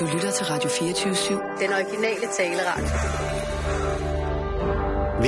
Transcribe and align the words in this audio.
Du 0.00 0.04
lytter 0.14 0.30
til 0.32 0.46
Radio 0.46 0.68
24-7. 0.70 1.60
Den 1.62 1.70
originale 1.72 2.26
taleradio. 2.38 2.84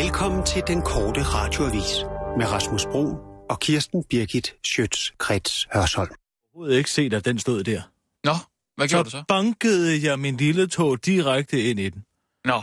Velkommen 0.02 0.46
til 0.46 0.62
den 0.66 0.82
korte 0.82 1.22
radioavis 1.22 2.04
med 2.38 2.52
Rasmus 2.52 2.86
Bro 2.86 3.04
og 3.50 3.60
Kirsten 3.60 4.04
Birgit 4.04 4.54
Schøtz-Krets 4.66 5.66
Hørsholm. 5.74 6.10
Jeg 6.56 6.64
havde 6.64 6.78
ikke 6.78 6.90
set, 6.90 7.14
at 7.14 7.24
den 7.24 7.38
stod 7.38 7.64
der. 7.64 7.82
Nå, 8.24 8.32
hvad 8.76 8.88
gjorde 8.88 9.10
Så 9.10 9.16
du 9.16 9.20
så? 9.20 9.24
bankede 9.28 10.06
jeg 10.08 10.18
min 10.18 10.36
lille 10.36 10.66
tog 10.66 11.06
direkte 11.06 11.62
ind 11.70 11.80
i 11.80 11.88
den. 11.88 12.04
Nå, 12.44 12.62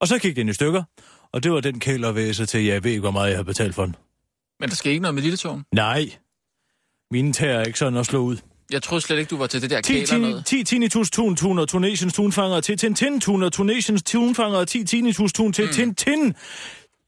Og 0.00 0.08
så 0.08 0.18
gik 0.18 0.36
den 0.36 0.48
i 0.48 0.52
stykker, 0.52 0.82
og 1.32 1.42
det 1.42 1.52
var 1.52 1.60
den 1.60 1.80
kælervæse 1.80 2.46
til, 2.46 2.64
jeg 2.64 2.84
ved 2.84 2.90
ikke, 2.90 3.00
hvor 3.00 3.10
meget 3.10 3.28
jeg 3.30 3.38
har 3.38 3.42
betalt 3.44 3.74
for 3.74 3.84
den. 3.84 3.96
men 4.60 4.68
der 4.68 4.74
skal 4.74 4.92
ikke 4.92 5.02
noget 5.02 5.14
med 5.14 5.22
lille 5.22 5.36
togen. 5.36 5.64
Nej, 5.74 6.04
mine 7.10 7.32
tager 7.32 7.58
er 7.58 7.64
ikke 7.64 7.78
sådan 7.78 7.98
at 7.98 8.06
slå 8.06 8.18
ud. 8.20 8.36
Jeg 8.70 8.82
troede 8.82 9.00
slet 9.00 9.18
ikke, 9.18 9.30
du 9.30 9.36
var 9.36 9.46
til 9.46 9.62
det 9.62 9.70
der 9.70 9.80
10 9.80 9.92
kæler 9.92 10.18
noget. 10.18 10.46
10 10.46 10.64
tinnitus 10.64 11.10
tun 11.10 11.36
tuner 11.36 11.64
Tunesiens 11.64 12.14
tunfanger 12.14 12.60
til 12.60 12.78
Tintin 12.78 13.20
tuner 13.20 13.48
Tunesiens 13.48 14.02
tunfanger 14.02 14.64
10 14.64 14.84
tinnitus 14.84 15.32
tun 15.32 15.52
til 15.52 15.68
Tintin 15.68 16.34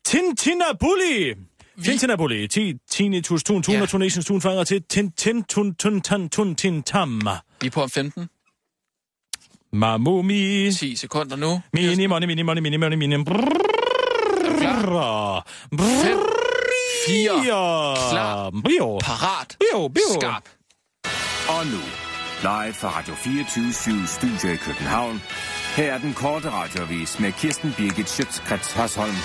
Tintinabuli. 0.05 1.34
Tintinabuli. 1.84 2.48
10 2.48 2.74
tinnitus 2.91 3.45
tun 3.45 3.62
tuner 3.62 3.79
Ja. 3.79 3.87
Tunesiens 3.87 4.27
tunfanger 4.27 4.65
til 4.65 4.82
Tintin 4.82 5.42
tun 5.42 5.74
tun 5.74 6.01
tan 6.01 6.29
tun 6.29 6.55
tin 6.55 6.82
tamma. 6.82 7.37
Vi 7.60 7.66
er 7.66 7.70
på 7.70 7.82
om 7.82 7.90
15, 7.90 8.29
Mamumi. 9.73 10.73
10 10.73 10.96
sekunder 10.96 11.37
nu. 11.37 11.60
Mini, 11.73 12.06
money, 12.06 12.27
mini, 12.27 12.43
money, 12.43 12.60
mini, 12.60 12.77
money, 12.77 12.96
mini. 12.96 13.24
Klar? 13.24 15.46
Fem, 15.79 16.18
fire, 17.06 17.95
klar, 18.10 18.51
Bio. 18.51 18.98
parat, 18.98 19.56
skarp. 20.20 20.45
Og 21.58 21.66
nu, 21.66 21.82
live 22.42 22.74
fra 22.74 22.88
Radio 22.98 23.14
24 23.14 24.06
Studio 24.06 24.54
i 24.54 24.56
København. 24.56 25.22
Her 25.76 25.92
er 25.92 25.98
den 25.98 26.14
korte 26.14 26.50
radiovis 26.50 27.20
med 27.20 27.32
Kirsten 27.32 27.74
Birgit 27.76 28.10
Schøtzgrads 28.10 28.73
Hasholm. 28.73 29.16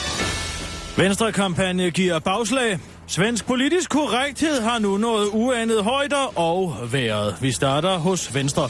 Venstre-kampagne 0.98 1.92
giver 1.92 2.20
bagslag. 2.20 2.80
Svensk 3.08 3.46
politisk 3.46 3.90
korrekthed 3.90 4.62
har 4.62 4.80
nu 4.80 4.98
nået 4.98 5.28
uanede 5.32 5.84
højder 5.84 6.40
og 6.40 6.76
været. 6.92 7.36
Vi 7.42 7.52
starter 7.52 7.98
hos 7.98 8.36
Venstre. 8.36 8.70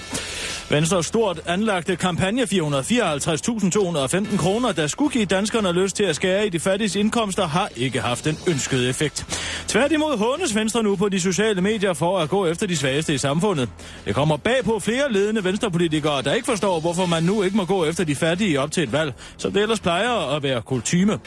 Venstres 0.70 1.06
stort 1.06 1.40
anlagte 1.46 1.96
kampagne 1.96 2.44
454.215 2.44 4.38
kroner, 4.38 4.72
der 4.72 4.88
skulle 4.88 5.12
give 5.12 5.26
danskerne 5.26 5.72
lyst 5.72 5.96
til 5.96 6.04
at 6.04 6.16
skære 6.16 6.46
i 6.46 6.50
de 6.50 6.60
fattiges 6.60 6.96
indkomster, 6.96 7.48
har 7.48 7.70
ikke 7.76 8.02
haft 8.02 8.26
den 8.26 8.38
ønskede 8.48 8.90
effekt. 8.90 9.26
Tværtimod 9.68 10.18
hånes 10.18 10.56
Venstre 10.56 10.84
nu 10.84 10.96
på 10.96 11.10
de 11.10 11.20
sociale 11.20 11.62
medier 11.62 11.94
for 11.94 12.20
at 12.20 12.30
gå 12.30 12.46
efter 12.46 12.68
de 12.68 12.78
svageste 12.78 13.14
i 13.14 13.18
samfundet. 13.18 13.70
Det 14.06 14.16
kommer 14.16 14.38
bag 14.38 14.64
på 14.64 14.80
flere 14.80 15.12
ledende 15.12 15.44
venstrepolitikere, 15.44 16.22
der 16.22 16.34
ikke 16.34 16.46
forstår, 16.46 16.80
hvorfor 16.80 17.06
man 17.06 17.24
nu 17.24 17.44
ikke 17.44 17.58
må 17.58 17.66
gå 17.66 17.86
efter 17.86 18.04
de 18.04 18.16
fattige 18.16 18.60
op 18.60 18.72
til 18.72 18.84
et 18.84 18.92
valg, 18.92 19.14
som 19.38 19.52
det 19.52 19.62
ellers 19.62 19.80
plejer 19.80 20.36
at 20.36 20.44
være 20.44 20.62
kultyme. 20.62 21.20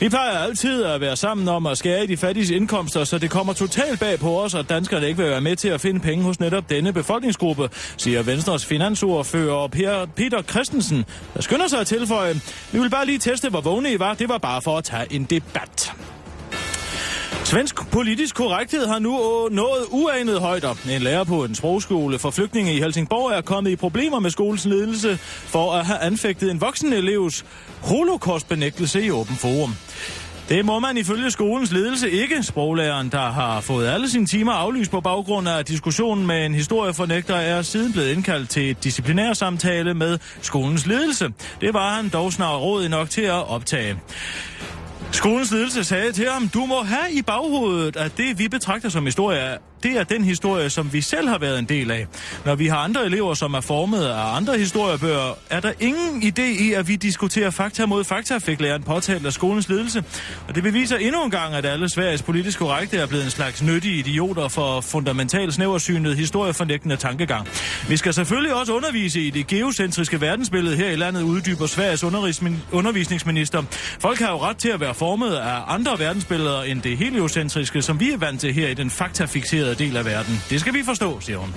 Vi 0.00 0.08
plejer 0.08 0.38
altid 0.38 0.84
at 0.84 1.00
være 1.00 1.16
sammen 1.16 1.48
om 1.48 1.66
at 1.66 1.78
skære 1.78 2.04
i 2.04 2.06
de 2.06 2.16
fattiges 2.16 2.50
indkomster, 2.60 3.04
så 3.04 3.18
det 3.18 3.30
kommer 3.30 3.52
totalt 3.52 4.00
bag 4.00 4.18
på 4.18 4.40
os, 4.40 4.54
at 4.54 4.68
danskerne 4.68 5.08
ikke 5.08 5.22
vil 5.22 5.30
være 5.30 5.40
med 5.40 5.56
til 5.56 5.68
at 5.68 5.80
finde 5.80 6.00
penge 6.00 6.24
hos 6.24 6.40
netop 6.40 6.70
denne 6.70 6.92
befolkningsgruppe, 6.92 7.70
siger 7.96 8.22
Venstres 8.22 8.66
finansordfører 8.66 9.66
Per 9.66 10.06
Peter 10.16 10.42
Christensen, 10.42 11.04
der 11.34 11.42
skynder 11.42 11.68
sig 11.68 11.80
at 11.80 11.86
tilføje. 11.86 12.34
Vi 12.72 12.78
vil 12.78 12.90
bare 12.90 13.06
lige 13.06 13.18
teste, 13.18 13.48
hvor 13.48 13.60
vågne 13.60 13.92
I 13.92 13.98
var. 13.98 14.14
Det 14.14 14.28
var 14.28 14.38
bare 14.38 14.62
for 14.62 14.78
at 14.78 14.84
tage 14.84 15.12
en 15.12 15.24
debat. 15.24 15.92
Svensk 17.44 17.90
politisk 17.90 18.34
korrekthed 18.34 18.86
har 18.86 18.98
nu 18.98 19.48
nået 19.50 19.86
uanede 19.90 20.40
højder. 20.40 20.74
En 20.90 21.02
lærer 21.02 21.24
på 21.24 21.44
en 21.44 21.54
sprogskole 21.54 22.18
for 22.18 22.30
flygtninge 22.30 22.74
i 22.74 22.80
Helsingborg 22.80 23.32
er 23.32 23.40
kommet 23.40 23.70
i 23.70 23.76
problemer 23.76 24.18
med 24.18 24.30
skolens 24.30 24.64
ledelse 24.64 25.16
for 25.22 25.72
at 25.72 25.86
have 25.86 25.98
anfægtet 25.98 26.50
en 26.50 26.60
voksen 26.60 26.92
elevs 26.92 27.44
holocaustbenægtelse 27.80 29.02
i 29.02 29.10
åben 29.10 29.36
forum. 29.36 29.74
Det 30.50 30.64
må 30.64 30.78
man 30.78 30.96
ifølge 30.96 31.30
skolens 31.30 31.72
ledelse 31.72 32.10
ikke. 32.10 32.42
Sproglæreren, 32.42 33.08
der 33.08 33.30
har 33.30 33.60
fået 33.60 33.86
alle 33.86 34.10
sine 34.10 34.26
timer 34.26 34.52
aflyst 34.52 34.90
på 34.90 35.00
baggrund 35.00 35.48
af 35.48 35.64
diskussionen 35.64 36.26
med 36.26 36.46
en 36.46 36.54
historiefornægter, 36.54 37.34
er 37.36 37.62
siden 37.62 37.92
blevet 37.92 38.12
indkaldt 38.12 38.48
til 38.48 38.70
et 38.70 38.84
disciplinær 38.84 39.32
samtale 39.32 39.94
med 39.94 40.18
skolens 40.42 40.86
ledelse. 40.86 41.28
Det 41.60 41.74
var 41.74 41.94
han 41.94 42.08
dog 42.08 42.32
snart 42.32 42.60
råd 42.60 42.88
nok 42.88 43.10
til 43.10 43.22
at 43.22 43.48
optage. 43.48 43.96
Skolens 45.12 45.52
ledelse 45.52 45.84
sagde 45.84 46.12
til 46.12 46.28
ham, 46.30 46.48
du 46.48 46.66
må 46.66 46.82
have 46.82 47.12
i 47.12 47.22
baghovedet, 47.22 47.96
at 47.96 48.16
det 48.16 48.38
vi 48.38 48.48
betragter 48.48 48.88
som 48.88 49.04
historie, 49.04 49.58
det 49.82 49.92
er 49.92 50.04
den 50.04 50.24
historie, 50.24 50.70
som 50.70 50.92
vi 50.92 51.00
selv 51.00 51.28
har 51.28 51.38
været 51.38 51.58
en 51.58 51.64
del 51.64 51.90
af. 51.90 52.06
Når 52.44 52.54
vi 52.54 52.66
har 52.66 52.76
andre 52.76 53.06
elever, 53.06 53.34
som 53.34 53.54
er 53.54 53.60
formet 53.60 54.04
af 54.04 54.36
andre 54.36 54.58
historiebøger, 54.58 55.38
er 55.50 55.60
der 55.60 55.72
ingen 55.80 56.22
idé 56.22 56.42
i, 56.42 56.72
at 56.72 56.88
vi 56.88 56.96
diskuterer 56.96 57.50
fakta 57.50 57.86
mod 57.86 58.04
fakta, 58.04 58.38
fik 58.38 58.60
læreren 58.60 58.82
påtalt 58.82 59.26
af 59.26 59.32
skolens 59.32 59.68
ledelse. 59.68 60.04
Og 60.48 60.54
det 60.54 60.62
beviser 60.62 60.96
endnu 60.96 61.24
en 61.24 61.30
gang, 61.30 61.54
at 61.54 61.66
alle 61.66 61.88
Sveriges 61.88 62.22
politisk 62.22 62.58
korrekte 62.58 62.96
er 62.96 63.06
blevet 63.06 63.24
en 63.24 63.30
slags 63.30 63.62
nyttige 63.62 63.98
idioter 63.98 64.48
for 64.48 64.80
fundamental 64.80 65.52
snæversynet 65.52 66.16
historiefornægtende 66.16 66.96
tankegang. 66.96 67.48
Vi 67.88 67.96
skal 67.96 68.14
selvfølgelig 68.14 68.54
også 68.54 68.72
undervise 68.72 69.20
i 69.20 69.30
det 69.30 69.46
geocentriske 69.46 70.20
verdensbillede 70.20 70.76
her 70.76 70.90
i 70.90 70.96
landet, 70.96 71.22
uddyber 71.22 71.66
Sveriges 71.66 72.04
undervisningsminister. 72.72 73.62
Folk 74.00 74.18
har 74.18 74.30
jo 74.30 74.38
ret 74.38 74.56
til 74.56 74.68
at 74.68 74.80
være 74.80 74.94
formet 74.94 75.34
af 75.34 75.60
andre 75.66 75.98
verdensbilleder 75.98 76.62
end 76.62 76.82
det 76.82 76.98
heliocentriske, 76.98 77.82
som 77.82 78.00
vi 78.00 78.12
er 78.12 78.16
vant 78.18 78.40
til 78.40 78.54
her 78.54 78.68
i 78.68 78.74
den 78.74 78.90
faktafixerede 78.90 79.69
del 79.78 79.96
af 79.96 80.04
verden. 80.04 80.42
Det 80.50 80.60
skal 80.60 80.74
vi 80.74 80.82
forstå, 80.84 81.20
siger 81.20 81.38
hun. 81.38 81.54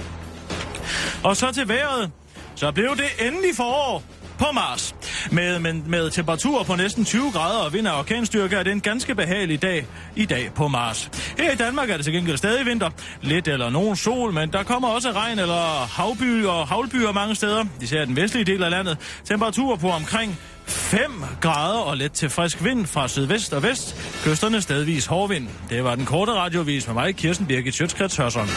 Og 1.23 1.37
så 1.37 1.51
til 1.51 1.67
vejret. 1.67 2.11
Så 2.55 2.71
blev 2.71 2.89
det 2.95 3.27
endelig 3.27 3.55
forår 3.55 4.03
på 4.39 4.45
Mars. 4.53 4.95
Med, 5.31 5.59
med, 5.59 5.73
med 5.73 6.09
temperaturer 6.09 6.63
på 6.63 6.75
næsten 6.75 7.05
20 7.05 7.31
grader 7.31 7.59
og 7.59 7.73
vind 7.73 7.87
af 7.87 7.99
orkanstyrke 7.99 8.55
er 8.55 8.63
det 8.63 8.71
en 8.71 8.81
ganske 8.81 9.15
behagelig 9.15 9.61
dag 9.61 9.87
i 10.15 10.25
dag 10.25 10.51
på 10.55 10.67
Mars. 10.67 11.11
Her 11.37 11.51
i 11.51 11.55
Danmark 11.55 11.89
er 11.89 11.95
det 11.95 12.05
til 12.05 12.13
gengæld 12.13 12.37
stadig 12.37 12.65
vinter. 12.65 12.89
Lidt 13.21 13.47
eller 13.47 13.69
nogen 13.69 13.95
sol, 13.95 14.33
men 14.33 14.51
der 14.53 14.63
kommer 14.63 14.87
også 14.87 15.11
regn 15.11 15.39
eller 15.39 15.87
havby 15.87 16.45
og 16.45 16.67
havlbyer 16.67 17.11
mange 17.11 17.35
steder. 17.35 17.65
Især 17.81 18.05
den 18.05 18.15
vestlige 18.15 18.45
del 18.45 18.63
af 18.63 18.71
landet. 18.71 18.97
Temperaturer 19.25 19.77
på 19.77 19.89
omkring 19.89 20.39
5 20.73 21.25
grader 21.41 21.79
og 21.79 21.97
let 21.97 22.11
til 22.11 22.29
frisk 22.29 22.63
vind 22.63 22.85
fra 22.85 23.07
sydvest 23.07 23.53
og 23.53 23.63
vest. 23.63 23.95
Kysterne 24.23 24.61
stedvis 24.61 25.05
hårdvind. 25.05 25.47
Det 25.69 25.83
var 25.83 25.95
den 25.95 26.05
korte 26.05 26.31
radiovis 26.31 26.87
med 26.87 26.93
mig, 26.93 27.15
Kirsten 27.15 27.47
Birgit 27.47 27.73
Sjøtskrets 27.73 28.15
Hørsson. 28.15 28.47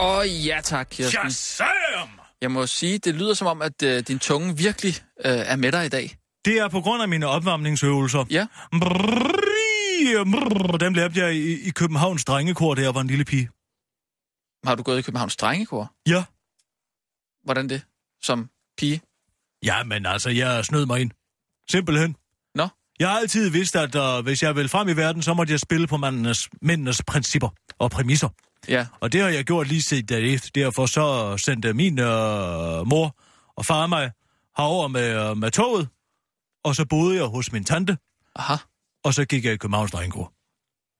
Åh, 0.00 0.18
oh, 0.18 0.46
ja 0.46 0.60
tak, 0.64 0.88
Kirsten. 0.90 1.30
Shazam! 1.30 2.08
Jeg 2.42 2.50
må 2.50 2.66
sige, 2.66 2.98
det 2.98 3.14
lyder 3.14 3.34
som 3.34 3.46
om, 3.46 3.62
at 3.62 3.82
øh, 3.82 4.02
din 4.08 4.18
tunge 4.18 4.56
virkelig 4.56 4.94
øh, 5.24 5.32
er 5.32 5.56
med 5.56 5.72
dig 5.72 5.86
i 5.86 5.88
dag. 5.88 6.14
Det 6.44 6.58
er 6.58 6.68
på 6.68 6.80
grund 6.80 7.02
af 7.02 7.08
mine 7.08 7.26
opvarmningsøvelser. 7.26 8.24
Ja, 8.30 8.46
Brrrr, 10.04 10.48
brrrr, 10.48 10.76
Dem 10.76 10.94
lærte 10.94 11.20
jeg 11.20 11.34
i, 11.34 11.68
i 11.68 11.70
Københavns 11.70 12.24
drengekor, 12.24 12.74
da 12.74 12.82
jeg 12.82 12.94
var 12.94 13.00
en 13.00 13.06
lille 13.06 13.24
pige. 13.24 13.48
har 14.64 14.74
du 14.74 14.82
gået 14.82 14.98
i 14.98 15.02
Københavns 15.02 15.36
Drengekor? 15.36 15.92
Ja. 16.08 16.24
Hvordan 17.44 17.68
det? 17.68 17.82
Som 18.22 18.50
pige? 18.78 19.00
Ja, 19.64 19.84
men 19.84 20.06
altså, 20.06 20.30
jeg 20.30 20.64
snød 20.64 20.86
mig 20.86 21.00
ind. 21.00 21.10
Simpelthen. 21.70 22.16
Nå, 22.54 22.68
Jeg 23.00 23.08
har 23.10 23.18
altid 23.18 23.50
vidst, 23.50 23.76
at 23.76 23.94
uh, 23.94 24.24
hvis 24.24 24.42
jeg 24.42 24.56
vil 24.56 24.68
frem 24.68 24.88
i 24.88 24.92
verden, 24.92 25.22
så 25.22 25.34
måtte 25.34 25.52
jeg 25.52 25.60
spille 25.60 25.86
på 25.86 25.96
mændenes, 25.96 26.48
mændenes 26.62 27.02
principper 27.06 27.48
og 27.78 27.90
præmisser. 27.90 28.28
ja. 28.68 28.86
Og 29.00 29.12
det 29.12 29.20
har 29.20 29.28
jeg 29.28 29.44
gjort 29.44 29.68
lige 29.68 29.82
siden 29.82 30.06
derefter. 30.06 30.50
Derfor 30.54 30.86
så 30.86 31.36
sendte 31.36 31.72
min 31.74 31.98
uh, 31.98 32.06
mor 32.88 33.16
og 33.56 33.66
far 33.66 33.86
mig 33.86 34.10
herover 34.56 34.88
med, 34.88 35.30
uh, 35.30 35.36
med 35.38 35.50
toget. 35.50 35.88
Og 36.64 36.74
så 36.76 36.84
boede 36.84 37.16
jeg 37.16 37.24
hos 37.24 37.52
min 37.52 37.64
tante, 37.64 37.98
Aha. 38.36 38.54
Og 39.04 39.14
så 39.14 39.24
gik 39.24 39.44
jeg 39.44 39.52
i 39.52 39.56
Københavns 39.56 39.90
drengekor. 39.90 40.32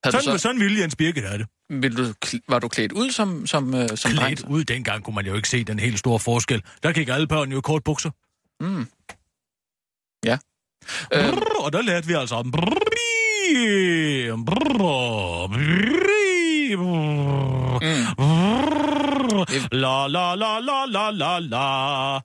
Sådan, 0.05 0.23
så, 0.23 0.39
sådan 0.39 0.61
ville 0.61 0.81
Jens 0.81 0.97
Birgit 0.97 1.25
have 1.25 1.39
det. 1.39 1.47
vil 1.83 1.97
du, 1.97 2.15
var 2.49 2.59
du 2.59 2.69
klædt 2.69 2.93
ud 2.93 3.11
som, 3.11 3.47
som, 3.47 3.75
øh, 3.75 3.89
som 3.95 4.13
dreng? 4.13 4.37
Klædt 4.37 4.51
ud 4.51 4.65
dengang 4.65 5.05
kunne 5.05 5.15
man 5.15 5.27
jo 5.27 5.35
ikke 5.35 5.49
se 5.49 5.65
den 5.65 5.79
helt 5.79 5.99
store 5.99 6.21
forskel. 6.21 6.63
Der 6.83 6.93
gik 6.93 7.09
alle 7.09 7.27
børn 7.27 7.53
jo 7.53 7.59
i 7.59 7.61
kort 7.61 7.85
bukser. 7.85 8.11
Mm. 8.61 8.87
Ja. 10.25 10.39
Brrr, 11.11 11.65
og 11.65 11.73
der 11.73 11.83
lærte 11.83 12.07
vi 12.07 12.13
altså 12.13 12.43
brrr, 12.43 12.91
La 19.73 20.07
la 20.07 20.35
la 20.35 20.59
la 20.59 20.85
la 20.87 21.11
la 21.11 21.39
la. 21.39 22.21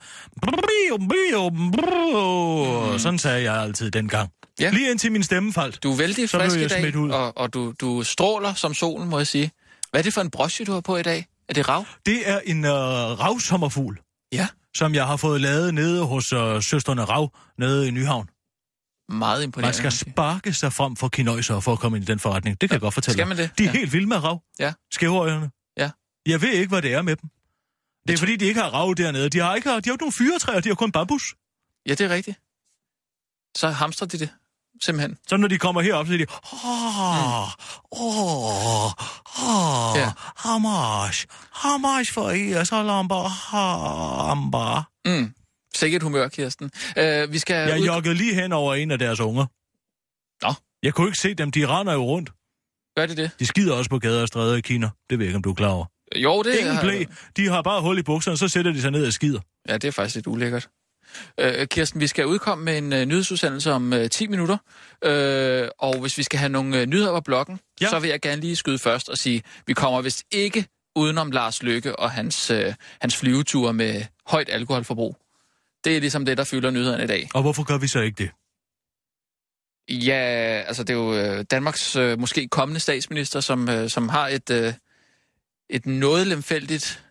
Brrr. 1.72 2.98
Sådan 2.98 3.20
sagde 3.20 3.44
jeg 3.44 3.62
altid 3.62 3.92
dengang. 3.92 4.30
Ja. 4.60 4.70
Lige 4.72 4.92
indtil 4.92 5.12
min 5.12 5.24
stemme 5.24 5.54
faldt. 5.54 5.84
du 5.84 5.92
er 5.92 5.96
vældig 5.98 6.30
Så 6.30 6.38
frisk 6.40 6.56
i 6.58 6.62
jeg 6.62 6.70
dag, 6.70 6.80
smidt 6.82 6.96
ud. 6.96 7.10
og, 7.10 7.38
og 7.38 7.54
du, 7.54 7.74
du 7.82 8.04
stråler 8.04 8.54
som 8.54 8.74
solen, 8.74 9.10
må 9.10 9.18
jeg 9.18 9.28
sige. 9.28 9.52
Hvad 9.92 10.02
er 10.02 10.04
det 10.04 10.14
for 10.14 10.22
en 10.22 10.30
broche, 10.32 10.66
du 10.66 10.72
har 10.74 10.82
på 10.82 10.98
i 10.98 11.04
dag? 11.04 11.28
Er 11.50 11.54
det 11.54 11.70
rav? 11.70 11.86
Det 12.06 12.30
er 12.30 12.40
en 12.46 12.66
uh, 12.66 12.72
ravsommerfugl, 12.72 14.00
Ja. 14.32 14.48
som 14.76 14.96
jeg 14.96 15.08
har 15.08 15.18
fået 15.18 15.42
lavet 15.42 15.74
nede 15.74 16.06
hos 16.06 16.34
uh, 16.34 16.62
søsterne 16.62 17.04
Rav, 17.04 17.32
nede 17.58 17.88
i 17.88 17.92
Nyhavn. 17.92 18.30
meget 19.10 19.40
Man 19.40 19.44
imponerende. 19.48 19.78
skal 19.78 19.92
sparke 19.92 20.54
sig 20.54 20.74
frem 20.74 20.96
for 20.96 21.08
kinøjser 21.08 21.60
for 21.60 21.74
at 21.74 21.80
komme 21.80 21.98
ind 21.98 22.04
i 22.10 22.12
den 22.12 22.20
forretning. 22.20 22.62
Det 22.62 22.70
kan 22.70 22.74
jeg 22.76 22.82
godt 22.82 22.94
fortælle 22.94 23.14
Skal 23.18 23.28
man 23.28 23.38
det? 23.38 23.52
De 23.58 23.64
er 23.64 23.68
Ja. 23.68 23.72
helt 23.78 23.94
vilde 23.94 24.08
med 24.08 24.18
rav. 24.24 24.42
Ja. 24.60 24.74
Skævøjerne. 24.92 25.50
Ja. 25.78 25.92
Jeg 26.26 26.42
ved 26.42 26.50
ikke, 26.54 26.70
hvad 26.70 26.82
det 26.82 26.94
er 26.94 27.02
med 27.02 27.16
dem. 27.16 27.30
Det 28.08 28.14
er 28.14 28.18
fordi, 28.18 28.36
de 28.36 28.46
ikke 28.46 28.62
har 28.62 28.70
rav 28.70 28.94
dernede. 28.98 29.30
De 29.30 29.40
har 29.40 29.56
ikke, 29.56 29.70
de 29.70 29.74
har 29.74 29.78
ikke 29.78 30.04
nogen 30.04 30.12
fyretræer, 30.14 30.60
de 30.60 30.68
har 30.70 30.76
kun 30.76 30.92
bambus. 30.92 31.36
Ja, 31.88 31.92
det 31.94 32.02
er 32.02 32.10
rigtigt. 32.10 32.38
Så 33.58 33.70
hamstrer 33.70 34.08
de 34.08 34.20
det, 34.20 34.30
simpelthen. 34.84 35.18
Så 35.28 35.38
når 35.38 35.48
de 35.48 35.58
kommer 35.58 35.82
herop, 35.82 36.08
så 36.08 36.14
er 36.14 36.18
de... 36.18 36.26
Åh, 36.54 37.50
åh, 37.92 38.86
åh? 39.46 40.08
How 41.64 41.78
much 41.78 42.14
for 42.14 42.30
I? 42.32 42.66
Så 42.66 42.84
lomber, 42.84 43.24
hamba. 44.28 44.82
Mm. 45.06 45.34
Sikkert 45.76 46.04
humør, 46.04 46.28
Kirsten. 46.28 46.72
Uh, 46.98 47.32
vi 47.34 47.40
skal... 47.40 47.56
Jeg 47.70 47.80
ud- 47.82 47.86
joggede 47.86 48.16
lige 48.16 48.36
hen 48.36 48.52
over 48.52 48.76
en 48.76 48.92
af 48.92 49.00
deres 49.00 49.20
unger. 49.20 49.46
Nå. 50.46 50.54
Jeg 50.84 50.94
kunne 50.94 51.08
ikke 51.08 51.20
se 51.20 51.34
dem, 51.34 51.52
de 51.52 51.66
render 51.68 51.94
jo 51.94 52.04
rundt. 52.06 52.30
Gør 52.98 53.06
det 53.06 53.18
det? 53.18 53.32
De 53.40 53.46
skider 53.46 53.74
også 53.74 53.90
på 53.90 54.00
gader 54.00 54.22
og 54.22 54.28
stræder 54.28 54.56
i 54.56 54.62
Kina. 54.62 54.90
Det 55.10 55.20
ved 55.20 55.26
jeg 55.26 55.30
ikke, 55.30 55.36
om 55.36 55.44
du 55.44 55.50
er 55.50 55.54
klar 55.56 55.70
over. 55.70 55.86
Jo, 56.16 56.44
det 56.44 56.56
Ingen 56.60 56.76
har- 56.76 56.82
blæ. 56.82 57.04
De 57.38 57.48
har 57.50 57.62
bare 57.62 57.82
hul 57.82 57.98
i 57.98 58.04
bukserne, 58.04 58.38
så 58.38 58.48
sætter 58.48 58.72
de 58.72 58.82
sig 58.82 58.92
ned 58.92 59.08
og 59.08 59.14
skider. 59.14 59.40
Ja, 59.70 59.74
det 59.74 59.88
er 59.88 59.92
faktisk 59.92 60.16
lidt 60.16 60.28
ulækkert. 60.28 60.68
Øh, 61.40 61.68
Kirsten, 61.68 62.02
vi 62.02 62.08
skal 62.08 62.26
udkomme 62.26 62.66
med 62.66 62.78
en 62.78 62.94
øh, 62.94 63.06
nyhedsudsendelse 63.06 63.72
om 63.72 63.94
øh, 63.94 64.10
10 64.10 64.28
minutter. 64.28 64.58
Øh, 65.04 65.68
og 65.80 66.00
hvis 66.00 66.18
vi 66.18 66.24
skal 66.24 66.40
have 66.40 66.50
nogle 66.50 66.80
øh, 66.82 66.86
nyheder 66.86 67.12
på 67.12 67.22
bloggen, 67.22 67.60
Ja. 67.82 67.86
ja. 67.86 67.90
så 67.90 68.00
vil 68.00 68.10
jeg 68.10 68.22
gerne 68.22 68.42
lige 68.42 68.56
skyde 68.56 68.80
først 68.80 69.10
og 69.10 69.18
sige, 69.18 69.44
vi 69.68 69.74
kommer 69.74 70.02
vist 70.02 70.24
ikke 70.32 70.66
udenom 70.96 71.32
Lars 71.32 71.64
Lykke 71.64 71.96
og 72.00 72.12
hans, 72.12 72.52
øh, 72.52 72.74
hans 73.02 73.16
flyveture 73.16 73.74
med 73.74 74.02
højt 74.28 74.50
alkoholforbrug. 74.52 75.18
Det 75.84 75.96
er 75.96 76.00
ligesom 76.00 76.26
det, 76.26 76.38
der 76.38 76.44
fylder 76.44 76.72
nyhederne 76.72 77.04
i 77.04 77.08
dag. 77.08 77.30
Og 77.34 77.42
hvorfor 77.42 77.64
gør 77.64 77.78
vi 77.78 77.88
så 77.88 78.00
ikke 78.00 78.24
det? 78.24 78.30
Ja, 79.90 80.64
altså 80.68 80.84
det 80.84 80.94
er 80.94 80.98
jo 80.98 81.16
øh, 81.16 81.46
Danmarks 81.52 81.96
øh, 81.96 82.20
måske 82.20 82.48
kommende 82.48 82.80
statsminister, 82.80 83.40
som, 83.40 83.70
øh, 83.70 83.90
som 83.90 84.10
har 84.10 84.28
et, 84.28 84.50
øh, 84.50 84.74
et 85.70 85.86
noget 85.86 86.28
lemfældigt 86.28 87.05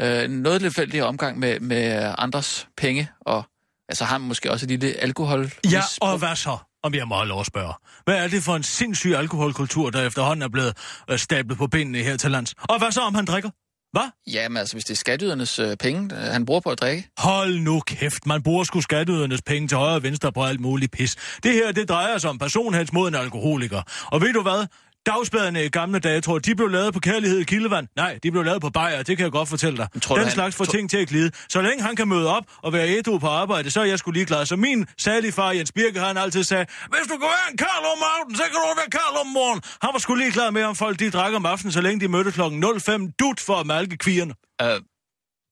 øh, 0.00 0.30
noget 0.30 0.62
lemfældig 0.62 1.04
omgang 1.04 1.38
med, 1.38 1.60
med 1.60 2.14
andres 2.18 2.68
penge, 2.76 3.10
og 3.20 3.44
altså 3.88 4.04
har 4.04 4.18
han 4.18 4.20
måske 4.20 4.50
også 4.50 4.66
et 4.66 4.70
lille 4.70 4.92
alkohol. 4.92 5.50
Ja, 5.72 5.82
og 6.00 6.18
hvad 6.18 6.36
så? 6.36 6.58
Om 6.82 6.94
jeg 6.94 7.08
må 7.08 7.14
have 7.14 7.28
lov 7.28 7.40
at 7.40 7.46
spørge. 7.46 7.74
Hvad 8.04 8.16
er 8.16 8.28
det 8.28 8.42
for 8.42 8.56
en 8.56 8.62
sindssyg 8.62 9.14
alkoholkultur, 9.14 9.90
der 9.90 10.06
efterhånden 10.06 10.42
er 10.42 10.48
blevet 10.48 10.76
øh, 11.10 11.18
stablet 11.18 11.58
på 11.58 11.66
benene 11.66 11.98
her 11.98 12.16
til 12.16 12.30
lands? 12.30 12.54
Og 12.58 12.78
hvad 12.78 12.90
så, 12.90 13.00
om 13.00 13.14
han 13.14 13.24
drikker? 13.24 13.50
Hvad? 13.92 14.10
Jamen 14.32 14.56
altså, 14.56 14.74
hvis 14.74 14.84
det 14.84 14.90
er 14.90 14.96
skatteydernes 14.96 15.58
øh, 15.58 15.76
penge, 15.76 16.16
øh, 16.16 16.22
han 16.22 16.46
bruger 16.46 16.60
på 16.60 16.70
at 16.70 16.80
drikke. 16.80 17.08
Hold 17.18 17.58
nu 17.58 17.80
kæft, 17.80 18.26
man 18.26 18.42
bruger 18.42 18.64
sgu 18.64 18.80
skatteydernes 18.80 19.42
penge 19.42 19.68
til 19.68 19.78
højre 19.78 19.94
og 19.94 20.02
venstre 20.02 20.32
på 20.32 20.44
alt 20.44 20.60
muligt 20.60 20.92
pis. 20.92 21.16
Det 21.42 21.52
her, 21.52 21.72
det 21.72 21.88
drejer 21.88 22.18
sig 22.18 22.30
om 22.30 22.38
personheds 22.38 22.92
mod 22.92 23.08
en 23.08 23.14
alkoholiker. 23.14 23.82
Og 24.06 24.20
ved 24.20 24.32
du 24.32 24.42
hvad? 24.42 24.66
Dagsbladene 25.06 25.64
i 25.64 25.68
gamle 25.68 25.98
dage, 25.98 26.20
tror 26.20 26.38
de 26.38 26.54
blev 26.54 26.68
lavet 26.68 26.94
på 26.94 27.00
kærlighed 27.00 27.38
i 27.38 27.44
kildevand. 27.44 27.88
Nej, 27.96 28.18
de 28.22 28.30
blev 28.30 28.44
lavet 28.44 28.60
på 28.60 28.70
bajer, 28.70 29.02
det 29.02 29.16
kan 29.16 29.24
jeg 29.24 29.32
godt 29.32 29.48
fortælle 29.48 29.76
dig. 29.76 29.88
tror 30.02 30.14
Den 30.16 30.24
han- 30.24 30.32
slags 30.34 30.56
får 30.56 30.64
tror- 30.64 30.72
ting 30.72 30.90
til 30.90 30.96
at 30.98 31.08
glide. 31.08 31.30
Så 31.48 31.60
længe 31.62 31.82
han 31.84 31.96
kan 31.96 32.08
møde 32.08 32.28
op 32.36 32.44
og 32.62 32.72
være 32.72 32.88
ædru 32.88 33.18
på 33.18 33.26
arbejde, 33.28 33.70
så 33.70 33.80
er 33.80 33.84
jeg 33.84 33.98
sgu 33.98 34.10
ligeglad. 34.10 34.46
Så 34.46 34.56
min 34.56 34.86
salige 34.98 35.32
far 35.32 35.50
Jens 35.52 35.72
Birke, 35.72 36.00
han 36.00 36.16
altid 36.16 36.44
sagde, 36.44 36.66
hvis 36.88 37.06
du 37.08 37.14
kan 37.18 37.20
være 37.20 37.50
en 37.50 37.56
karl 37.56 37.84
om 37.96 38.02
aftenen, 38.20 38.36
så 38.36 38.42
kan 38.42 38.52
du 38.52 38.60
være 38.76 38.90
karl 38.90 39.16
om 39.20 39.26
morgenen. 39.26 39.62
Han 39.82 39.90
var 39.92 39.98
sgu 39.98 40.14
ligeglad 40.14 40.50
med, 40.50 40.62
om 40.64 40.76
folk 40.76 40.98
de 40.98 41.10
drak 41.10 41.34
om 41.34 41.46
aftenen, 41.46 41.72
så 41.72 41.80
længe 41.80 42.00
de 42.00 42.08
mødte 42.08 42.32
klokken 42.32 42.80
05 42.80 43.12
dut 43.20 43.40
for 43.40 43.54
at 43.56 43.66
malke 43.66 43.96
kvierne. 43.96 44.34
Øh, 44.62 44.80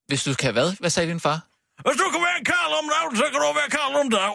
hvis 0.08 0.24
du 0.24 0.34
kan 0.34 0.52
hvad? 0.52 0.72
Hvad 0.80 0.90
sagde 0.90 1.08
din 1.10 1.20
far? 1.20 1.40
Hvis 1.88 1.96
du 1.96 2.10
kan 2.12 2.20
være 2.20 2.38
en 2.38 2.44
karl 2.44 2.72
om 2.84 2.90
aftenen, 3.02 3.16
så 3.16 3.24
kan 3.24 3.40
du 3.40 3.46
være 3.60 3.70
karl 3.70 3.94
om 4.04 4.10
dag. 4.10 4.32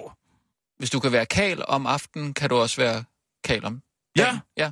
Hvis 0.79 0.89
du 0.89 0.99
kan 0.99 1.11
være 1.11 1.25
kal 1.25 1.63
om 1.67 1.85
aftenen, 1.85 2.33
kan 2.33 2.49
du 2.49 2.55
også 2.55 2.77
være 2.81 3.03
kal 3.43 3.65
om 3.65 3.81
Ja. 4.17 4.23
dagen. 4.23 4.39
Ja. 4.57 4.71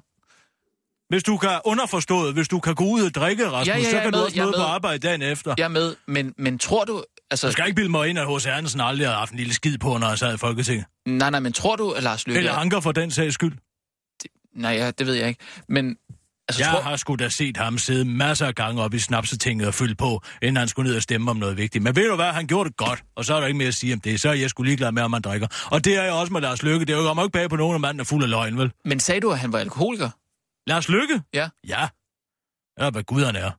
Hvis 1.10 1.24
du 1.24 1.38
kan 1.38 1.50
underforstået, 1.66 2.34
hvis 2.34 2.48
du 2.48 2.60
kan 2.60 2.76
gå 2.76 2.84
ud 2.84 3.02
og 3.02 3.16
drikke, 3.16 3.50
Rasmus, 3.50 3.68
Ja, 3.68 3.78
ja, 3.78 3.84
så 3.90 3.96
jeg 3.96 4.04
kan 4.04 4.12
du 4.14 4.18
med, 4.18 4.26
også 4.26 4.36
jeg 4.36 4.42
er 4.42 4.46
møde 4.46 4.58
på 4.58 4.64
arbejde 4.64 5.00
dagen 5.08 5.22
efter. 5.22 5.54
Jeg 5.58 5.64
er 5.64 5.68
med, 5.68 5.96
men, 6.08 6.34
men 6.38 6.60
tror 6.60 6.86
du... 6.86 7.04
Altså, 7.32 7.48
Du 7.48 7.52
skal 7.52 7.66
ikke 7.66 7.76
bilde 7.76 7.90
mig 7.92 8.08
ind, 8.08 8.20
at 8.20 8.28
H.C. 8.36 8.46
Andersen 8.46 8.82
aldrig 8.82 9.08
har 9.08 9.16
haft 9.16 9.32
en 9.32 9.38
lille 9.38 9.54
skid 9.54 9.78
på, 9.78 9.98
når 9.98 10.08
han 10.08 10.18
sad 10.18 10.34
i 10.34 10.38
Folketinget. 10.38 10.86
Nej, 11.06 11.30
nej, 11.30 11.40
men 11.40 11.54
tror 11.54 11.76
du, 11.76 11.92
at 11.92 12.04
Lars 12.04 12.28
Løkke... 12.28 12.38
Eller 12.38 12.54
Anker 12.54 12.80
for 12.80 12.92
den 12.92 13.12
sags 13.12 13.34
skyld. 13.34 13.54
Nej, 14.56 14.72
ja, 14.72 14.92
det 14.92 15.08
ved 15.08 15.14
jeg 15.14 15.28
ikke. 15.28 15.44
Men 15.70 15.96
altså, 16.48 16.64
Jeg 16.64 16.72
tror... 16.72 16.82
har 16.82 16.96
sgu 16.96 17.16
da 17.16 17.30
set 17.30 17.58
ham 17.58 17.78
sidde 17.78 18.06
masser 18.06 18.48
af 18.48 18.56
gange 18.56 18.82
op 18.82 18.94
i 18.94 19.00
snapsetinget 19.00 19.68
og 19.68 19.74
fylde 19.74 19.96
på, 19.96 20.22
inden 20.42 20.58
han 20.58 20.68
skulle 20.68 20.90
ned 20.90 20.98
og 20.98 21.04
stemme 21.04 21.32
om 21.32 21.38
noget 21.38 21.58
vigtigt. 21.58 21.84
Men 21.84 21.96
ved 21.96 22.10
du 22.10 22.16
hvad, 22.16 22.32
han 22.32 22.48
gjorde 22.48 22.70
det 22.70 22.78
godt, 22.78 23.04
og 23.16 23.26
så 23.26 23.36
er 23.36 23.40
der 23.40 23.48
ikke 23.48 23.58
mere 23.58 23.68
at 23.68 23.74
sige 23.76 23.94
om 23.94 24.00
det. 24.00 24.22
Så 24.22 24.30
er 24.30 24.34
jeg 24.34 24.50
sgu 24.50 24.64
ligeglad 24.64 24.92
med, 24.92 25.04
om 25.04 25.14
han 25.14 25.22
drikker. 25.22 25.48
Og 25.72 25.86
det 25.86 25.98
er 25.98 26.04
jeg 26.04 26.14
også 26.14 26.34
med 26.34 26.42
Lars 26.42 26.64
Lykke. 26.64 26.86
Det 26.86 26.94
er 26.94 26.98
jo 26.98 27.24
ikke 27.24 27.32
bag 27.32 27.50
på 27.50 27.56
nogen, 27.56 27.76
at 27.76 27.82
manden 27.82 28.00
er 28.00 28.04
fuld 28.04 28.24
af 28.24 28.30
løgn, 28.30 28.58
vel? 28.58 28.72
Men 28.86 29.00
sagde 29.00 29.22
du, 29.22 29.32
at 29.32 29.40
han 29.40 29.54
var 29.54 29.60
alkoholiker? 29.60 30.10
Lars 30.68 30.90
Lykke? 30.90 31.24
Ja. 31.34 31.50
Ja. 31.68 31.90
Eller 32.78 32.92
hvad 32.92 33.04
gud 33.04 33.24
han 33.30 33.36
er. 33.36 33.52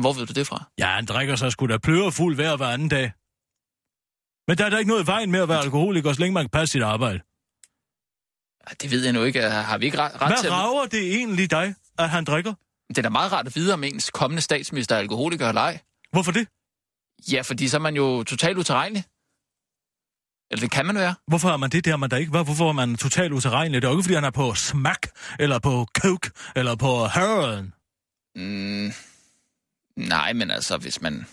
Hvor 0.00 0.12
ved 0.12 0.26
du 0.26 0.32
det 0.32 0.46
fra? 0.46 0.64
Ja, 0.78 0.86
han 0.86 1.06
drikker 1.06 1.36
sig 1.36 1.52
sgu 1.52 1.66
da 1.66 1.78
plører 1.78 2.10
fuld 2.10 2.34
hver 2.34 2.56
hver 2.56 2.66
anden 2.66 2.88
dag. 2.88 3.12
Men 4.48 4.58
der 4.58 4.64
er 4.66 4.70
da 4.70 4.76
ikke 4.78 4.88
noget 4.92 5.04
i 5.04 5.06
vejen 5.06 5.30
med 5.30 5.40
at 5.40 5.48
være 5.48 5.60
alkoholiker, 5.62 6.12
så 6.12 6.20
længe 6.20 6.34
man 6.34 6.44
kan 6.44 6.50
passe 6.50 6.72
sit 6.72 6.82
arbejde. 6.82 7.18
Ja, 8.68 8.74
Det 8.80 8.90
ved 8.90 9.04
jeg 9.04 9.12
nu 9.12 9.22
ikke. 9.22 9.40
Har 9.42 9.78
vi 9.78 9.84
ikke 9.86 9.98
ret, 9.98 10.22
ret 10.22 10.38
til 10.40 10.48
Hvad 10.50 10.58
rager 10.58 10.86
det 10.86 11.14
egentlig 11.16 11.50
dig, 11.50 11.74
at 11.98 12.10
han 12.10 12.24
drikker? 12.24 12.54
Det 12.88 12.98
er 12.98 13.02
da 13.02 13.08
meget 13.08 13.32
rart 13.32 13.46
at 13.46 13.54
vide, 13.56 13.72
om 13.74 13.84
ens 13.84 14.10
kommende 14.10 14.42
statsminister 14.42 14.94
er 14.94 14.98
alkoholiker 14.98 15.48
eller 15.48 15.60
ej. 15.60 15.80
Hvorfor 16.12 16.32
det? 16.32 16.48
Ja, 17.32 17.40
fordi 17.40 17.68
så 17.68 17.76
er 17.76 17.80
man 17.80 17.96
jo 17.96 18.24
totalt 18.24 18.58
utilregnelig. 18.58 19.04
Eller 20.50 20.60
det 20.60 20.70
kan 20.70 20.86
man 20.86 20.96
være. 20.96 21.14
Hvorfor 21.26 21.48
er 21.48 21.56
man 21.56 21.70
det 21.70 21.84
der, 21.84 21.96
man 21.96 22.10
der 22.10 22.16
ikke? 22.16 22.30
Hvorfor 22.30 22.68
er 22.68 22.72
man 22.72 22.96
totalt 22.96 23.32
utilregnelig? 23.32 23.82
Det 23.82 23.88
er 23.88 23.92
jo 23.92 23.96
ikke, 23.98 24.04
fordi 24.04 24.14
han 24.14 24.24
er 24.24 24.30
på 24.30 24.54
smack, 24.54 25.06
eller 25.40 25.58
på 25.58 25.86
coke, 25.98 26.30
eller 26.56 26.76
på 26.76 27.06
heroin. 27.06 27.72
Mm, 28.36 28.92
nej, 29.96 30.32
men 30.32 30.50
altså, 30.50 30.76
hvis 30.76 31.02
man... 31.02 31.26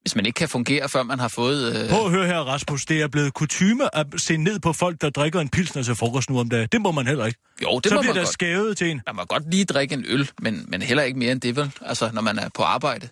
Hvis 0.00 0.16
man 0.16 0.26
ikke 0.26 0.36
kan 0.36 0.48
fungere, 0.48 0.88
før 0.88 1.02
man 1.02 1.18
har 1.18 1.28
fået... 1.28 1.76
Øh... 1.84 1.90
Prøv 1.90 2.04
at 2.04 2.10
høre 2.10 2.26
her, 2.26 2.38
Rasmus. 2.38 2.86
Det 2.86 3.02
er 3.02 3.08
blevet 3.08 3.34
kutyme 3.34 3.96
at 3.96 4.06
se 4.16 4.36
ned 4.36 4.58
på 4.60 4.72
folk, 4.72 5.00
der 5.00 5.10
drikker 5.10 5.40
en 5.40 5.48
pilsner 5.48 5.82
til 5.82 5.94
frokost 5.94 6.30
nu 6.30 6.40
om 6.40 6.48
dagen. 6.48 6.68
Det 6.72 6.80
må 6.80 6.92
man 6.92 7.06
heller 7.06 7.26
ikke. 7.26 7.38
Jo, 7.62 7.78
det 7.78 7.88
Så 7.90 7.94
må 7.94 8.00
bliver 8.00 8.14
man 8.14 8.16
der 8.16 8.22
godt. 8.26 8.32
skævet 8.32 8.76
til 8.78 8.90
en. 8.90 9.02
Man 9.06 9.16
må 9.16 9.24
godt 9.24 9.50
lige 9.50 9.64
drikke 9.64 9.94
en 9.94 10.04
øl, 10.08 10.30
men, 10.38 10.64
men 10.68 10.82
heller 10.82 11.02
ikke 11.02 11.18
mere 11.18 11.32
end 11.32 11.40
det, 11.40 11.56
vel? 11.56 11.72
Altså, 11.80 12.10
når 12.12 12.22
man 12.22 12.38
er 12.38 12.48
på 12.54 12.62
arbejde. 12.62 13.08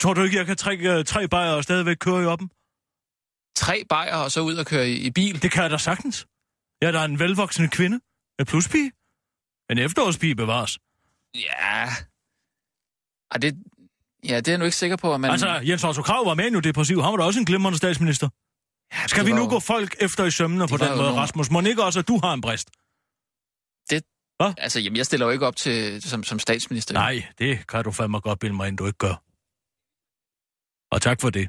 Tror 0.00 0.14
du 0.14 0.22
ikke, 0.22 0.36
jeg 0.36 0.46
kan 0.46 0.56
trække 0.56 0.98
uh, 0.98 1.04
tre 1.04 1.28
bajer 1.28 1.50
og 1.52 1.62
stadigvæk 1.62 1.96
køre 1.96 2.22
i 2.22 2.26
oppen? 2.26 2.50
Tre 3.64 3.76
bajer 3.88 4.16
og 4.24 4.30
så 4.34 4.40
ud 4.40 4.56
og 4.62 4.66
køre 4.66 4.88
i, 4.90 4.96
i 5.06 5.10
bil. 5.10 5.42
Det 5.42 5.50
kan 5.52 5.62
jeg 5.62 5.70
da 5.70 5.78
sagtens. 5.90 6.26
Jeg 6.80 6.88
er 6.88 6.92
da 6.92 7.04
en 7.04 7.18
velvoksen 7.18 7.68
kvinde. 7.78 8.00
En 8.40 8.46
pluspige. 8.46 8.92
En 9.70 9.78
efterårspige 9.78 10.34
bevares. 10.42 10.78
Ja... 11.34 11.84
Ej, 13.30 13.38
det... 13.42 13.50
Ja, 14.28 14.36
det 14.36 14.48
er 14.48 14.52
jeg 14.52 14.58
nu 14.58 14.64
ikke 14.64 14.76
sikker 14.76 14.96
på, 14.96 15.14
at 15.14 15.20
man... 15.20 15.30
Altså, 15.30 15.48
Jens 15.48 15.84
Otto 15.84 16.02
Krav 16.02 16.26
var 16.26 16.34
med 16.34 16.50
nu 16.50 16.58
depressiv. 16.60 17.02
Han 17.02 17.10
var 17.10 17.16
da 17.16 17.24
også 17.24 17.38
en 17.40 17.46
glimrende 17.46 17.78
statsminister. 17.78 18.28
ja, 18.92 19.06
Skal 19.06 19.24
det 19.24 19.26
vi 19.26 19.32
nu 19.36 19.42
jo- 19.42 19.48
gå 19.50 19.60
folk 19.60 19.96
efter 20.00 20.24
i 20.24 20.30
sømmene 20.30 20.68
på 20.68 20.76
den 20.76 20.88
måde, 20.88 20.98
nogle- 21.02 21.20
Rasmus? 21.20 21.50
Må 21.50 21.60
ikke 21.60 21.84
også, 21.84 21.98
at 21.98 22.08
du 22.08 22.18
har 22.24 22.32
en 22.34 22.40
brist? 22.40 22.70
Altså, 24.40 24.80
jamen, 24.80 24.96
jeg 24.96 25.06
stiller 25.06 25.26
jo 25.26 25.32
ikke 25.32 25.46
op 25.46 25.56
til, 25.56 26.02
som, 26.02 26.24
som 26.24 26.38
statsminister. 26.38 26.94
Nej, 26.94 27.26
det 27.38 27.66
kan 27.66 27.84
du 27.84 27.92
fandme 27.92 28.20
godt 28.20 28.38
bilde 28.38 28.54
mig 28.54 28.68
ind, 28.68 28.78
du 28.78 28.86
ikke 28.86 28.98
gør. 28.98 29.14
Og 30.94 31.02
tak 31.02 31.20
for 31.20 31.30
det. 31.30 31.48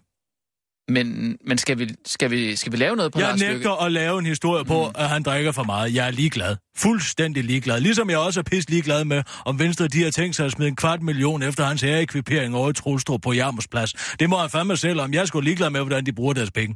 Men, 0.89 1.37
men 1.45 1.57
skal, 1.57 1.79
vi, 1.79 1.89
skal, 2.05 2.31
vi, 2.31 2.55
skal 2.55 2.71
vi 2.71 2.77
lave 2.77 2.95
noget 2.95 3.11
på 3.11 3.19
Jeg 3.19 3.27
Lars 3.29 3.39
Løkke? 3.39 3.53
nægter 3.53 3.71
at 3.85 3.91
lave 3.91 4.19
en 4.19 4.25
historie 4.25 4.65
på, 4.65 4.85
Mm. 4.85 4.91
at 5.01 5.09
han 5.09 5.23
drikker 5.23 5.51
for 5.51 5.63
meget. 5.63 5.93
Jeg 5.95 6.07
er 6.07 6.11
ligeglad. 6.11 6.55
Fuldstændig 6.77 7.43
ligeglad. 7.43 7.79
Ligesom 7.81 8.09
jeg 8.09 8.17
også 8.17 8.39
er 8.39 8.43
pisse 8.43 8.69
ligeglad 8.69 9.05
med, 9.05 9.23
om 9.45 9.59
Venstre 9.59 9.87
de 9.87 10.03
har 10.03 10.11
tænkt 10.11 10.35
sig 10.35 10.45
at 10.45 10.51
smide 10.51 10.69
en 10.69 10.75
kvart 10.75 11.01
million 11.01 11.43
efter 11.43 11.63
hans 11.65 11.83
ærekvipering 11.83 12.55
over 12.55 12.69
i 12.69 12.73
Troelstrup 12.73 13.21
på 13.21 13.33
Jarmersplads. 13.33 13.93
Det 14.19 14.29
må 14.29 14.37
han 14.37 14.49
fandme 14.49 14.77
selv 14.77 15.01
om. 15.01 15.13
Jeg 15.13 15.27
sgu 15.27 15.39
ligeglad 15.39 15.69
med, 15.69 15.79
hvordan 15.81 16.05
de 16.05 16.13
bruger 16.13 16.33
deres 16.33 16.51
penge. 16.51 16.75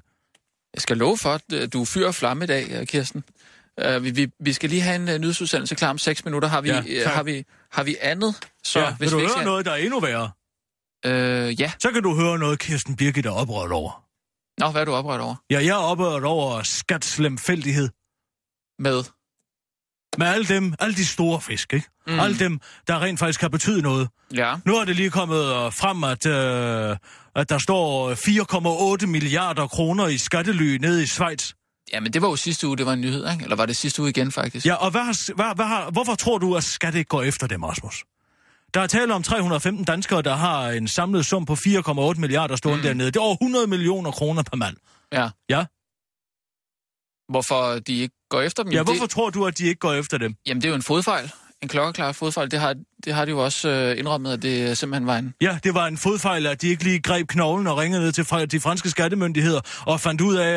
Jeg 0.74 0.82
skal 0.82 0.98
love 0.98 1.17
for, 1.17 1.29
at 1.29 1.41
øh, 1.53 1.67
du 1.74 1.82
er 1.82 1.86
fyr 1.86 2.08
og 2.08 2.15
flamme 2.15 2.43
i 2.43 2.48
dag, 2.48 2.67
øh, 2.72 2.88
Kirsten. 2.88 3.24
Uh, 3.96 4.03
vi, 4.03 4.12
vi, 4.12 4.27
vi 4.39 4.53
skal 4.53 4.70
lige 4.70 4.82
have 4.82 4.96
en 4.96 5.10
uh, 5.10 5.15
nyhedsudsendelse 5.15 5.75
klar 5.75 5.89
om 5.89 5.98
6 5.98 6.25
minutter. 6.25 6.50
Har 6.50 6.62
vi, 6.62 6.70
Ja, 6.70 6.82
tak. 7.03 7.13
har 7.13 7.24
vi, 7.24 7.43
har 7.72 7.84
vi 7.84 7.96
andet? 8.01 8.36
Så, 8.63 8.79
ja, 8.79 8.96
vil 9.00 9.12
du 9.12 9.15
vi 9.15 9.22
høre 9.22 9.32
skal- 9.32 9.46
noget, 9.46 9.65
der 9.65 9.72
er 9.72 9.75
endnu 9.75 10.00
værre? 10.00 10.32
Øh, 11.05 11.62
ja. 11.62 11.72
Så 11.79 11.91
kan 11.91 12.03
du 12.03 12.15
høre 12.15 12.39
noget, 12.39 12.60
Kirsten 12.60 12.96
Birgit 12.96 13.25
er 13.25 13.29
oprørt 13.29 13.72
over. 13.72 14.02
Nå, 14.60 14.72
hvad 14.72 14.81
er 14.81 14.86
du 14.86 14.93
oprørt 14.93 15.22
over? 15.22 15.36
Ja, 15.50 15.60
jeg 15.60 15.67
er 15.69 15.83
oprørt 15.91 16.24
over 16.24 16.63
skatslemfældighed. 16.63 17.89
Med? 18.79 19.03
Med 20.17 20.27
alle 20.27 20.45
dem, 20.45 20.74
alle 20.79 20.95
de 20.95 21.05
store 21.05 21.41
fisk, 21.41 21.74
ikke? 21.74 21.88
Mm. 22.07 22.19
Alle 22.19 22.39
dem, 22.39 22.60
der 22.88 23.01
rent 23.01 23.19
faktisk 23.19 23.39
kan 23.39 23.51
betyde 23.51 23.81
noget. 23.81 24.10
Ja. 24.33 24.55
Nu 24.65 24.75
er 24.75 24.86
det 24.86 24.95
lige 24.95 25.10
kommet 25.10 25.43
øh, 25.45 25.74
frem, 25.74 26.03
at, 26.03 26.25
øh, 26.25 26.98
at 27.36 27.50
der 27.50 27.57
står 27.57 28.13
4,8 29.01 29.05
milliarder 29.05 29.67
kroner 29.67 30.07
i 30.07 30.17
skattely 30.17 30.77
nede 30.77 31.03
i 31.03 31.05
Schweiz. 31.05 31.53
Ja, 31.93 32.00
men 32.00 32.13
det 32.13 32.22
var 32.22 32.27
jo 32.29 32.36
sidste 32.36 32.67
uge, 32.67 32.77
det 32.77 32.86
var 32.86 32.93
en 32.93 33.01
nyhed, 33.01 33.31
ikke? 33.31 33.43
Eller 33.43 33.55
var 33.55 33.65
det 33.65 33.75
sidste 33.75 34.01
uge 34.01 34.10
igen, 34.10 34.31
faktisk? 34.31 34.65
Ja, 34.65 34.75
og 34.75 34.91
hvad 34.91 35.01
har, 35.01 35.36
hvad, 35.36 35.55
hvad 35.55 35.65
har, 35.65 35.91
hvorfor 35.91 36.15
tror 36.15 36.38
du, 36.38 36.55
at 36.55 36.63
skat 36.63 36.95
ikke 36.95 37.07
går 37.07 37.24
efter 37.24 37.48
dem, 37.48 37.63
Rasmus? 37.63 38.03
Der 38.73 38.81
er 38.81 38.87
tale 38.87 39.13
om 39.13 39.23
315 39.23 39.85
danskere, 39.85 40.21
der 40.21 40.35
har 40.35 40.69
en 40.69 40.87
samlet 40.87 41.25
sum 41.25 41.45
på 41.45 41.53
4,8 41.53 42.19
milliarder 42.19 42.55
stående 42.55 42.77
mm. 42.77 42.83
dernede. 42.83 43.07
Det 43.07 43.15
er 43.15 43.21
over 43.21 43.35
100 43.41 43.67
millioner 43.67 44.11
kroner 44.11 44.43
per 44.43 44.55
mand. 44.57 44.77
Ja. 45.11 45.29
Ja. 45.49 45.65
Hvorfor 47.31 47.79
de 47.79 47.93
ikke 47.99 48.15
går 48.29 48.41
efter 48.41 48.63
dem? 48.63 48.71
Ja, 48.71 48.83
hvorfor 48.83 49.05
Det, 49.05 49.09
tror 49.09 49.29
du, 49.29 49.45
at 49.45 49.57
de 49.57 49.65
ikke 49.65 49.79
går 49.79 49.93
efter 49.93 50.17
dem? 50.17 50.35
jamen, 50.45 50.61
det 50.61 50.67
er 50.67 50.69
jo 50.69 50.75
en 50.75 50.83
fodfejl. 50.83 51.31
En 51.63 51.70
klokkeklar 51.70 52.12
fodfejl. 52.12 52.51
Det 52.51 52.60
har, 52.60 52.75
det 53.05 53.13
har 53.13 53.25
de 53.25 53.32
jo 53.32 53.43
også 53.43 53.70
øh, 53.70 54.00
indrømmet, 54.00 54.34
at 54.34 54.41
det 54.41 54.77
simpelthen 54.77 55.08
var 55.08 55.17
en... 55.17 55.34
Ja, 55.41 55.58
det 55.63 55.74
var 55.74 55.88
en 55.88 55.98
fodfejl, 55.98 56.46
at 56.46 56.62
de 56.62 56.67
ikke 56.67 56.84
lige 56.84 57.00
greb 57.00 57.27
knoglen 57.27 57.67
og 57.67 57.77
ringede 57.77 58.01
ned 58.03 58.12
til 58.12 58.24
fra- 58.25 58.46
de 58.46 58.60
franske 58.60 58.89
skattemyndigheder 58.89 59.62
og 59.86 60.00
fandt 60.00 60.22
ud 60.22 60.36
af 60.36 60.50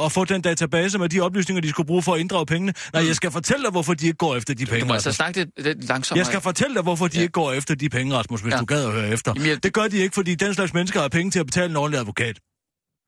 at, 0.00 0.04
at 0.04 0.12
få 0.12 0.24
den 0.24 0.40
database 0.42 0.98
med 0.98 1.08
de 1.08 1.20
oplysninger, 1.20 1.60
de 1.62 1.68
skulle 1.68 1.86
bruge 1.86 2.02
for 2.02 2.14
at 2.14 2.20
inddrage 2.20 2.46
pengene. 2.46 2.74
Nej, 2.92 3.06
jeg 3.06 3.16
skal 3.16 3.30
fortælle 3.30 3.62
dig, 3.62 3.70
hvorfor 3.70 3.94
de 3.94 4.06
ikke 4.06 4.16
går 4.18 4.36
efter 4.36 4.54
de 4.54 4.66
penge. 4.66 4.80
Du 4.80 4.86
må 4.86 4.92
altså 4.94 5.12
snakke 5.12 5.38
lidt, 5.38 5.50
lidt 5.58 5.88
langsommere. 5.88 6.18
Jeg 6.18 6.26
skal 6.26 6.40
fortælle 6.40 6.74
dig, 6.74 6.82
hvorfor 6.82 7.06
de 7.08 7.16
Ja. 7.16 7.22
ikke 7.22 7.32
går 7.32 7.52
efter 7.52 7.74
de 7.74 7.88
penge, 7.88 8.14
Rasmus, 8.16 8.40
hvis 8.40 8.52
Ja. 8.54 8.58
du 8.58 8.64
gad 8.64 8.84
at 8.84 8.92
høre 8.92 9.08
efter. 9.08 9.32
Jamen, 9.36 9.48
jeg- 9.48 9.62
Det 9.64 9.72
gør 9.72 9.88
de 9.88 9.96
ikke, 9.98 10.14
fordi 10.14 10.34
den 10.34 10.54
slags 10.54 10.74
mennesker 10.74 11.00
har 11.00 11.08
penge 11.08 11.30
til 11.30 11.38
at 11.38 11.46
betale 11.46 11.70
en 11.70 11.76
ordentlig 11.76 12.00
advokat. 12.00 12.36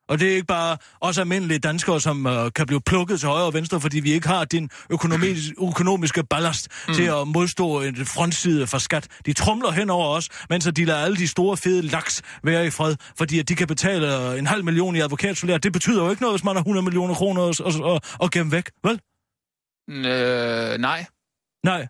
Og 0.08 0.20
det 0.20 0.28
er 0.28 0.34
ikke 0.34 0.46
bare 0.46 0.76
os 1.00 1.18
almindelige 1.18 1.58
danskere, 1.58 2.00
som 2.00 2.26
uh, 2.26 2.32
kan 2.54 2.66
blive 2.66 2.80
plukket 2.80 3.20
til 3.20 3.28
højre 3.28 3.44
og 3.44 3.54
venstre, 3.54 3.80
fordi 3.80 4.00
vi 4.00 4.12
ikke 4.12 4.28
har 4.28 4.44
din 4.44 4.70
økonomi, 4.90 5.26
økonomiske 5.68 6.24
ballast 6.24 6.68
mm. 6.88 6.94
til 6.94 7.02
at 7.02 7.28
modstå 7.28 7.80
en 7.80 7.96
frontside 7.96 8.66
for 8.66 8.78
skat. 8.78 9.06
De 9.26 9.32
trumler 9.32 9.70
hen 9.70 9.90
over 9.90 10.08
os, 10.08 10.28
mens 10.50 10.68
de 10.76 10.84
lader 10.84 11.04
alle 11.04 11.16
de 11.16 11.28
store 11.28 11.56
fede 11.56 11.82
laks 11.82 12.22
være 12.42 12.66
i 12.66 12.70
fred, 12.70 12.96
fordi 13.18 13.38
at 13.38 13.48
de 13.48 13.54
kan 13.54 13.66
betale 13.66 14.30
øh, 14.30 14.38
en 14.38 14.46
halv 14.46 14.64
million 14.64 14.96
i 14.96 15.00
advokatsolær. 15.00 15.58
Det 15.58 15.72
betyder 15.72 16.04
jo 16.04 16.10
ikke 16.10 16.22
noget, 16.22 16.34
hvis 16.34 16.44
man 16.44 16.56
har 16.56 16.60
100 16.60 16.84
millioner 16.84 17.14
kroner 17.14 17.42
at, 17.48 17.60
at, 17.60 18.14
at 18.22 18.30
gemme 18.30 18.52
væk, 18.52 18.70
vel? 18.84 19.00
Øh, 19.88 20.78
nej. 20.78 21.06
Nej. 21.64 21.86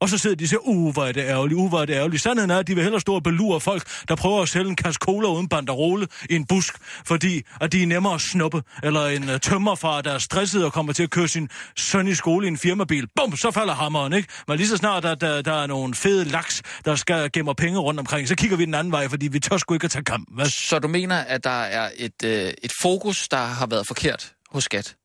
Og 0.00 0.08
så 0.08 0.18
sidder 0.18 0.36
de 0.36 0.44
og 0.44 0.48
siger, 0.48 0.60
uh, 0.68 0.92
hvor 0.92 1.04
er 1.04 1.12
det 1.12 1.20
ærgerligt, 1.20 1.58
uh, 1.58 1.68
hvor 1.68 1.80
er 1.80 1.84
det 1.84 1.94
ærgerligt. 1.94 2.22
Sandheden 2.22 2.50
er, 2.50 2.58
at 2.58 2.66
de 2.66 2.74
vil 2.74 2.82
hellere 2.82 3.00
stå 3.00 3.14
og 3.14 3.22
belure 3.22 3.60
folk, 3.60 3.82
der 4.08 4.16
prøver 4.16 4.42
at 4.42 4.48
sælge 4.48 4.68
en 4.68 4.76
kasse 4.76 4.98
cola 4.98 5.28
uden 5.28 5.48
banderole 5.48 6.06
i 6.30 6.34
en 6.34 6.46
busk, 6.46 6.74
fordi 7.06 7.42
at 7.60 7.72
de 7.72 7.82
er 7.82 7.86
nemmere 7.86 8.14
at 8.14 8.20
snuppe, 8.20 8.62
eller 8.82 9.06
en 9.06 9.24
øh, 9.24 9.34
uh, 9.34 9.40
tømmerfar, 9.40 10.00
der 10.00 10.12
er 10.12 10.18
stresset 10.18 10.64
og 10.64 10.72
kommer 10.72 10.92
til 10.92 11.02
at 11.02 11.10
køre 11.10 11.28
sin 11.28 11.48
søn 11.76 12.08
i 12.08 12.14
skole 12.14 12.46
i 12.46 12.48
en 12.48 12.58
firmabil. 12.58 13.06
Bum, 13.16 13.36
så 13.36 13.50
falder 13.50 13.74
hammeren, 13.74 14.12
ikke? 14.12 14.28
Men 14.48 14.56
lige 14.56 14.68
så 14.68 14.76
snart, 14.76 15.02
der, 15.02 15.14
der, 15.14 15.38
øh, 15.38 15.44
der 15.44 15.62
er 15.62 15.66
nogle 15.66 15.94
fede 15.94 16.24
laks, 16.24 16.62
der 16.84 16.94
skal 16.96 17.30
gemme 17.32 17.54
penge 17.54 17.78
rundt 17.78 18.00
omkring, 18.00 18.28
så 18.28 18.34
kigger 18.34 18.56
vi 18.56 18.64
den 18.64 18.74
anden 18.74 18.92
vej, 18.92 19.08
fordi 19.08 19.28
vi 19.28 19.40
tør 19.40 19.56
sgu 19.56 19.74
ikke 19.74 19.84
at 19.84 19.90
tage 19.90 20.04
kamp. 20.04 20.28
Hvad? 20.34 20.46
Så 20.46 20.78
du 20.78 20.88
mener, 20.88 21.16
at 21.16 21.44
der 21.44 21.50
er 21.50 21.90
et, 21.96 22.24
øh, 22.24 22.52
et 22.62 22.72
fokus, 22.82 23.28
der 23.28 23.36
har 23.36 23.66
været 23.66 23.86
forkert 23.86 24.32
hos 24.50 24.64
skat? 24.64 24.96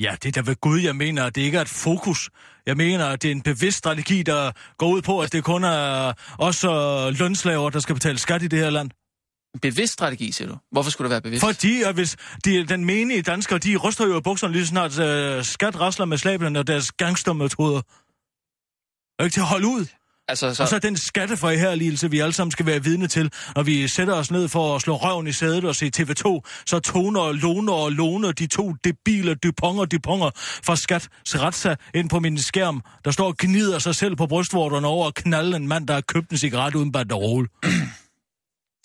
Ja, 0.00 0.16
det 0.22 0.36
er 0.36 0.42
da 0.42 0.50
ved 0.50 0.56
Gud, 0.60 0.80
jeg 0.80 0.96
mener, 0.96 1.24
at 1.24 1.34
det 1.34 1.42
ikke 1.42 1.58
er 1.58 1.62
et 1.62 1.68
fokus. 1.68 2.30
Jeg 2.66 2.76
mener, 2.76 3.06
at 3.06 3.22
det 3.22 3.28
er 3.28 3.32
en 3.32 3.42
bevidst 3.42 3.78
strategi, 3.78 4.22
der 4.22 4.52
går 4.78 4.88
ud 4.88 5.02
på, 5.02 5.20
at 5.20 5.32
det 5.32 5.44
kun 5.44 5.64
er 5.64 6.12
os 6.38 6.64
og 6.64 7.12
lønslaver, 7.12 7.70
der 7.70 7.80
skal 7.80 7.94
betale 7.94 8.18
skat 8.18 8.42
i 8.42 8.48
det 8.48 8.58
her 8.58 8.70
land. 8.70 8.90
En 9.54 9.60
bevidst 9.60 9.92
strategi, 9.92 10.32
siger 10.32 10.48
du? 10.48 10.56
Hvorfor 10.72 10.90
skulle 10.90 11.06
det 11.06 11.10
være 11.10 11.22
bevidst? 11.22 11.44
Fordi 11.44 11.82
at 11.82 11.94
hvis 11.94 12.16
de, 12.44 12.66
den 12.66 12.84
menige 12.84 13.22
danskere, 13.22 13.58
de 13.58 13.76
ryster 13.76 14.06
jo 14.06 14.18
i 14.18 14.20
bukserne 14.20 14.52
lige 14.52 14.66
så 14.66 14.68
snart 14.68 14.90
uh, 14.90 15.44
skat 15.44 15.80
rasler 15.80 16.06
med 16.06 16.18
slablen 16.18 16.56
og 16.56 16.66
deres 16.66 16.92
gangstermetoder. 16.92 17.82
Er 19.18 19.24
ikke 19.24 19.34
til 19.34 19.40
at 19.40 19.46
holde 19.46 19.66
ud. 19.66 19.86
Altså, 20.30 20.54
Så... 20.54 20.62
Og 20.62 20.68
så 20.68 20.78
den 20.78 20.96
skatteforherligelse, 20.96 22.10
vi 22.10 22.18
alle 22.18 22.32
sammen 22.32 22.50
skal 22.50 22.66
være 22.66 22.84
vidne 22.84 23.06
til, 23.06 23.32
når 23.56 23.62
vi 23.62 23.88
sætter 23.88 24.14
os 24.14 24.30
ned 24.30 24.48
for 24.48 24.76
at 24.76 24.82
slå 24.82 24.96
røven 24.96 25.26
i 25.26 25.32
sædet 25.32 25.64
og 25.64 25.76
se 25.76 25.90
TV2, 25.96 26.40
så 26.66 26.80
toner 26.84 27.20
og 27.20 27.34
loner 27.34 27.72
og 27.72 27.92
loner 27.92 28.32
de 28.32 28.46
to 28.46 28.72
debile 28.84 29.34
duponger 29.34 29.84
duponger 29.84 30.30
fra 30.36 30.76
skat 30.76 31.08
retsa 31.26 31.74
ind 31.94 32.10
på 32.10 32.20
min 32.20 32.38
skærm, 32.38 32.82
der 33.04 33.10
står 33.10 33.26
og 33.26 33.36
gnider 33.38 33.78
sig 33.78 33.94
selv 33.94 34.16
på 34.16 34.26
brystvorterne 34.26 34.86
over 34.86 35.06
at 35.06 35.14
knalde 35.14 35.56
en 35.56 35.68
mand, 35.68 35.86
der 35.86 35.94
har 35.94 36.00
købt 36.00 36.30
en 36.30 36.38
cigaret 36.38 36.74
uden 36.74 36.92
banderole. 36.92 37.48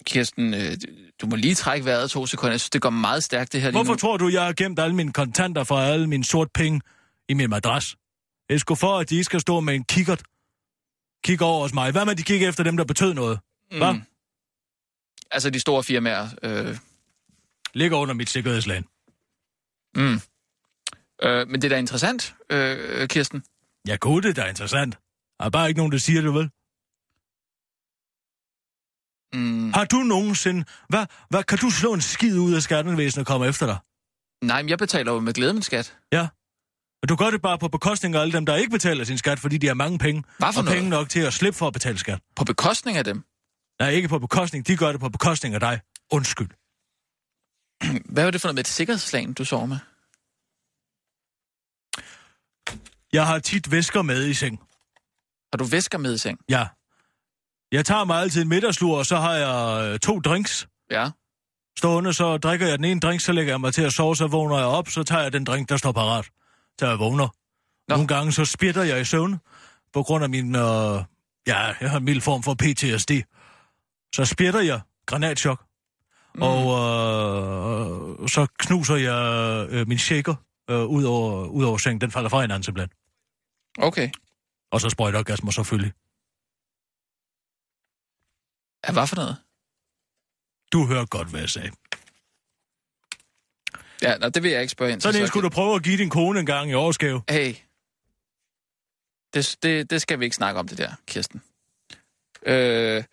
Kirsten, 0.06 0.54
øh, 0.54 0.78
du 1.22 1.28
må 1.28 1.36
lige 1.36 1.56
trække 1.56 1.86
vejret 1.86 2.10
to 2.10 2.26
sekunder. 2.26 2.54
Jeg 2.54 2.60
synes, 2.60 2.70
det 2.70 2.82
går 2.82 2.90
meget 2.90 3.24
stærkt, 3.24 3.54
det 3.54 3.62
her 3.62 3.70
lige 3.70 3.84
Hvorfor 3.84 3.96
tror 3.96 4.18
du, 4.18 4.28
jeg 4.28 4.46
har 4.46 4.54
gemt 4.54 4.80
alle 4.80 4.96
mine 4.96 5.14
kontanter 5.14 5.64
fra 5.64 5.86
alle 5.86 6.08
mine 6.08 6.26
sort 6.26 6.48
penge 6.54 6.82
i 7.30 7.34
min 7.34 7.50
madras? 7.50 7.96
Jeg 8.50 8.60
skulle 8.60 8.78
for, 8.78 8.98
at 8.98 9.10
de 9.10 9.16
ikke 9.16 9.26
skal 9.26 9.40
stå 9.40 9.60
med 9.60 9.76
en 9.76 9.84
kikkert. 9.84 10.22
Kig 11.26 11.42
over 11.42 11.62
hos 11.62 11.74
mig. 11.74 11.92
Hvad 11.92 12.06
med, 12.06 12.16
de 12.16 12.24
kigger 12.24 12.50
efter 12.50 12.64
dem, 12.64 12.78
der 12.78 12.84
betød 12.86 13.14
noget? 13.14 13.40
Hvad? 13.78 13.94
Mm. 13.94 14.02
Altså 15.32 15.50
de 15.50 15.60
store 15.60 15.84
firmaer. 15.84 16.28
Øh, 16.44 16.78
Ligger 17.74 17.98
under 17.98 18.14
mit 18.14 18.30
sikkerhedslag. 18.30 18.84
mm. 19.96 20.20
øh, 21.24 21.48
men 21.48 21.62
det 21.62 21.64
er 21.64 21.70
da 21.70 21.78
interessant, 21.78 22.36
øh, 22.50 23.08
Kirsten. 23.08 23.44
Ja, 23.88 23.96
gud, 23.96 24.22
det 24.22 24.30
er 24.38 24.44
da 24.44 24.50
interessant. 24.50 24.98
Der 25.40 25.46
er 25.46 25.50
bare 25.50 25.68
ikke 25.68 25.78
nogen, 25.78 25.92
der 25.92 25.98
siger 25.98 26.22
det, 26.22 26.34
vel? 26.34 26.50
Mm. 29.34 29.74
Har 29.74 29.86
du 29.86 29.98
nogensinde... 29.98 30.66
Hvad, 30.90 31.06
hvad, 31.30 31.44
kan 31.44 31.58
du 31.58 31.70
slå 31.70 31.94
en 31.94 32.02
skid 32.02 32.40
ud 32.40 32.54
af 32.56 32.62
skattevæsenet 32.62 33.24
og 33.24 33.28
komme 33.28 33.48
efter 33.48 33.66
dig? 33.66 33.78
Nej, 34.42 34.62
men 34.62 34.70
jeg 34.70 34.78
betaler 34.78 35.12
jo 35.12 35.20
med 35.20 35.34
glæde 35.34 35.54
min 35.54 35.62
skat. 35.64 35.98
Ja. 36.12 36.28
Og 37.06 37.10
du 37.10 37.16
gør 37.16 37.30
det 37.30 37.42
bare 37.42 37.58
på 37.58 37.68
bekostning 37.68 38.16
af 38.16 38.22
alle 38.22 38.34
dem, 38.34 38.46
der 38.46 38.56
ikke 38.56 38.70
betaler 38.72 39.04
sin 39.04 39.18
skat, 39.18 39.40
fordi 39.40 39.58
de 39.58 39.68
har 39.68 39.74
mange 39.74 39.98
penge. 40.00 40.24
Hvad 40.38 40.54
for 40.54 40.60
og 40.60 40.66
noget? 40.66 40.78
penge 40.78 40.90
nok 40.90 41.10
til 41.10 41.20
at 41.20 41.34
slippe 41.34 41.58
for 41.58 41.68
at 41.68 41.74
betale 41.74 41.98
skat. 41.98 42.20
På 42.36 42.44
bekostning 42.44 42.98
af 42.98 43.04
dem. 43.04 43.24
Nej, 43.80 43.90
ikke 43.90 44.08
på 44.08 44.20
bekostning. 44.20 44.68
De 44.68 44.78
gør 44.78 44.92
det 44.92 45.02
på 45.02 45.10
bekostning 45.10 45.54
af 45.56 45.60
dig. 45.60 45.82
Undskyld. 46.12 46.50
Hvad 48.14 48.24
var 48.24 48.32
det 48.32 48.42
for 48.42 48.48
noget 48.48 48.56
med 48.56 48.64
et 48.64 48.68
sikkerhedslagen, 48.68 49.34
du 49.34 49.46
sover 49.46 49.66
med? 49.66 49.78
Jeg 53.14 53.28
har 53.28 53.40
tit 53.40 53.72
væsker 53.72 54.02
med 54.02 54.28
i 54.28 54.34
seng. 54.34 54.60
Har 55.54 55.58
du 55.58 55.64
væsker 55.66 55.98
med 55.98 56.14
i 56.14 56.18
seng? 56.18 56.40
Ja. 56.50 56.68
Jeg 57.72 57.86
tager 57.86 58.04
mig 58.04 58.18
altid 58.22 58.42
en 58.42 58.50
middagslur, 58.50 58.98
og 58.98 59.06
så 59.06 59.18
har 59.18 59.34
jeg 59.34 59.92
øh, 59.94 60.00
to 60.00 60.20
drinks 60.20 60.68
Ja. 60.92 61.10
stående. 61.78 62.14
Så 62.14 62.38
drikker 62.38 62.68
jeg 62.68 62.78
den 62.78 62.86
ene 62.86 63.00
drink, 63.00 63.22
så 63.22 63.32
lægger 63.32 63.54
jeg 63.54 63.62
mig 63.62 63.74
til 63.74 63.82
at 63.82 63.94
sove, 63.94 64.16
så 64.16 64.28
vågner 64.28 64.58
jeg 64.58 64.66
op, 64.68 64.90
så 64.90 65.04
tager 65.04 65.22
jeg 65.22 65.34
den 65.34 65.44
drink, 65.44 65.70
der 65.70 65.78
står 65.78 65.92
parat, 65.92 66.30
til 66.80 66.88
jeg 66.88 67.00
vågner. 67.00 67.28
Nå. 67.88 67.96
Nogle 67.96 68.08
gange 68.08 68.32
så 68.32 68.46
spytter 68.46 68.84
jeg 68.84 69.02
i 69.02 69.06
søvn, 69.06 69.40
på 69.94 70.04
grund 70.04 70.24
af 70.24 70.30
min, 70.30 70.56
øh, 70.56 71.04
ja, 71.48 71.60
jeg 71.82 71.90
har 71.92 71.98
en 71.98 72.06
mild 72.06 72.22
form 72.22 72.44
for 72.44 72.54
PTSD. 72.54 73.12
Så 74.16 74.26
spytter 74.26 74.62
jeg 74.62 74.82
granatchok, 75.06 75.66
mm. 76.36 76.42
og 76.42 76.62
øh, 78.22 78.30
så 78.30 78.48
knuser 78.60 78.96
jeg 78.96 79.22
øh, 79.70 79.88
min 79.88 79.98
shaker 79.98 80.36
øh, 80.70 80.86
ud, 80.86 81.04
over, 81.04 81.46
ud 81.48 81.64
over 81.64 81.78
sengen. 81.78 82.02
Den 82.02 82.12
falder 82.12 82.30
fra 82.30 82.42
hinanden 82.42 82.64
simpelthen. 82.64 82.92
Okay. 83.78 84.10
Og 84.72 84.82
så 84.82 84.90
sprøjter 84.90 85.20
orgasmer 85.20 85.52
selvfølgelig. 85.52 85.94
Ja, 88.88 88.94
hvad 88.94 89.08
for 89.08 89.16
noget? 89.16 89.38
Du 90.74 90.86
hører 90.86 91.06
godt, 91.06 91.30
hvad 91.30 91.40
jeg 91.40 91.50
sagde. 91.50 91.72
Ja, 94.10 94.18
nå, 94.18 94.30
det 94.30 94.44
vil 94.44 94.52
jeg 94.52 94.62
ikke 94.62 94.72
spørge 94.72 94.92
ind 94.92 95.02
til. 95.02 95.04
Sådan 95.04 95.22
en 95.22 95.28
skulle 95.28 95.44
du 95.44 95.50
prøve 95.50 95.76
at 95.76 95.84
give 95.84 95.98
din 95.98 96.10
kone 96.10 96.40
en 96.40 96.46
gang 96.46 96.72
i 96.72 96.74
årsgave. 96.74 97.22
Hey. 97.30 97.56
Det, 99.34 99.58
det, 99.64 99.90
det 99.90 100.02
skal 100.02 100.20
vi 100.20 100.24
ikke 100.26 100.36
snakke 100.36 100.60
om, 100.60 100.68
det 100.68 100.78
der, 100.78 100.92
Kirsten. 101.08 101.42
Øh, 102.46 103.04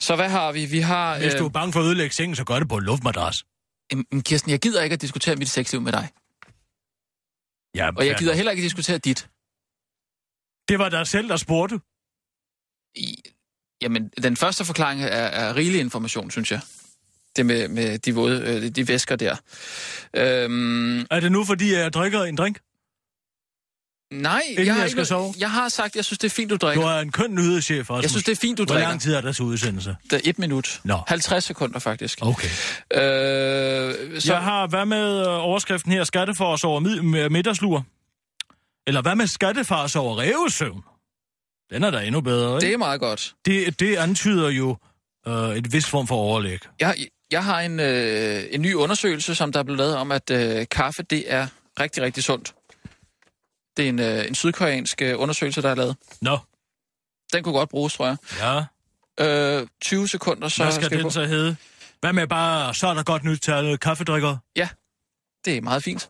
så 0.00 0.16
hvad 0.16 0.28
har 0.28 0.52
vi? 0.52 0.66
Vi 0.66 0.80
har... 0.80 1.18
Hvis 1.18 1.34
du 1.34 1.44
er 1.44 1.48
bange 1.48 1.72
for 1.72 1.80
at 1.80 1.86
ødelægge 1.86 2.14
sengen, 2.14 2.36
så 2.36 2.44
gør 2.44 2.58
det 2.58 2.68
på 2.68 2.76
en 2.76 2.84
luftmadras. 2.84 3.44
øh, 3.92 4.22
Kirsten, 4.22 4.50
jeg 4.50 4.60
gider 4.60 4.82
ikke 4.82 4.94
at 4.94 5.00
diskutere 5.00 5.36
mit 5.36 5.48
sexliv 5.48 5.80
med 5.80 5.92
dig. 5.92 6.08
Ja, 7.74 7.90
Og 7.96 8.06
jeg 8.06 8.16
gider 8.18 8.34
heller 8.34 8.52
ikke 8.52 8.62
diskutere 8.62 8.98
dit. 8.98 9.28
Det 10.68 10.78
var 10.78 10.88
dig 10.88 11.06
selv, 11.06 11.28
der 11.28 11.36
spurgte. 11.36 11.80
I, 12.94 13.22
jamen, 13.82 14.08
den 14.08 14.36
første 14.36 14.64
forklaring 14.64 15.02
er, 15.02 15.06
er 15.08 15.56
rigelig 15.56 15.80
information, 15.80 16.30
synes 16.30 16.52
jeg. 16.52 16.60
Det 17.38 17.46
med, 17.46 17.68
med 17.68 17.98
de, 17.98 18.14
våde, 18.14 18.42
øh, 18.46 18.68
de 18.70 18.88
væsker 18.88 19.16
der. 19.16 19.36
Øhm, 20.16 21.00
Er 21.00 21.20
det 21.20 21.32
nu, 21.32 21.44
fordi 21.44 21.72
jeg 21.74 21.92
drikker 21.92 22.22
en 22.24 22.36
drink? 22.36 22.58
nej, 24.12 24.42
Inden 24.50 24.66
jeg, 24.66 24.74
har 24.74 24.80
jeg 24.80 24.90
skal 24.90 25.00
ikke, 25.00 25.08
sove? 25.08 25.34
jeg 25.38 25.50
har 25.50 25.68
sagt, 25.68 25.96
jeg 25.96 26.04
synes, 26.04 26.18
det 26.18 26.26
er 26.26 26.34
fint, 26.34 26.50
du 26.50 26.56
Du 26.56 26.66
drikker. 26.66 26.86
er 26.86 27.00
en 27.00 27.12
køn 27.12 27.34
nyhedschef, 27.34 27.90
Rasmus. 27.90 28.02
Jeg 28.02 28.10
synes, 28.10 28.24
det 28.24 28.32
er 28.32 28.36
fint, 28.36 28.58
du 28.58 28.64
Hvor 28.64 28.74
drikker. 28.74 28.88
lang 28.88 29.00
tid 29.00 29.14
er 29.14 29.20
der 29.20 29.32
til 29.32 29.44
udsendelse? 29.44 29.96
Det 30.10 30.12
er 30.12 30.20
et 30.30 30.38
minut. 30.38 30.80
Nå. 30.84 30.98
50 31.06 31.44
sekunder, 31.44 31.78
faktisk. 31.78 32.18
Okay. 32.22 32.48
Øh, 32.48 34.20
Så... 34.20 34.32
Jeg 34.32 34.42
har, 34.42 34.66
hvad 34.66 34.84
med 34.86 35.20
øh, 35.20 35.26
overskriften 35.28 35.92
her, 35.92 36.04
skattefars 36.04 36.64
over 36.64 36.80
mid- 36.80 37.28
middagslur? 37.28 37.84
Eller 38.86 39.02
hvad 39.02 39.14
med 39.14 39.26
skattefars 39.26 39.96
over 39.96 40.18
revesøvn? 40.18 40.82
Den 41.70 41.84
er 41.84 41.90
da 41.90 41.98
endnu 42.00 42.20
bedre, 42.20 42.54
ikke? 42.56 42.66
det 42.66 42.72
er 42.74 42.78
meget 42.78 43.00
godt. 43.00 43.34
Det, 43.44 43.80
det 43.80 43.96
antyder 43.96 44.48
jo 44.48 44.76
øh, 45.28 45.56
et 45.56 45.72
vis 45.72 45.86
form 45.86 46.06
for 46.06 46.14
overlæg. 46.16 46.58
Jeg, 46.80 46.96
jeg 47.30 47.44
har 47.44 47.60
en, 47.60 47.80
øh, 47.80 48.44
en 48.50 48.62
ny 48.62 48.74
undersøgelse, 48.74 49.34
som 49.34 49.52
der 49.52 49.58
er 49.60 49.64
blevet 49.64 49.78
lavet 49.78 49.96
om, 49.96 50.12
at 50.12 50.30
øh, 50.30 50.66
kaffe, 50.70 51.02
det 51.02 51.32
er 51.32 51.46
rigtig, 51.80 52.02
rigtig 52.02 52.24
sundt. 52.24 52.54
Det 53.76 53.84
er 53.84 53.88
en, 53.88 53.98
øh, 53.98 54.26
en 54.28 54.34
sydkoreansk 54.34 55.02
øh, 55.02 55.20
undersøgelse, 55.20 55.62
der 55.62 55.70
er 55.70 55.74
lavet. 55.74 55.96
Nå, 56.20 56.38
Den 57.32 57.42
kunne 57.42 57.52
godt 57.54 57.68
bruges, 57.68 57.94
tror 57.94 58.06
jeg. 58.06 58.16
ja. 58.40 59.60
Øh, 59.60 59.66
20 59.82 60.08
sekunder, 60.08 60.48
så 60.48 60.62
Hvad 60.62 60.72
skal 60.72 60.84
skal 60.84 60.98
den 60.98 61.04
på. 61.04 61.10
så 61.10 61.24
hedde? 61.24 61.56
Hvad 62.00 62.12
med 62.12 62.26
bare, 62.26 62.74
så 62.74 62.86
er 62.88 62.94
der 62.94 63.02
godt 63.02 63.24
nyt 63.24 63.40
til 63.40 63.50
alle 63.50 63.78
kaffedrikkere? 63.78 64.38
Det 65.44 65.56
er 65.56 65.60
meget 65.60 65.82
fint. 65.82 66.08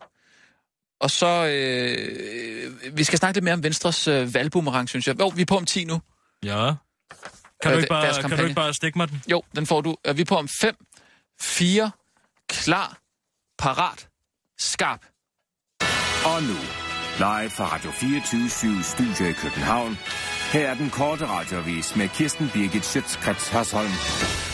Og 1.01 1.11
så, 1.11 1.45
øh, 1.45 2.97
vi 2.97 3.03
skal 3.03 3.19
snakke 3.19 3.35
lidt 3.35 3.43
mere 3.43 3.53
om 3.53 3.63
Venstres 3.63 4.07
øh, 4.07 4.33
valgboomerang, 4.33 4.89
synes 4.89 5.07
jeg. 5.07 5.19
Jo, 5.19 5.27
vi 5.27 5.41
er 5.41 5.45
på 5.45 5.57
om 5.57 5.65
10 5.65 5.83
nu. 5.83 6.01
Ja. 6.43 6.73
Kan, 7.61 7.71
Øh, 7.71 7.73
du 7.73 7.77
ikke 7.77 7.89
bare, 7.89 8.21
kan 8.21 8.37
du 8.37 8.43
ikke 8.43 8.55
bare 8.55 8.73
stikke 8.73 8.97
mig 8.97 9.09
den? 9.09 9.21
Jo, 9.31 9.43
den 9.55 9.65
får 9.65 9.81
du. 9.81 9.95
Øh, 10.07 10.17
Vi 10.17 10.21
er 10.21 10.25
på 10.25 10.35
om 10.35 10.47
5, 10.47 10.75
4, 11.41 11.91
klar, 12.47 12.97
parat, 13.57 14.09
skarp. 14.57 15.05
Og 16.25 16.43
nu, 16.43 16.59
live 17.17 17.49
fra 17.49 17.75
Radio 17.75 17.91
24 17.91 18.83
Studio 18.83 19.29
i 19.29 19.33
København. 19.33 19.97
Her 20.53 20.69
er 20.69 20.73
den 20.73 20.89
korte 20.89 21.27
radiovis 21.27 21.95
med 21.95 22.09
Kirsten 22.09 22.49
Birgit 22.53 22.85
Schøtzgrads 22.85 23.47
Hasholm. 23.47 24.48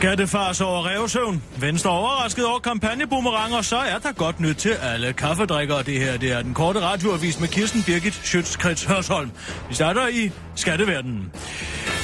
Skattefars 0.00 0.60
over 0.60 0.86
revsøvn. 0.86 1.42
Venstre 1.56 1.90
overrasket 1.90 2.46
over 2.46 2.58
kampagneboomerang, 2.58 3.64
så 3.64 3.76
er 3.76 3.98
der 3.98 4.12
godt 4.12 4.40
nyt 4.40 4.56
til 4.56 4.70
alle 4.70 5.12
kaffedrikkere. 5.12 5.82
Det 5.82 5.98
her 6.00 6.16
det 6.16 6.32
er 6.32 6.42
den 6.42 6.54
korte 6.54 6.80
radioavis 6.80 7.40
med 7.40 7.48
Kirsten 7.48 7.82
Birgit 7.82 8.14
Schøtzgrads 8.14 8.84
Hørsholm. 8.84 9.30
Vi 9.68 9.74
starter 9.74 10.08
i 10.08 10.30
skatteverdenen. 10.54 11.32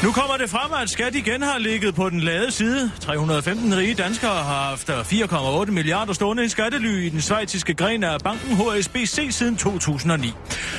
Nu 0.03 0.12
kommer 0.12 0.37
det 0.37 0.50
frem, 0.50 0.73
at 0.83 0.91
skat 0.91 1.15
igen 1.15 1.43
har 1.43 1.59
ligget 1.59 1.95
på 1.95 2.11
den 2.11 2.21
lade 2.21 2.50
side. 2.50 2.91
315 3.00 3.76
rige 3.76 3.95
danskere 3.95 4.31
har 4.31 4.69
haft 4.71 4.91
4,8 4.91 5.71
milliarder 5.71 6.12
stående 6.12 6.45
i 6.45 6.49
skattely 6.49 7.07
i 7.07 7.09
den 7.09 7.21
svejtiske 7.21 7.75
gren 7.75 8.05
af 8.05 8.21
banken 8.21 8.57
HSBC 8.57 9.29
siden 9.31 9.57
2009. 9.57 10.33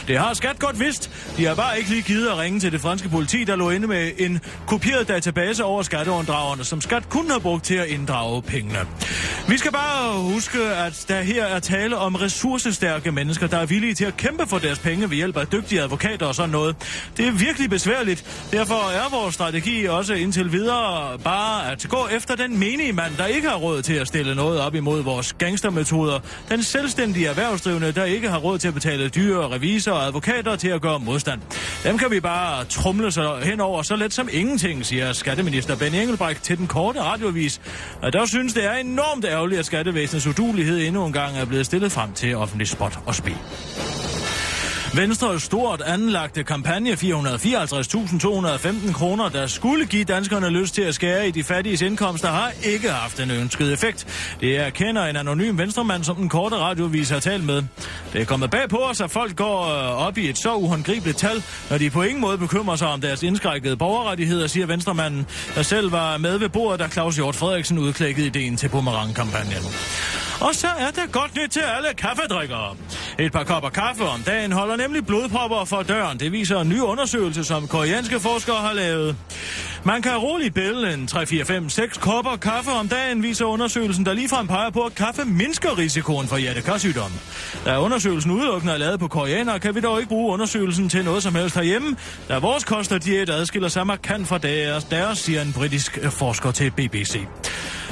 Det 0.08 0.18
har 0.18 0.34
skat 0.34 0.60
godt 0.60 0.80
vidst. 0.80 1.12
De 1.38 1.46
har 1.46 1.56
bare 1.56 1.78
ikke 1.78 1.90
lige 1.90 2.02
givet 2.02 2.28
at 2.28 2.38
ringe 2.38 2.60
til 2.60 2.72
det 2.72 2.82
franske 2.82 3.10
politi, 3.10 3.44
der 3.44 3.56
lå 3.56 3.70
inde 3.70 3.88
med 3.88 4.12
en 4.18 4.40
kopieret 4.68 5.08
database 5.08 5.64
over 5.64 5.82
skatteunddragerne, 5.82 6.64
som 6.64 6.82
skat 6.82 7.07
kun 7.10 7.30
har 7.30 7.40
brugt 7.40 7.64
til 7.64 7.76
at 7.76 7.88
inddrage 7.88 8.42
pengene. 8.42 8.80
Vi 9.48 9.58
skal 9.58 9.72
bare 9.72 10.22
huske, 10.22 10.60
at 10.64 11.06
der 11.08 11.22
her 11.22 11.46
er 11.46 11.60
tale 11.60 11.98
om 11.98 12.16
ressourcestærke 12.16 13.12
mennesker, 13.12 13.48
der 13.48 13.58
er 13.58 13.66
villige 13.66 13.94
til 13.94 14.06
at 14.06 14.18
kæmpe 14.18 14.48
for 14.48 14.58
deres 14.58 14.80
penge 14.80 15.10
ved 15.10 15.18
hjælp 15.18 15.38
af 15.38 15.48
dygtige 15.48 15.82
advokater 15.82 16.26
og 16.26 16.36
sådan 16.36 16.50
noget. 16.50 16.76
Det 17.18 17.28
er 17.28 17.32
virkelig 17.32 17.70
besværligt. 17.70 18.48
Derfor 18.52 18.90
er 18.90 19.10
vores 19.10 19.34
strategi 19.34 19.86
også 19.86 20.14
indtil 20.14 20.52
videre 20.52 21.20
bare 21.20 21.72
at 21.72 21.86
gå 21.90 22.08
efter 22.12 22.36
den 22.36 22.60
menige 22.60 22.94
mand, 22.94 23.18
der 23.18 23.26
ikke 23.26 23.50
har 23.50 23.56
råd 23.56 23.82
til 23.82 23.94
at 23.94 24.08
stille 24.08 24.36
noget 24.36 24.62
op 24.62 24.76
imod 24.76 25.04
vores 25.04 25.34
gangstermetoder. 25.34 26.20
Den 26.50 26.64
selvstændige 26.64 27.28
erhvervsdrivende, 27.28 27.92
der 27.92 28.04
ikke 28.04 28.30
har 28.30 28.38
råd 28.38 28.58
til 28.58 28.68
at 28.68 28.74
betale 28.74 29.10
dyre 29.10 29.50
revisorer 29.50 29.96
og 29.96 30.06
advokater 30.06 30.56
til 30.56 30.68
at 30.68 30.82
gøre 30.82 31.00
modstand. 31.00 31.42
Dem 31.84 31.98
kan 31.98 32.12
vi 32.12 32.20
bare 32.20 32.66
trumle 32.66 33.12
sig 33.12 33.38
henover 33.44 33.82
så 33.82 33.96
let 33.96 34.14
som 34.14 34.30
ingenting, 34.32 34.86
siger 34.86 35.14
skatteminister 35.14 35.76
Benny 35.76 35.96
Engelbrecht 35.96 36.44
til 36.44 36.58
den 36.58 36.68
korte 36.68 36.97
radiovis. 37.02 37.62
Og 38.02 38.14
der 38.14 38.26
synes 38.26 38.54
det 38.54 38.66
er 38.66 38.74
enormt 38.74 39.26
ærgerligt, 39.26 39.60
at 39.60 39.66
skattevæsenets 39.66 40.28
udulighed 40.28 40.80
endnu 40.80 41.06
en 41.06 41.14
gang 41.14 41.38
er 41.38 41.46
blevet 41.46 41.66
stillet 41.66 41.92
frem 41.92 42.14
til 42.14 42.36
offentlig 42.36 42.68
spot 42.68 43.00
og 43.06 43.16
spil. 43.16 43.38
Venstres 44.94 45.44
stort 45.44 45.82
anlagte 45.82 46.44
kampagne 46.44 46.92
454.215 46.92 48.94
kroner, 48.94 49.30
der 49.30 49.48
skulle 49.48 49.86
give 49.86 50.04
danskerne 50.04 50.50
lyst 50.50 50.76
til 50.76 50.82
at 50.82 50.96
skære 50.96 51.28
i 51.28 51.32
de 51.32 51.44
fattiges 51.44 51.82
indkomster, 51.82 52.28
har 52.28 52.52
ikke 52.64 52.92
haft 52.92 53.18
den 53.18 53.32
ønskede 53.32 53.74
effekt. 53.74 54.08
Det 54.42 54.60
erkender 54.60 55.06
en 55.06 55.16
anonym 55.16 55.58
venstremand, 55.58 56.04
som 56.04 56.16
den 56.16 56.30
korte 56.30 56.56
radiovis 56.56 57.10
har 57.10 57.20
talt 57.20 57.44
med. 57.44 57.64
Det 58.14 58.22
er 58.22 58.26
kommet 58.26 58.52
bag 58.52 58.70
på 58.70 58.78
os, 58.78 59.02
at 59.02 59.12
folk 59.12 59.36
går 59.36 59.64
øh, 59.64 60.08
op 60.08 60.18
i 60.18 60.30
et 60.30 60.38
så 60.38 60.56
uhåndgribeligt 60.56 61.18
tal, 61.18 61.44
når 61.70 61.78
de 61.78 61.90
på 61.90 62.02
ingen 62.02 62.22
måde 62.22 62.38
bekymrer 62.38 62.76
sig 62.76 62.88
om 62.88 63.02
deres 63.02 63.24
indskrækkede 63.24 63.78
borgerrettigheder, 63.78 64.48
siger 64.48 64.66
venstremanden, 64.66 65.26
der 65.56 65.62
selv 65.62 65.92
var 65.92 66.18
med 66.18 66.38
ved 66.38 66.50
bordet, 66.50 66.80
da 66.80 66.88
Claus 66.88 67.16
Hjort 67.16 67.36
Frederiksen 67.36 67.78
udklækkede 67.78 68.28
ideen 68.28 68.58
til 68.58 68.70
Pomerang-kampagnen. 68.70 69.64
Og 70.42 70.56
så 70.56 70.68
er 70.68 70.92
der 70.92 71.12
godt 71.12 71.36
nyt 71.36 71.50
til 71.50 71.60
alle 71.60 71.88
kaffedrikkere. 71.98 72.76
Et 73.20 73.32
par 73.32 73.44
kopper 73.44 73.70
kaffe 73.70 74.04
om 74.04 74.22
dagen 74.22 74.52
holder 74.52 74.76
nemlig 74.78 75.06
blodpropper 75.06 75.66
for 75.66 75.82
døren. 75.82 76.20
Det 76.20 76.32
viser 76.32 76.62
en 76.62 76.70
ny 76.70 76.80
undersøgelse, 76.80 77.44
som 77.44 77.68
koreanske 77.68 78.20
forskere 78.20 78.56
har 78.56 78.74
lavet. 78.74 79.16
Man 79.88 80.02
kan 80.02 80.18
roligt 80.18 80.54
bælge 80.54 80.94
en 80.94 81.08
3, 81.08 81.26
4, 81.26 81.46
5, 81.46 81.70
6 81.70 81.98
kopper 81.98 82.36
kaffe 82.36 82.72
om 82.72 82.88
dagen, 82.88 83.24
viser 83.24 83.46
undersøgelsen, 83.46 84.06
der 84.06 84.14
ligefrem 84.14 84.48
peger 84.48 84.70
på, 84.70 84.82
at 84.82 84.96
kaffe 84.96 85.26
mindsker 85.26 85.78
risikoen 85.78 86.28
for 86.28 86.38
hjertekarsygdom. 86.38 87.12
Da 87.66 87.80
undersøgelsen 87.80 88.32
udelukkende 88.32 88.74
er 88.74 88.78
lavet 88.78 89.00
på 89.00 89.08
koreanere, 89.08 89.60
kan 89.60 89.76
vi 89.76 89.80
dog 89.80 90.00
ikke 90.00 90.10
bruge 90.10 90.34
undersøgelsen 90.34 90.90
til 90.90 91.06
noget 91.06 91.24
som 91.24 91.36
helst 91.36 91.56
herhjemme, 91.56 91.98
da 92.30 92.40
vores 92.40 92.64
kost 92.64 92.92
og 92.92 93.04
diæt 93.04 93.30
adskiller 93.30 93.70
sig 93.70 93.88
markant 93.88 94.28
fra 94.28 94.38
deres, 94.38 94.84
deres, 94.84 95.18
siger 95.18 95.42
en 95.42 95.54
britisk 95.54 96.00
forsker 96.10 96.52
til 96.52 96.72
BBC. 96.72 97.20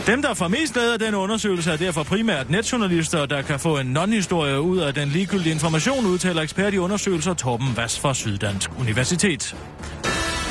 Dem, 0.07 0.21
der 0.21 0.33
får 0.33 0.47
mest 0.47 0.73
glæde 0.73 0.93
af 0.93 0.99
den 0.99 1.15
undersøgelse, 1.15 1.71
er 1.71 1.77
derfor 1.77 2.03
primært 2.03 2.49
netjournalister, 2.49 3.25
der 3.25 3.41
kan 3.41 3.59
få 3.59 3.77
en 3.77 3.87
non-historie 3.87 4.61
ud 4.61 4.77
af 4.77 4.93
den 4.93 5.09
ligegyldige 5.09 5.53
information, 5.53 6.05
udtaler 6.05 6.41
ekspert 6.41 6.73
i 6.73 6.77
undersøgelser 6.77 7.33
Torben 7.33 7.77
Vass 7.77 7.99
fra 7.99 8.13
Syddansk 8.13 8.69
Universitet. 8.79 9.55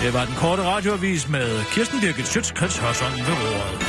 Det 0.05 0.13
var 0.15 0.25
den 0.25 0.35
korte 0.35 0.63
radioavis 0.63 1.29
med 1.29 1.65
Kirsten 1.65 2.01
Birgit 2.01 2.25
Schøtz-Krets 2.37 2.81
Hørsson 2.81 3.13
ved 3.13 3.37
ordet. 3.55 3.85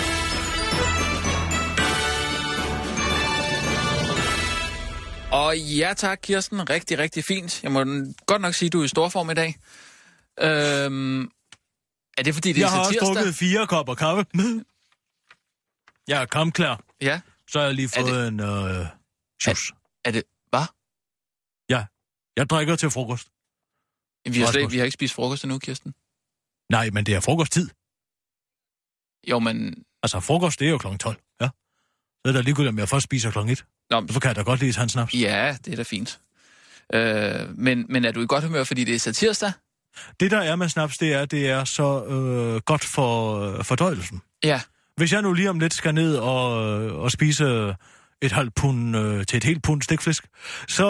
Og 5.31 5.57
ja 5.59 5.93
tak, 5.97 6.19
Kirsten. 6.23 6.69
Rigtig, 6.69 6.97
rigtig 6.97 7.23
fint. 7.23 7.63
Jeg 7.63 7.71
må 7.71 7.79
godt 8.25 8.41
nok 8.41 8.53
sige, 8.53 8.67
at 8.67 8.73
du 8.73 8.79
er 8.81 8.85
i 8.85 8.87
stor 8.87 9.09
form 9.09 9.29
i 9.29 9.33
dag. 9.33 9.55
Øhm, 10.39 11.21
er 12.17 12.23
det 12.23 12.33
fordi, 12.33 12.53
det 12.53 12.59
Jeg 12.59 12.65
er 12.65 12.69
har 12.69 12.79
også 12.79 12.99
drukket 13.01 13.35
fire 13.35 13.67
kopper 13.67 13.95
kaffe. 13.95 14.25
Jeg 16.07 16.21
er 16.21 16.25
kampklar. 16.25 16.83
Ja. 17.01 17.21
Så 17.49 17.59
har 17.59 17.65
jeg 17.65 17.75
lige 17.75 17.89
Er 17.95 17.99
fået 18.01 18.13
det- 18.13 18.27
en 18.27 18.39
øh, 18.39 18.85
sjus. 19.43 19.71
Er 20.05 20.11
det... 20.11 20.23
Hvad? 20.49 20.65
Ja, 21.69 21.85
jeg 22.37 22.49
drikker 22.49 22.75
til 22.75 22.89
frokost. 22.89 23.27
Vi 24.29 24.39
har, 24.41 24.51
slet, 24.51 24.71
vi 24.71 24.77
har 24.77 24.85
ikke 24.85 24.93
spist 24.93 25.13
frokost 25.13 25.43
endnu, 25.43 25.59
Kirsten. 25.59 25.93
Nej, 26.71 26.89
men 26.89 27.05
det 27.05 27.15
er 27.15 27.19
frokosttid. 27.19 27.69
Jo, 29.29 29.39
men... 29.39 29.83
Altså, 30.03 30.19
frokost, 30.19 30.59
det 30.59 30.67
er 30.67 30.71
jo 30.71 30.77
klokken 30.77 30.99
12. 30.99 31.15
Ja. 31.41 31.45
Så 32.25 32.29
er 32.29 32.31
der 32.31 32.41
ligegyldigt, 32.41 32.69
om 32.69 32.79
jeg 32.79 32.89
først 32.89 33.03
spiser 33.03 33.31
klokken 33.31 33.51
1. 33.51 33.65
Nå, 33.89 33.99
Hvorfor 34.01 34.19
kan 34.19 34.27
jeg 34.27 34.35
da 34.35 34.41
godt 34.41 34.59
lide 34.59 34.77
hans 34.77 34.91
snaps? 34.91 35.13
ja, 35.13 35.57
det 35.65 35.71
er 35.71 35.75
da 35.75 35.83
fint. 35.83 36.19
Øh, 36.93 37.57
men, 37.57 37.85
men 37.89 38.05
er 38.05 38.11
du 38.11 38.21
i 38.21 38.25
godt 38.27 38.43
humør, 38.43 38.63
fordi 38.63 38.83
det 38.83 38.95
er 38.95 38.99
satirsdag? 38.99 39.51
Det, 40.19 40.31
der 40.31 40.37
er 40.41 40.55
med 40.55 40.69
snaps, 40.69 40.97
det 40.97 41.13
er, 41.13 41.25
det 41.25 41.49
er 41.49 41.63
så 41.63 42.05
øh, 42.05 42.61
godt 42.61 42.83
for 42.85 43.39
øh, 43.39 43.63
fordøjelsen. 43.63 44.21
Ja. 44.43 44.61
Hvis 44.97 45.13
jeg 45.13 45.21
nu 45.21 45.33
lige 45.33 45.49
om 45.49 45.59
lidt 45.59 45.73
skal 45.73 45.93
ned 45.93 46.15
og, 46.17 46.65
øh, 46.81 46.95
og 46.95 47.11
spise 47.11 47.75
et 48.21 48.31
halvt 48.31 48.55
pund 48.55 48.97
øh, 48.97 49.25
til 49.25 49.37
et 49.37 49.43
helt 49.43 49.63
pund 49.63 49.81
stikflæsk, 49.81 50.27
så, 50.67 50.87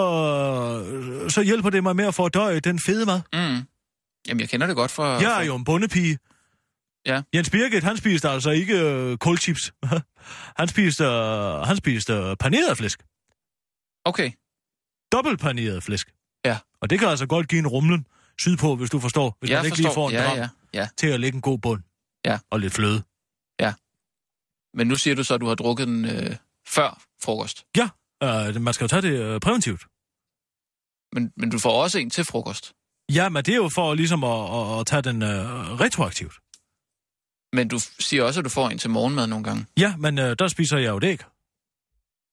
øh, 0.88 1.30
så 1.30 1.42
hjælper 1.42 1.70
det 1.70 1.84
mig 1.84 1.96
med 1.96 2.06
at 2.06 2.16
fordøje 2.16 2.60
den 2.60 2.80
fede 2.80 3.06
mad. 3.06 3.22
Mm. 3.34 3.64
Jamen, 4.28 4.42
jeg 4.42 4.50
kender 4.50 4.68
det 4.68 4.76
godt 4.76 4.92
for... 4.92 5.06
Jeg 5.06 5.42
er 5.42 5.46
jo 5.46 5.56
en 5.56 5.64
bundepige. 5.64 6.18
Ja. 7.06 7.22
Jens 7.36 7.50
Birgit, 7.50 7.84
han 7.84 7.98
spiste 7.98 8.30
altså 8.30 8.50
ikke 8.50 8.80
øh, 8.82 9.18
kulchips. 9.18 9.74
han 10.60 10.68
spiste, 10.68 11.04
øh, 11.04 11.60
han 11.60 11.78
spiste 11.78 12.14
øh, 12.14 12.36
paneret 12.38 12.78
flæsk. 12.78 13.04
Okay. 14.06 14.32
Dobbelt 15.12 15.40
paneret 15.40 15.84
flæsk. 15.84 16.14
Ja. 16.46 16.58
Og 16.82 16.90
det 16.90 17.00
kan 17.00 17.08
altså 17.08 17.26
godt 17.26 17.48
give 17.48 17.60
en 17.60 17.68
rumlen 17.68 18.08
sydpå, 18.40 18.76
hvis 18.76 18.90
du 18.90 19.00
forstår. 19.00 19.38
Hvis 19.40 19.50
jeg 19.50 19.58
man 19.58 19.66
ikke 19.66 19.76
forstår. 19.76 19.90
lige 19.90 19.94
får 19.94 20.10
en 20.10 20.14
ja, 20.14 20.28
dram 20.28 20.38
ja, 20.38 20.50
ja. 20.74 20.88
til 20.98 21.08
at 21.08 21.20
lægge 21.20 21.36
en 21.36 21.42
god 21.42 21.60
bund. 21.60 21.84
Ja. 22.26 22.40
Og 22.50 22.60
lidt 22.60 22.74
fløde. 22.74 23.04
Men 24.76 24.88
nu 24.88 24.96
siger 24.96 25.16
du 25.16 25.24
så, 25.24 25.34
at 25.34 25.42
du 25.42 25.48
har 25.48 25.56
drukket 25.56 25.88
den 25.88 26.06
øh, 26.06 26.36
før 26.68 27.04
frokost. 27.22 27.66
Ja, 27.78 27.90
øh, 28.24 28.62
man 28.62 28.74
skal 28.74 28.84
jo 28.84 28.88
tage 28.88 29.02
det 29.02 29.20
øh, 29.20 29.40
præventivt. 29.40 29.82
Men, 31.14 31.32
men 31.38 31.50
du 31.50 31.60
får 31.60 31.84
også 31.84 32.00
en 32.00 32.10
til 32.10 32.26
frokost. 32.26 32.74
Ja, 33.14 33.30
men 33.30 33.46
det 33.46 33.52
er 33.52 33.56
jo 33.56 33.70
for 33.70 33.94
ligesom 33.94 34.24
at, 34.24 34.42
at, 34.58 34.80
at 34.80 34.88
tage 34.88 35.02
den 35.02 35.22
øh, 35.22 35.80
retroaktivt. 35.80 36.34
Men 37.54 37.68
du 37.68 37.80
siger 38.00 38.24
også, 38.24 38.40
at 38.40 38.44
du 38.44 38.50
får 38.50 38.70
en 38.70 38.78
til 38.78 38.90
morgenmad 38.90 39.28
nogle 39.28 39.44
gange. 39.44 39.66
Ja, 39.78 39.96
men 39.98 40.20
øh, 40.20 40.36
der 40.40 40.48
spiser 40.48 40.78
jeg 40.78 40.90
jo 40.90 40.98
et 40.98 41.04
æg. 41.04 41.22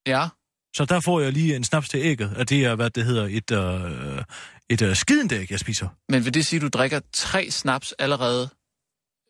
Ja. 0.06 0.28
Så 0.76 0.84
der 0.84 1.00
får 1.00 1.20
jeg 1.20 1.32
lige 1.32 1.56
en 1.56 1.64
snaps 1.64 1.88
til 1.88 2.00
ægget, 2.00 2.36
og 2.36 2.48
det 2.48 2.64
er, 2.64 2.74
hvad 2.74 2.90
det 2.90 3.04
hedder, 3.04 3.26
et, 3.30 3.50
øh, 3.50 4.24
et 4.68 4.82
øh, 4.82 4.96
skidende 4.96 5.34
æg, 5.34 5.50
jeg 5.50 5.60
spiser. 5.60 5.88
Men 6.08 6.24
vil 6.24 6.34
det 6.34 6.46
sige, 6.46 6.58
at 6.58 6.62
du 6.62 6.68
drikker 6.68 7.00
tre 7.12 7.50
snaps 7.50 7.92
allerede 7.92 8.50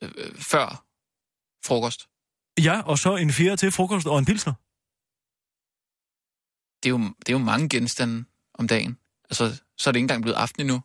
øh, 0.02 0.11
øh, 0.16 0.35
før 0.35 0.85
frokost? 1.66 2.09
Ja, 2.61 2.81
og 2.81 2.98
så 2.98 3.16
en 3.16 3.33
fjerde 3.33 3.57
til 3.57 3.70
frokost 3.70 4.07
og 4.07 4.18
en 4.18 4.24
pilsner. 4.24 4.52
Det 6.83 6.88
er 6.88 6.90
jo, 6.90 6.98
det 6.98 7.28
er 7.28 7.33
jo 7.33 7.38
mange 7.38 7.68
genstande 7.68 8.24
om 8.55 8.68
dagen. 8.68 8.98
Altså, 9.31 9.62
så 9.78 9.90
er 9.90 9.92
det 9.92 9.96
ikke 9.96 10.05
engang 10.05 10.22
blevet 10.22 10.37
aften 10.37 10.61
endnu. 10.61 10.83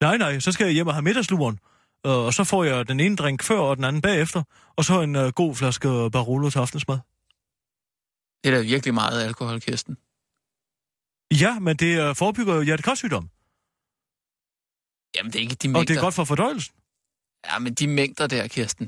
Nej, 0.00 0.16
nej, 0.16 0.38
så 0.40 0.52
skal 0.52 0.64
jeg 0.64 0.74
hjem 0.74 0.86
og 0.86 0.94
have 0.94 1.02
middagsluren. 1.02 1.58
Øh, 2.06 2.12
Og 2.12 2.34
så 2.34 2.44
får 2.44 2.64
jeg 2.64 2.88
den 2.88 3.00
ene 3.00 3.16
drink 3.16 3.42
før 3.42 3.58
og 3.58 3.76
den 3.76 3.84
anden 3.84 4.02
bagefter. 4.02 4.42
Og 4.76 4.84
så 4.84 5.00
en 5.00 5.16
øh, 5.16 5.32
god 5.32 5.54
flaske 5.54 5.88
Barolo 6.12 6.50
til 6.50 6.58
aftensmad. 6.58 6.98
Det 8.44 8.52
er 8.52 8.56
da 8.56 8.62
virkelig 8.62 8.94
meget 8.94 9.22
alkohol, 9.22 9.60
Kirsten. 9.60 9.96
Ja, 11.40 11.58
men 11.58 11.76
det 11.76 12.08
øh, 12.08 12.16
forebygger 12.16 12.54
jo 12.54 12.62
hjertekarsygdom. 12.62 13.30
Jamen, 15.16 15.32
det 15.32 15.38
er 15.38 15.42
ikke 15.42 15.54
de 15.54 15.68
mængder. 15.68 15.80
Og 15.80 15.88
det 15.88 15.96
er 15.96 16.00
godt 16.00 16.14
for 16.14 16.24
fordøjelsen. 16.24 16.74
Ja, 17.46 17.58
men 17.58 17.74
de 17.74 17.88
mængder 17.88 18.26
der, 18.26 18.48
Kirsten. 18.48 18.86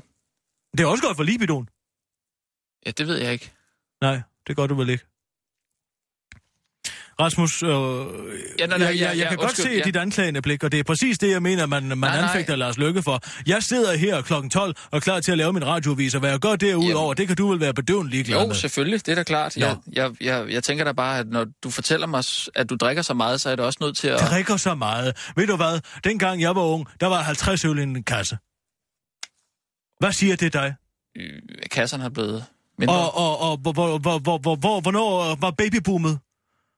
Det 0.77 0.79
er 0.83 0.87
også 0.87 1.03
godt 1.03 1.17
for 1.17 1.23
libidoen. 1.23 1.69
Ja, 2.85 2.91
det 2.91 3.07
ved 3.07 3.17
jeg 3.17 3.33
ikke. 3.33 3.53
Nej, 4.01 4.21
det 4.47 4.55
gør 4.55 4.67
du 4.67 4.75
vel 4.75 4.89
ikke. 4.89 5.05
Rasmus, 7.21 7.63
øh, 7.63 7.69
nej, 7.69 7.77
jeg, 8.59 8.67
nej, 8.67 8.77
jeg, 8.87 8.95
ja, 8.95 9.07
jeg 9.07 9.17
ja, 9.17 9.27
kan 9.27 9.37
godt 9.37 9.45
undskyld, 9.49 9.65
se 9.65 9.77
ja. 9.77 9.83
dit 9.83 9.95
anklagende 9.95 10.41
blik, 10.41 10.63
og 10.63 10.71
det 10.71 10.79
er 10.79 10.83
præcis 10.83 11.17
det, 11.17 11.31
jeg 11.31 11.41
mener, 11.41 11.65
man, 11.65 11.83
man 11.87 11.97
Nej, 11.97 12.15
nej. 12.15 12.23
anfægter 12.29 12.55
Lars 12.55 12.77
Lykke 12.77 13.03
for. 13.03 13.19
Jeg 13.47 13.63
sidder 13.63 13.97
her 13.97 14.21
klokken 14.21 14.49
12 14.49 14.75
og 14.91 15.01
klar 15.01 15.19
til 15.19 15.31
at 15.31 15.37
lave 15.37 15.53
min 15.53 15.65
radiovis, 15.67 16.13
og 16.13 16.19
hvad 16.19 16.29
jeg 16.29 16.39
gør 16.39 16.55
derudover, 16.55 17.13
det 17.13 17.27
kan 17.27 17.35
du 17.37 17.47
vel 17.47 17.59
være 17.59 17.73
bedøvende 17.73 18.11
ligeglad 18.11 18.39
Jo, 18.39 18.47
med. 18.47 18.55
selvfølgelig, 18.55 19.05
det 19.05 19.11
er 19.11 19.15
da 19.15 19.23
klart. 19.23 19.57
Jeg, 19.57 19.77
jeg, 19.93 20.11
jeg, 20.21 20.45
jeg 20.49 20.63
tænker 20.63 20.83
da 20.83 20.91
bare, 20.91 21.19
at 21.19 21.27
når 21.27 21.45
du 21.63 21.69
fortæller 21.69 22.07
mig, 22.07 22.23
at 22.55 22.69
du 22.69 22.75
drikker 22.75 23.01
så 23.01 23.13
meget, 23.13 23.41
så 23.41 23.49
er 23.49 23.55
det 23.55 23.65
også 23.65 23.77
nødt 23.81 23.97
til 23.97 24.07
at... 24.07 24.19
drikker 24.19 24.57
så 24.57 24.75
meget. 24.75 25.31
Ved 25.35 25.47
du 25.47 25.55
hvad? 25.55 25.79
Dengang 26.03 26.41
jeg 26.41 26.55
var 26.55 26.61
ung, 26.63 26.87
der 27.01 27.07
var 27.07 27.21
50 27.21 27.65
øl 27.65 27.77
i 27.79 27.83
en 27.83 28.03
kasse. 28.03 28.37
Hvad 29.99 30.11
siger 30.11 30.35
det 30.35 30.53
dig? 30.53 30.75
Øh, 31.17 31.41
Kasserne 31.71 32.03
er 32.03 32.09
blevet 32.09 32.45
mindre. 32.79 32.95
Og, 32.95 33.17
og, 33.17 33.51
og 33.51 33.57
hvor, 33.57 33.71
hvor, 33.71 33.97
hvor, 33.97 34.19
hvor, 34.19 34.37
hvor, 34.37 34.55
hvor, 34.55 34.79
hvornår 34.81 35.35
var 35.41 35.51
babyboomet? 35.51 36.19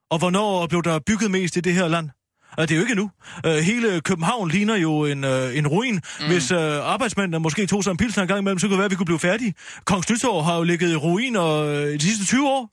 Og 0.09 0.17
hvornår 0.17 0.67
blev 0.67 0.83
der 0.83 0.99
bygget 0.99 1.31
mest 1.31 1.55
i 1.57 1.59
det 1.59 1.73
her 1.73 1.87
land? 1.87 2.09
Og 2.57 2.69
det 2.69 2.75
er 2.75 2.79
jo 2.79 2.81
ikke 2.81 2.95
nu. 2.95 3.11
Uh, 3.47 3.51
hele 3.51 4.01
København 4.01 4.49
ligner 4.49 4.75
jo 4.75 5.05
en, 5.05 5.23
uh, 5.23 5.57
en 5.57 5.67
ruin. 5.67 5.93
Mm. 6.19 6.25
Hvis 6.27 6.51
uh, 6.51 6.57
arbejdsmændene 6.93 7.39
måske 7.39 7.67
tog 7.67 7.83
sig 7.83 7.91
en 7.91 7.97
pilsner 7.97 8.21
en 8.21 8.27
gang 8.27 8.39
imellem, 8.39 8.59
så 8.59 8.67
kunne 8.67 8.71
det 8.71 8.77
være, 8.77 8.85
at 8.85 8.91
vi 8.91 8.95
kunne 8.95 9.05
blive 9.05 9.19
færdige. 9.19 9.53
Kongens 9.85 10.09
Nytorv 10.09 10.43
har 10.43 10.57
jo 10.57 10.63
ligget 10.63 10.91
i 10.91 10.95
ruiner 10.95 11.61
uh, 11.61 11.69
de 11.93 12.01
sidste 12.01 12.25
20 12.25 12.49
år. 12.49 12.69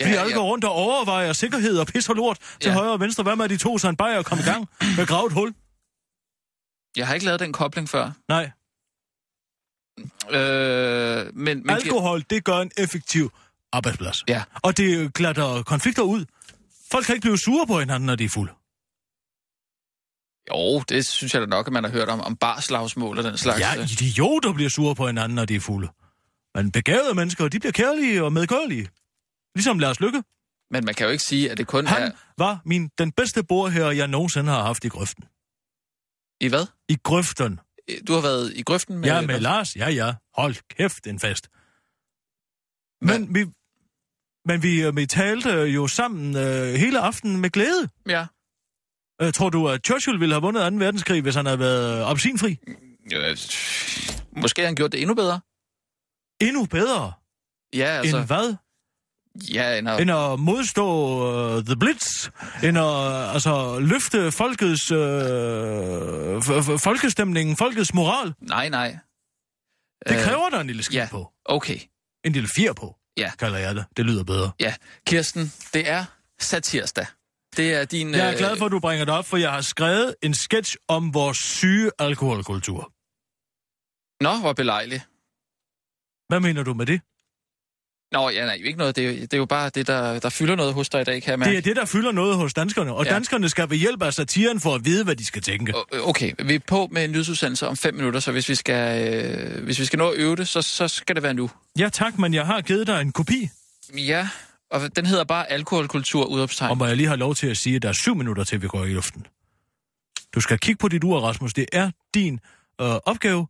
Ja, 0.00 0.08
vi 0.08 0.14
alle 0.14 0.34
går 0.34 0.42
rundt 0.42 0.64
og 0.64 0.72
overvejer 0.72 1.32
sikkerhed 1.32 1.78
og 1.78 1.86
pis 1.86 2.08
og 2.08 2.14
lort 2.16 2.38
til 2.60 2.68
Ja. 2.68 2.74
højre 2.74 2.92
og 2.92 3.00
venstre. 3.00 3.22
Hvad 3.22 3.36
med, 3.36 3.44
at 3.44 3.50
de 3.50 3.56
tog 3.56 3.80
sig 3.80 3.88
en 3.88 3.96
bajer 3.96 4.18
og 4.18 4.24
kom 4.24 4.38
i 4.38 4.42
gang 4.42 4.68
med 4.80 4.98
at 5.02 5.08
grave 5.08 5.26
et 5.26 5.32
hul? 5.32 5.54
Jeg 6.96 7.06
har 7.06 7.14
ikke 7.14 7.26
lavet 7.26 7.40
den 7.40 7.52
kobling 7.52 7.88
før. 7.88 8.10
Nej. 8.28 8.50
Øh, 10.30 11.36
men, 11.36 11.58
men 11.66 11.70
Alkohol, 11.70 12.22
det 12.30 12.44
gør 12.44 12.58
en 12.58 12.70
effektiv 12.78 13.30
arbejdsplads. 13.72 14.24
Ja. 14.28 14.42
Og 14.62 14.76
det 14.76 15.14
glatter 15.14 15.62
konflikter 15.62 16.02
ud. 16.02 16.24
Folk 16.90 17.06
kan 17.06 17.14
ikke 17.14 17.24
blive 17.24 17.38
sure 17.38 17.66
på 17.66 17.78
hinanden, 17.80 18.06
når 18.06 18.16
de 18.16 18.24
er 18.24 18.28
fulde. 18.28 18.52
Jo, 20.50 20.80
det 20.80 21.06
synes 21.06 21.34
jeg 21.34 21.42
da 21.42 21.46
nok, 21.46 21.66
at 21.66 21.72
man 21.72 21.84
har 21.84 21.90
hørt 21.90 22.08
om, 22.08 22.20
om 22.20 22.36
barslagsmål 22.36 23.18
og 23.18 23.24
den 23.24 23.36
slags. 23.38 23.60
Ja, 23.60 23.76
øh. 23.78 23.92
idioter 23.92 24.52
bliver 24.52 24.70
sure 24.70 24.94
på 24.94 25.06
hinanden, 25.06 25.36
når 25.36 25.44
de 25.44 25.54
er 25.56 25.60
fulde. 25.60 25.88
Men 26.54 26.72
begavede 26.72 27.14
mennesker, 27.14 27.48
de 27.48 27.60
bliver 27.60 27.72
kærlige 27.72 28.24
og 28.24 28.32
medgørlige. 28.32 28.88
Ligesom 29.54 29.78
Lars 29.78 30.00
Lykke. 30.00 30.22
Men 30.70 30.84
man 30.84 30.94
kan 30.94 31.06
jo 31.06 31.10
ikke 31.10 31.24
sige, 31.24 31.50
at 31.50 31.58
det 31.58 31.66
kun 31.66 31.86
er... 31.86 31.90
Han 31.90 32.12
var 32.38 32.60
min, 32.64 32.90
den 32.98 33.12
bedste 33.12 33.44
bordherre, 33.44 33.96
jeg 33.96 34.08
nogensinde 34.08 34.50
har 34.50 34.62
haft 34.62 34.84
i 34.84 34.88
grøften. 34.88 35.24
I 36.40 36.48
hvad? 36.48 36.66
I 36.88 36.96
grøften. 37.02 37.60
Du 38.08 38.12
har 38.12 38.20
været 38.20 38.52
i 38.56 38.62
grøften 38.62 38.98
med... 38.98 39.08
Ja, 39.08 39.20
med 39.20 39.40
Lars. 39.40 39.76
Ja, 39.76 39.90
ja. 39.90 40.14
Hold 40.34 40.54
kæft, 40.76 41.06
en 41.06 41.20
fest. 41.20 41.48
Men 43.00 43.34
vi, 43.34 43.46
men 44.46 44.62
vi, 44.62 44.82
øh, 44.82 44.96
vi 44.96 45.06
talte 45.06 45.50
jo 45.50 45.86
sammen 45.86 46.36
øh, 46.36 46.74
hele 46.74 47.00
aftenen 47.00 47.40
med 47.40 47.50
glæde. 47.50 47.88
Ja. 48.08 48.26
Øh, 49.22 49.32
tror 49.32 49.50
du, 49.50 49.68
at 49.68 49.86
Churchill 49.86 50.20
ville 50.20 50.34
have 50.34 50.42
vundet 50.42 50.72
2. 50.72 50.76
verdenskrig, 50.78 51.22
hvis 51.22 51.34
han 51.34 51.46
havde 51.46 51.58
været 51.58 52.04
opsinfri? 52.04 52.58
Øh, 53.14 53.36
måske 54.36 54.60
har 54.60 54.66
han 54.66 54.74
gjort 54.76 54.92
det 54.92 55.00
endnu 55.00 55.14
bedre. 55.14 55.40
Endnu 56.40 56.66
bedre. 56.66 57.12
Ja, 57.74 57.84
Altså... 57.84 58.16
End 58.18 58.26
hvad? 58.26 58.54
Ja, 59.54 59.78
end 59.78 59.88
at... 59.88 60.00
End 60.00 60.10
at 60.10 60.40
modstå 60.40 60.86
uh, 61.56 61.64
The 61.64 61.76
Blitz? 61.76 62.28
End 62.64 62.78
at 62.78 63.34
altså, 63.34 63.78
løfte 63.80 64.32
folkets, 64.32 64.92
f- 66.48 66.76
folkestemningen, 66.76 67.56
folkets 67.56 67.94
moral? 67.94 68.34
Nej, 68.40 68.68
nej. 68.68 68.96
Det 70.08 70.16
Øh, 70.16 70.22
kræver 70.24 70.48
der 70.50 70.60
en 70.60 70.66
lille 70.66 70.82
skid 70.82 70.94
ja. 70.98 71.08
på. 71.10 71.32
Okay. 71.44 71.78
En 72.24 72.32
lille 72.32 72.48
fjer 72.56 72.72
på, 72.72 72.96
Ja. 73.18 73.30
kalder 73.38 73.58
jeg 73.58 73.74
det. 73.74 73.84
Det 73.96 74.06
lyder 74.06 74.24
bedre. 74.24 74.52
Ja. 74.60 74.74
Kirsten, 75.06 75.52
det 75.74 75.88
er 75.88 76.04
satirsdag. 76.40 77.06
Det 77.56 77.74
er 77.74 77.84
din... 77.84 78.14
Jeg 78.14 78.32
er 78.32 78.38
glad 78.38 78.56
for, 78.56 78.66
at 78.66 78.72
du 78.72 78.80
bringer 78.80 79.04
det 79.04 79.14
op, 79.14 79.26
for 79.26 79.36
jeg 79.36 79.52
har 79.52 79.60
skrevet 79.60 80.14
en 80.22 80.34
sketch 80.34 80.76
om 80.88 81.14
vores 81.14 81.38
syge 81.38 81.90
alkoholkultur. 81.98 82.92
Nå, 84.24 84.40
hvor 84.40 84.52
belejligt. 84.52 85.02
Hvad 86.28 86.40
mener 86.40 86.62
du 86.62 86.74
med 86.74 86.86
det? 86.86 87.00
Nå, 88.12 88.30
ja, 88.30 88.44
nej, 88.44 88.58
ikke 88.64 88.78
noget. 88.78 88.96
Det 88.96 89.04
er, 89.04 89.08
jo- 89.08 89.14
det 89.20 89.34
er 89.34 89.38
jo 89.38 89.44
bare 89.46 89.70
det, 89.70 89.86
der, 89.86 90.18
der 90.18 90.28
fylder 90.28 90.56
noget 90.56 90.74
hos 90.74 90.88
dig 90.88 91.00
i 91.00 91.04
dag, 91.04 91.22
kan 91.22 91.38
mærke. 91.38 91.50
Det 91.50 91.58
er 91.58 91.62
det, 91.62 91.76
der 91.76 91.84
fylder 91.84 92.12
noget 92.12 92.36
hos 92.36 92.54
danskerne, 92.54 92.94
og 92.94 93.04
Ja. 93.04 93.10
danskerne 93.14 93.48
skal 93.48 93.70
ved 93.70 93.76
hjælp 93.76 94.02
af 94.02 94.14
satiren 94.14 94.60
for 94.60 94.74
at 94.74 94.84
vide, 94.84 95.04
hvad 95.04 95.16
de 95.16 95.24
skal 95.24 95.42
tænke. 95.42 95.72
O- 95.76 96.08
Okay, 96.08 96.32
vi 96.44 96.54
er 96.54 96.58
på 96.66 96.88
med 96.90 97.04
en 97.04 97.10
nyhedsudsendelse 97.12 97.66
om 97.66 97.76
fem 97.76 97.94
minutter, 97.94 98.20
så 98.20 98.32
hvis 98.32 98.48
vi 98.48 98.54
skal, 98.54 99.14
øh, 99.24 99.64
hvis 99.64 99.78
vi 99.80 99.84
skal 99.84 99.98
nå 99.98 100.08
at 100.10 100.16
øve 100.18 100.36
det, 100.36 100.48
så, 100.48 100.62
så 100.62 100.88
skal 100.88 101.14
det 101.14 101.22
være 101.22 101.34
nu. 101.34 101.50
Ja 101.78 101.88
tak, 101.88 102.18
men 102.18 102.34
jeg 102.34 102.46
har 102.46 102.60
givet 102.60 102.86
dig 102.86 103.00
en 103.00 103.12
kopi, 103.12 103.48
Ja, 103.96 104.28
og 104.70 104.96
den 104.96 105.06
hedder 105.06 105.24
bare 105.24 105.50
alkoholkultur 105.52 106.24
udopstegn. 106.24 106.70
og 106.70 106.78
må 106.78 106.86
jeg 106.86 106.96
lige 106.96 107.06
have 107.06 107.18
lov 107.18 107.34
til 107.34 107.46
at 107.46 107.56
sige, 107.56 107.76
at 107.76 107.82
der 107.82 107.88
er 107.88 107.92
syv 107.92 108.14
minutter 108.14 108.44
til, 108.44 108.62
vi 108.62 108.68
går 108.68 108.84
i 108.84 108.92
luften. 108.92 109.26
Du 110.34 110.40
skal 110.40 110.58
kigge 110.58 110.78
på 110.78 110.88
dit 110.88 111.04
ur, 111.04 111.20
Rasmus. 111.20 111.54
Det 111.54 111.66
er 111.72 111.90
din 112.14 112.40
øh, 112.80 112.86
opgave. 112.86 113.46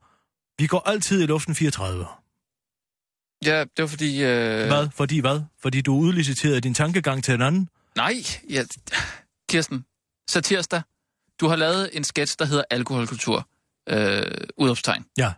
Vi 0.58 0.66
går 0.66 0.82
altid 0.88 1.22
i 1.22 1.26
luften 1.26 1.54
34. 1.54 2.06
Ja, 3.44 3.60
det 3.60 3.78
var 3.78 3.86
fordi... 3.86 4.22
Øh... 4.24 4.66
Hvad? 4.66 4.88
Fordi 4.94 5.20
hvad? 5.20 5.40
Fordi 5.62 5.80
du 5.80 5.94
udliciterede 5.94 6.60
din 6.60 6.74
tankegang 6.74 7.24
til 7.24 7.34
en 7.34 7.42
anden? 7.42 7.68
Nej, 7.96 8.14
ja, 8.50 8.62
Kirsten, 9.48 9.84
satirsdag. 10.30 10.82
Du 11.40 11.48
har 11.48 11.56
lavet 11.56 11.90
en 11.92 12.04
sketch, 12.04 12.36
der 12.38 12.44
hedder 12.44 12.64
alkoholkultur 12.70 13.48
øh, 13.88 14.22
udopstegn. 14.56 15.04
Ja. 15.18 15.32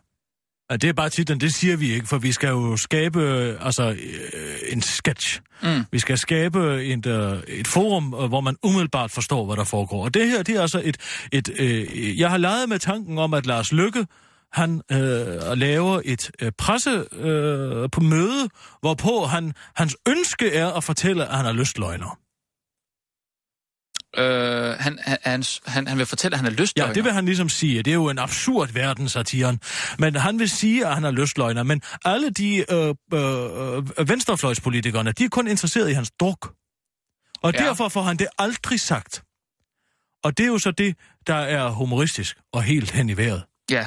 ja. 0.71 0.77
Det 0.77 0.89
er 0.89 0.93
bare 0.93 1.09
titlen, 1.09 1.41
det 1.41 1.55
siger 1.55 1.77
vi 1.77 1.93
ikke, 1.93 2.07
for 2.07 2.19
vi 2.19 2.33
skal 2.33 2.49
jo 2.49 2.77
skabe 2.77 3.21
øh, 3.21 3.67
altså, 3.67 3.91
øh, 3.91 4.57
en 4.69 4.83
sketch. 4.83 5.41
Mm. 5.63 5.85
Vi 5.93 5.99
skal 5.99 6.19
skabe 6.19 6.85
et, 6.85 7.07
øh, 7.07 7.43
et 7.49 7.67
forum, 7.67 8.15
øh, 8.15 8.29
hvor 8.29 8.41
man 8.41 8.57
umiddelbart 8.63 9.11
forstår, 9.11 9.47
hvad 9.47 9.57
der 9.57 9.65
foregår. 9.65 10.05
Og 10.05 10.15
det 10.15 10.29
her, 10.29 10.43
det 10.43 10.57
er 10.57 10.61
altså 10.63 10.83
et... 10.85 10.97
et 11.33 11.51
øh, 11.59 12.21
jeg 12.21 12.31
har 12.31 12.37
leget 12.37 12.69
med 12.69 12.79
tanken 12.79 13.19
om, 13.19 13.35
at 13.35 13.47
Lars 13.47 13.73
Lykke, 13.73 14.07
han 14.55 14.83
øh, 14.93 15.59
laver 15.59 16.01
et 16.05 16.31
øh, 16.43 16.53
presse 16.59 17.05
øh, 17.13 17.91
på 17.91 18.01
møde, 18.01 18.49
hvorpå 18.81 19.25
han, 19.25 19.53
hans 19.77 19.97
ønske 20.09 20.55
er 20.55 20.67
at 20.67 20.85
fortælle, 20.85 21.27
at 21.27 21.37
han 21.37 21.47
er 21.47 21.53
lystløgner. 21.53 22.19
Øh, 24.17 24.77
han, 24.81 24.99
han, 25.03 25.45
han, 25.67 25.87
han, 25.87 25.99
vil 25.99 26.07
fortælle, 26.07 26.35
at 26.35 26.39
han 26.39 26.53
er 26.53 26.57
lystløgner. 26.57 26.89
Ja, 26.89 26.95
det 26.95 27.05
vil 27.05 27.13
han 27.13 27.25
ligesom 27.25 27.49
sige. 27.49 27.83
Det 27.83 27.91
er 27.91 27.95
jo 27.95 28.09
en 28.09 28.19
absurd 28.19 28.73
verden, 28.73 29.09
satiren. 29.09 29.61
Men 29.99 30.17
han 30.17 30.39
vil 30.39 30.51
sige, 30.51 30.87
at 30.87 30.95
han 30.95 31.05
er 31.05 31.11
lystløgner. 31.11 31.63
Men 31.63 31.83
alle 32.05 32.31
de 32.31 32.65
øh, 32.73 32.95
øh, 33.15 34.09
venstrefløjspolitikerne, 34.09 35.13
de 35.13 35.25
er 35.25 35.29
kun 35.29 35.49
interesseret 35.49 35.91
i 35.91 35.93
hans 35.93 36.11
druk. 36.21 36.53
Og 37.43 37.53
ja. 37.53 37.59
derfor 37.59 37.89
får 37.89 38.03
han 38.03 38.17
det 38.17 38.27
aldrig 38.39 38.81
sagt. 38.81 39.23
Og 40.25 40.39
det 40.39 40.45
er 40.45 40.49
jo 40.49 40.59
så 40.59 40.71
det, 40.71 40.97
der 41.27 41.35
er 41.35 41.69
humoristisk 41.69 42.37
og 42.53 42.63
helt 42.63 42.91
hen 42.91 43.09
i 43.09 43.17
vejret. 43.17 43.45
Ja. 43.71 43.87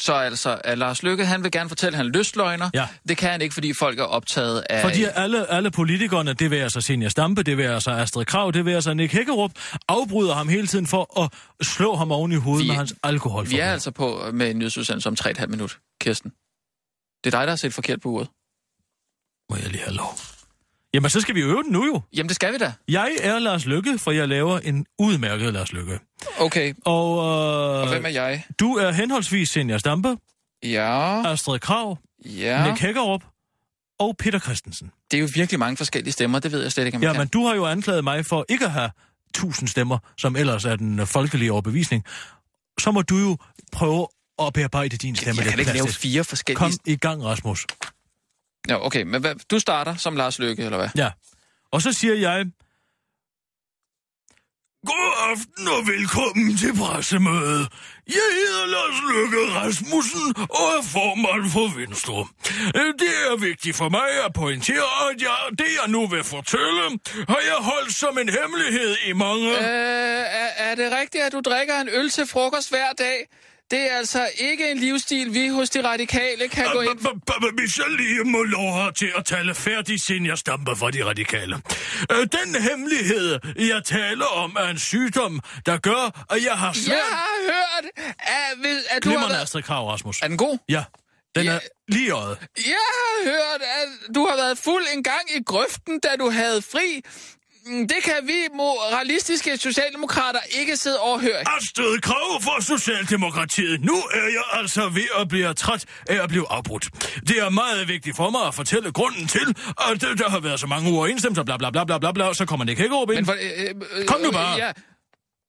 Så 0.00 0.12
altså, 0.14 0.60
at 0.64 0.78
Lars 0.78 1.02
Lykke, 1.02 1.26
han 1.26 1.42
vil 1.44 1.50
gerne 1.50 1.68
fortælle, 1.68 1.92
at 1.92 1.96
han 1.96 2.06
er 2.06 2.18
lystløgner. 2.18 2.70
Ja. 2.74 2.88
Det 3.08 3.16
kan 3.16 3.30
han 3.30 3.40
ikke, 3.42 3.54
fordi 3.54 3.72
folk 3.72 3.98
er 3.98 4.04
optaget 4.04 4.64
af... 4.70 4.82
Fordi 4.82 5.04
alle, 5.14 5.50
alle 5.50 5.70
politikerne, 5.70 6.32
det 6.32 6.50
vil 6.50 6.56
altså 6.56 6.80
Senior 6.80 7.08
Stampe, 7.08 7.42
det 7.42 7.56
vil 7.56 7.62
altså 7.62 7.90
Astrid 7.90 8.24
Krav, 8.24 8.50
det 8.54 8.64
vil 8.64 8.72
altså 8.72 8.94
Nick 8.94 9.12
Hækkerup, 9.12 9.50
afbryder 9.88 10.34
ham 10.34 10.48
hele 10.48 10.66
tiden 10.66 10.86
for 10.86 11.22
at 11.24 11.32
slå 11.66 11.94
ham 11.96 12.12
oven 12.12 12.32
i 12.32 12.36
hovedet 12.36 12.64
Vi- 12.64 12.68
med 12.68 12.76
hans 12.76 12.94
alkohol. 13.02 13.50
Vi 13.50 13.58
er 13.58 13.72
altså 13.72 13.90
på 13.90 14.30
med 14.32 14.50
en 14.50 14.58
nyhedsudsendelse 14.58 15.08
om 15.08 15.16
3,5 15.20 15.46
minut, 15.46 15.78
Kirsten. 16.00 16.30
Det 17.24 17.34
er 17.34 17.38
dig, 17.38 17.46
der 17.46 17.50
har 17.50 17.56
set 17.56 17.74
forkert 17.74 18.00
på 18.00 18.08
uret. 18.08 18.28
Må 19.50 19.56
jeg 19.56 19.68
lige 19.72 19.84
have 19.84 19.94
lov? 19.96 20.18
Jamen, 20.94 21.10
så 21.10 21.20
skal 21.20 21.34
vi 21.34 21.40
øve 21.40 21.62
den 21.62 21.72
nu 21.72 21.86
jo. 21.86 22.00
Jamen, 22.16 22.28
det 22.28 22.36
skal 22.36 22.52
vi 22.52 22.58
da. 22.58 22.72
Jeg 22.88 23.16
er 23.20 23.38
Lars 23.38 23.66
Lykke, 23.66 23.98
for 23.98 24.10
jeg 24.10 24.28
laver 24.28 24.58
en 24.58 24.86
udmærket 24.98 25.52
Lars 25.52 25.72
Lykke. 25.72 25.98
Okay, 26.38 26.74
Og, 26.84 27.18
øh, 27.18 27.80
og 27.82 27.88
hvem 27.88 28.04
er 28.04 28.08
jeg? 28.08 28.44
du 28.60 28.72
er 28.76 28.90
henholdsvis 28.92 29.50
Senja 29.50 29.78
Stampe, 29.78 30.16
Ja, 30.62 31.22
Astrid 31.32 31.58
Krav, 31.58 31.98
ja. 32.26 32.68
Nick 32.70 32.80
Hækkerup 32.80 33.24
og 34.00 34.16
Peter 34.18 34.38
Christensen. 34.38 34.90
Det 35.10 35.16
er 35.16 35.20
jo 35.20 35.28
virkelig 35.34 35.58
mange 35.58 35.76
forskellige 35.76 36.12
stemmer, 36.12 36.38
det 36.38 36.52
ved 36.52 36.62
jeg 36.62 36.72
slet 36.72 36.86
ikke, 36.86 36.96
om 36.96 37.02
jeg 37.02 37.08
Ja, 37.08 37.12
kan. 37.12 37.20
men 37.20 37.28
du 37.28 37.46
har 37.46 37.54
jo 37.54 37.66
anklaget 37.66 38.04
mig 38.04 38.26
for 38.26 38.44
ikke 38.48 38.64
at 38.64 38.70
have 38.70 38.90
tusind 39.34 39.68
stemmer, 39.68 39.98
som 40.18 40.36
ellers 40.36 40.64
er 40.64 40.76
den 40.76 41.06
folkelige 41.06 41.52
overbevisning. 41.52 42.04
Så 42.80 42.90
må 42.90 43.02
du 43.02 43.16
jo 43.16 43.36
prøve 43.72 44.06
at 44.42 44.52
bearbejde 44.52 44.96
din 44.96 45.16
stemme 45.16 45.42
jeg 45.42 45.48
kan 45.50 45.58
lidt 45.58 45.68
ikke 45.68 45.72
lave 45.78 45.88
fire 45.88 46.24
forskellige... 46.24 46.58
Kom 46.58 46.72
i 46.86 46.96
gang, 46.96 47.24
Rasmus. 47.24 47.66
Ja, 48.68 48.86
okay, 48.86 49.02
men 49.02 49.20
hvad, 49.20 49.34
du 49.50 49.58
starter 49.58 49.96
som 49.96 50.16
Lars 50.16 50.38
Lykke, 50.38 50.62
eller 50.64 50.78
hvad? 50.78 50.88
Ja. 50.96 51.10
Og 51.72 51.82
så 51.82 51.92
siger 51.92 52.14
jeg... 52.14 52.46
God 54.86 55.12
aften 55.30 55.68
og 55.68 55.86
velkommen 55.86 56.56
til 56.56 56.72
pressemødet. 56.76 57.68
Jeg 58.06 58.28
hedder 58.38 58.66
Lars 58.66 58.98
Løkke 59.12 59.40
Rasmussen 59.58 60.34
og 60.36 60.66
er 60.78 60.82
formand 60.92 61.50
for 61.52 61.78
Venstre. 61.80 62.26
Øh, 62.76 62.94
Det 63.02 63.14
er 63.30 63.36
vigtigt 63.40 63.76
for 63.76 63.88
mig 63.88 64.08
at 64.24 64.32
pointere, 64.32 64.88
at 65.10 65.22
jeg, 65.22 65.38
det 65.58 65.70
jeg 65.80 65.88
nu 65.88 66.06
vil 66.06 66.24
fortælle, 66.24 66.82
har 67.28 67.42
jeg 67.50 67.58
holdt 67.70 67.94
som 67.94 68.18
en 68.18 68.28
hemmelighed 68.28 68.96
i 69.06 69.12
mange... 69.12 69.50
Øh, 69.58 70.24
er, 70.42 70.50
er 70.68 70.74
det 70.74 70.92
rigtigt, 71.00 71.24
at 71.24 71.32
du 71.32 71.40
drikker 71.40 71.80
en 71.80 71.88
øl 71.88 72.10
til 72.10 72.26
frokost 72.26 72.70
hver 72.70 72.92
dag? 72.98 73.18
Det 73.70 73.92
er 73.92 73.96
altså 73.96 74.28
ikke 74.38 74.70
en 74.70 74.78
livsstil, 74.78 75.34
vi 75.34 75.48
hos 75.48 75.70
de 75.70 75.84
radikale 75.88 76.48
kan 76.48 76.66
gå 76.72 76.80
ind 76.80 76.98
jeg 77.78 77.90
lige 77.96 78.24
må 78.24 78.42
lov 78.42 78.92
til 78.92 79.12
at 79.16 79.24
tale 79.24 79.54
færdig, 79.54 80.00
siden 80.00 80.26
jeg 80.26 80.38
stamper 80.38 80.74
for 80.74 80.90
de 80.90 81.04
radikale. 81.04 81.56
Øh, 82.12 82.18
Den 82.18 82.62
hemmelighed, 82.62 83.38
jeg 83.56 83.82
taler 83.84 84.24
om, 84.26 84.56
er 84.60 84.68
en 84.68 84.78
sygdom, 84.78 85.40
der 85.66 85.76
gør, 85.78 86.24
at 86.30 86.44
jeg 86.44 86.52
har 86.52 86.72
svært... 86.72 86.96
Jeg 86.96 87.04
har 87.10 87.52
hørt, 87.52 87.90
at, 88.18 88.76
at 88.90 89.04
du 89.04 89.10
har 89.10 89.28
været... 89.28 89.42
Astrid 89.42 89.62
Krav, 89.62 89.88
Rasmus. 89.88 90.22
Er 90.22 90.28
den 90.28 90.36
god? 90.36 90.58
Ja, 90.68 90.84
den 91.34 91.44
Ja. 91.44 91.52
er 91.52 91.58
lige 91.88 92.06
i 92.06 92.10
øjet. 92.10 92.38
Jeg 92.56 92.86
har 92.98 93.24
hørt, 93.30 93.62
at 93.62 94.14
du 94.14 94.26
har 94.26 94.36
været 94.36 94.58
fuld 94.58 94.84
en 94.94 95.02
gang 95.02 95.22
i 95.36 95.42
grøften, 95.42 96.00
da 96.00 96.08
du 96.18 96.30
havde 96.30 96.62
fri. 96.62 97.02
Mm, 97.68 97.88
Det 97.88 97.96
kan 98.04 98.14
vi 98.26 98.38
moralistiske 98.54 99.56
socialdemokrater 99.56 100.38
ikke 100.60 100.76
sidde 100.76 100.98
overhøre. 101.00 101.40
Astrid 101.56 102.00
Krav 102.00 102.42
for 102.42 102.62
Socialdemokratiet. 102.62 103.84
Nu 103.84 103.94
er 103.94 104.22
jeg 104.38 104.60
altså 104.60 104.88
ved 104.88 105.08
at 105.20 105.28
blive 105.28 105.54
træt 105.54 105.84
af 106.08 106.22
at 106.22 106.28
blive 106.28 106.46
afbrudt. 106.52 106.88
Det 107.28 107.38
er 107.38 107.50
meget 107.50 107.88
vigtigt 107.88 108.16
for 108.16 108.30
mig 108.30 108.40
at 108.46 108.54
fortælle 108.54 108.92
grunden 108.92 109.26
til, 109.26 109.54
at 109.90 110.04
øh, 110.10 110.18
der 110.18 110.30
har 110.30 110.40
været 110.40 110.60
så 110.60 110.66
mange 110.66 110.92
uoverensstemmelser, 110.92 111.42
bla 111.44 111.56
bla 111.56 111.70
bla 111.70 111.84
bla 111.84 111.98
bla 111.98 112.12
bla, 112.12 112.34
så 112.34 112.46
kommer 112.46 112.64
Nick 112.64 112.78
Hækkerup 112.78 113.10
ind. 113.10 113.16
Men 113.16 113.26
for, 113.26 113.32
øh, 113.32 113.74
øh, 114.00 114.06
Kom 114.06 114.20
nu 114.20 114.30
bare. 114.30 114.56
Ja. 114.56 114.72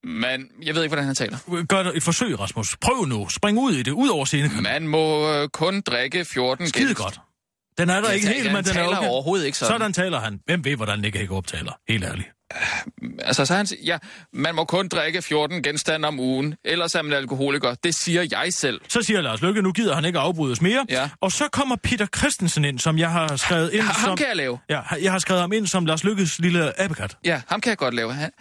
Men 0.03 0.47
jeg 0.63 0.75
ved 0.75 0.83
ikke, 0.83 0.89
hvordan 0.89 1.05
han 1.05 1.15
taler. 1.15 1.37
Gør 1.69 1.91
et 1.93 2.03
forsøg, 2.03 2.39
Rasmus. 2.39 2.77
Prøv 2.81 3.05
nu. 3.05 3.29
Spring 3.29 3.59
ud 3.59 3.73
i 3.73 3.83
det, 3.83 3.91
ud 3.91 4.09
over 4.09 4.25
scenen. 4.25 4.63
Man 4.63 4.87
må 4.87 5.33
øh, 5.33 5.49
kun 5.49 5.81
drikke 5.81 6.25
14 6.25 6.67
Skide 6.67 6.85
gæld. 6.85 6.95
godt. 6.95 7.19
Den 7.79 7.89
er 7.89 8.01
der 8.01 8.07
Jeg 8.07 8.15
ikke 8.15 8.27
helt, 8.27 8.51
men 8.53 8.63
den 8.63 8.77
er 8.77 8.83
okay. 8.87 9.07
overhovedet 9.07 9.45
ikke 9.45 9.57
sådan. 9.57 9.73
Sådan 9.73 9.93
taler 9.93 10.19
han. 10.19 10.39
Hvem 10.45 10.65
ved, 10.65 10.75
hvordan 10.75 10.99
Nick 10.99 11.15
Hækkerup 11.17 11.47
taler? 11.47 11.71
Helt 11.89 12.03
ærligt. 12.03 12.27
Altså, 13.19 13.45
så 13.45 13.53
han 13.55 13.67
siger, 13.67 13.79
ja, 13.85 13.97
man 14.33 14.55
må 14.55 14.65
kun 14.65 14.87
drikke 14.87 15.21
14 15.21 15.63
genstande 15.63 16.07
om 16.07 16.19
ugen, 16.19 16.55
ellers 16.65 16.95
er 16.95 17.01
man 17.01 17.13
alkoholiker. 17.13 17.75
Det 17.83 17.95
siger 17.95 18.25
jeg 18.31 18.53
selv. 18.53 18.81
Så 18.89 19.01
siger 19.01 19.21
Lars 19.21 19.41
Lykke, 19.41 19.61
nu 19.61 19.71
gider 19.71 19.95
han 19.95 20.05
ikke 20.05 20.19
afbrydes 20.19 20.61
mere. 20.61 20.85
Ja. 20.89 21.09
Og 21.21 21.31
så 21.31 21.47
kommer 21.51 21.75
Peter 21.83 22.05
Christensen 22.17 22.65
ind, 22.65 22.79
som 22.79 22.97
jeg 22.97 23.11
har 23.11 23.35
skrevet 23.35 23.73
ind 23.73 23.81
Ha- 23.81 23.91
ham 23.93 24.09
som... 24.09 24.17
kan 24.17 24.27
jeg 24.27 24.35
lave. 24.35 24.59
Ja, 24.69 24.81
jeg 25.01 25.11
har 25.11 25.19
skrevet 25.19 25.41
ham 25.41 25.51
ind 25.53 25.67
som 25.67 25.85
Lars 25.85 26.03
Lykkes 26.03 26.39
lille 26.39 26.81
abekat. 26.81 27.17
Ja, 27.25 27.41
ham 27.47 27.61
kan 27.61 27.69
jeg 27.69 27.77
godt 27.77 27.93
lave. 27.93 28.13
Han, 28.13 28.31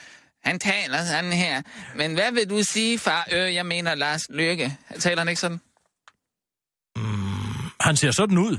han 0.45 0.59
taler 0.59 1.05
sådan 1.05 1.33
her. 1.33 1.63
Men 1.97 2.15
hvad 2.15 2.33
vil 2.33 2.51
du 2.51 2.63
sige, 2.63 2.99
far? 2.99 3.29
Øh, 3.33 3.55
jeg 3.55 3.67
mener 3.67 3.95
Lars 3.95 4.27
Lykke. 4.31 4.77
Taler 4.99 5.19
han 5.19 5.29
ikke 5.29 5.41
sådan? 5.41 5.61
Han 7.81 7.97
ser 7.97 8.11
sådan 8.11 8.39
ud. 8.39 8.59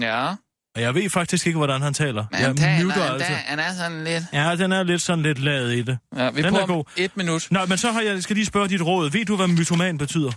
Ja, 0.00 0.34
Og 0.74 0.80
jeg 0.82 0.94
ved 0.94 1.10
faktisk 1.10 1.46
ikke, 1.46 1.56
hvordan 1.56 1.82
han 1.82 1.94
taler. 1.94 2.24
men 2.30 2.40
jeg 2.40 2.46
han 2.48 2.56
taler, 2.56 2.84
muter 2.84 3.02
han, 3.02 3.12
altså. 3.12 3.28
der, 3.32 3.36
han 3.36 3.58
er 3.58 3.74
sådan 3.74 4.04
lidt... 4.04 4.24
Ja, 4.32 4.56
den 4.56 4.72
er 4.72 4.82
lidt 4.82 5.02
sådan 5.02 5.22
lidt 5.22 5.38
ladet 5.38 5.72
i 5.76 5.82
det. 5.82 5.98
Ja, 6.16 6.30
vi 6.30 6.42
Den 6.42 6.54
er 6.54 6.66
god. 6.66 6.84
et 6.96 7.16
minut. 7.16 7.48
Nå, 7.50 7.66
men 7.66 7.78
så 7.78 7.92
har 7.92 8.00
jeg, 8.00 8.22
skal 8.22 8.36
lige 8.36 8.46
spørge 8.46 8.68
dit 8.68 8.82
råd. 8.82 9.10
Ved 9.10 9.24
du, 9.24 9.36
hvad 9.36 9.48
mytoman 9.48 9.98
betyder? 9.98 10.32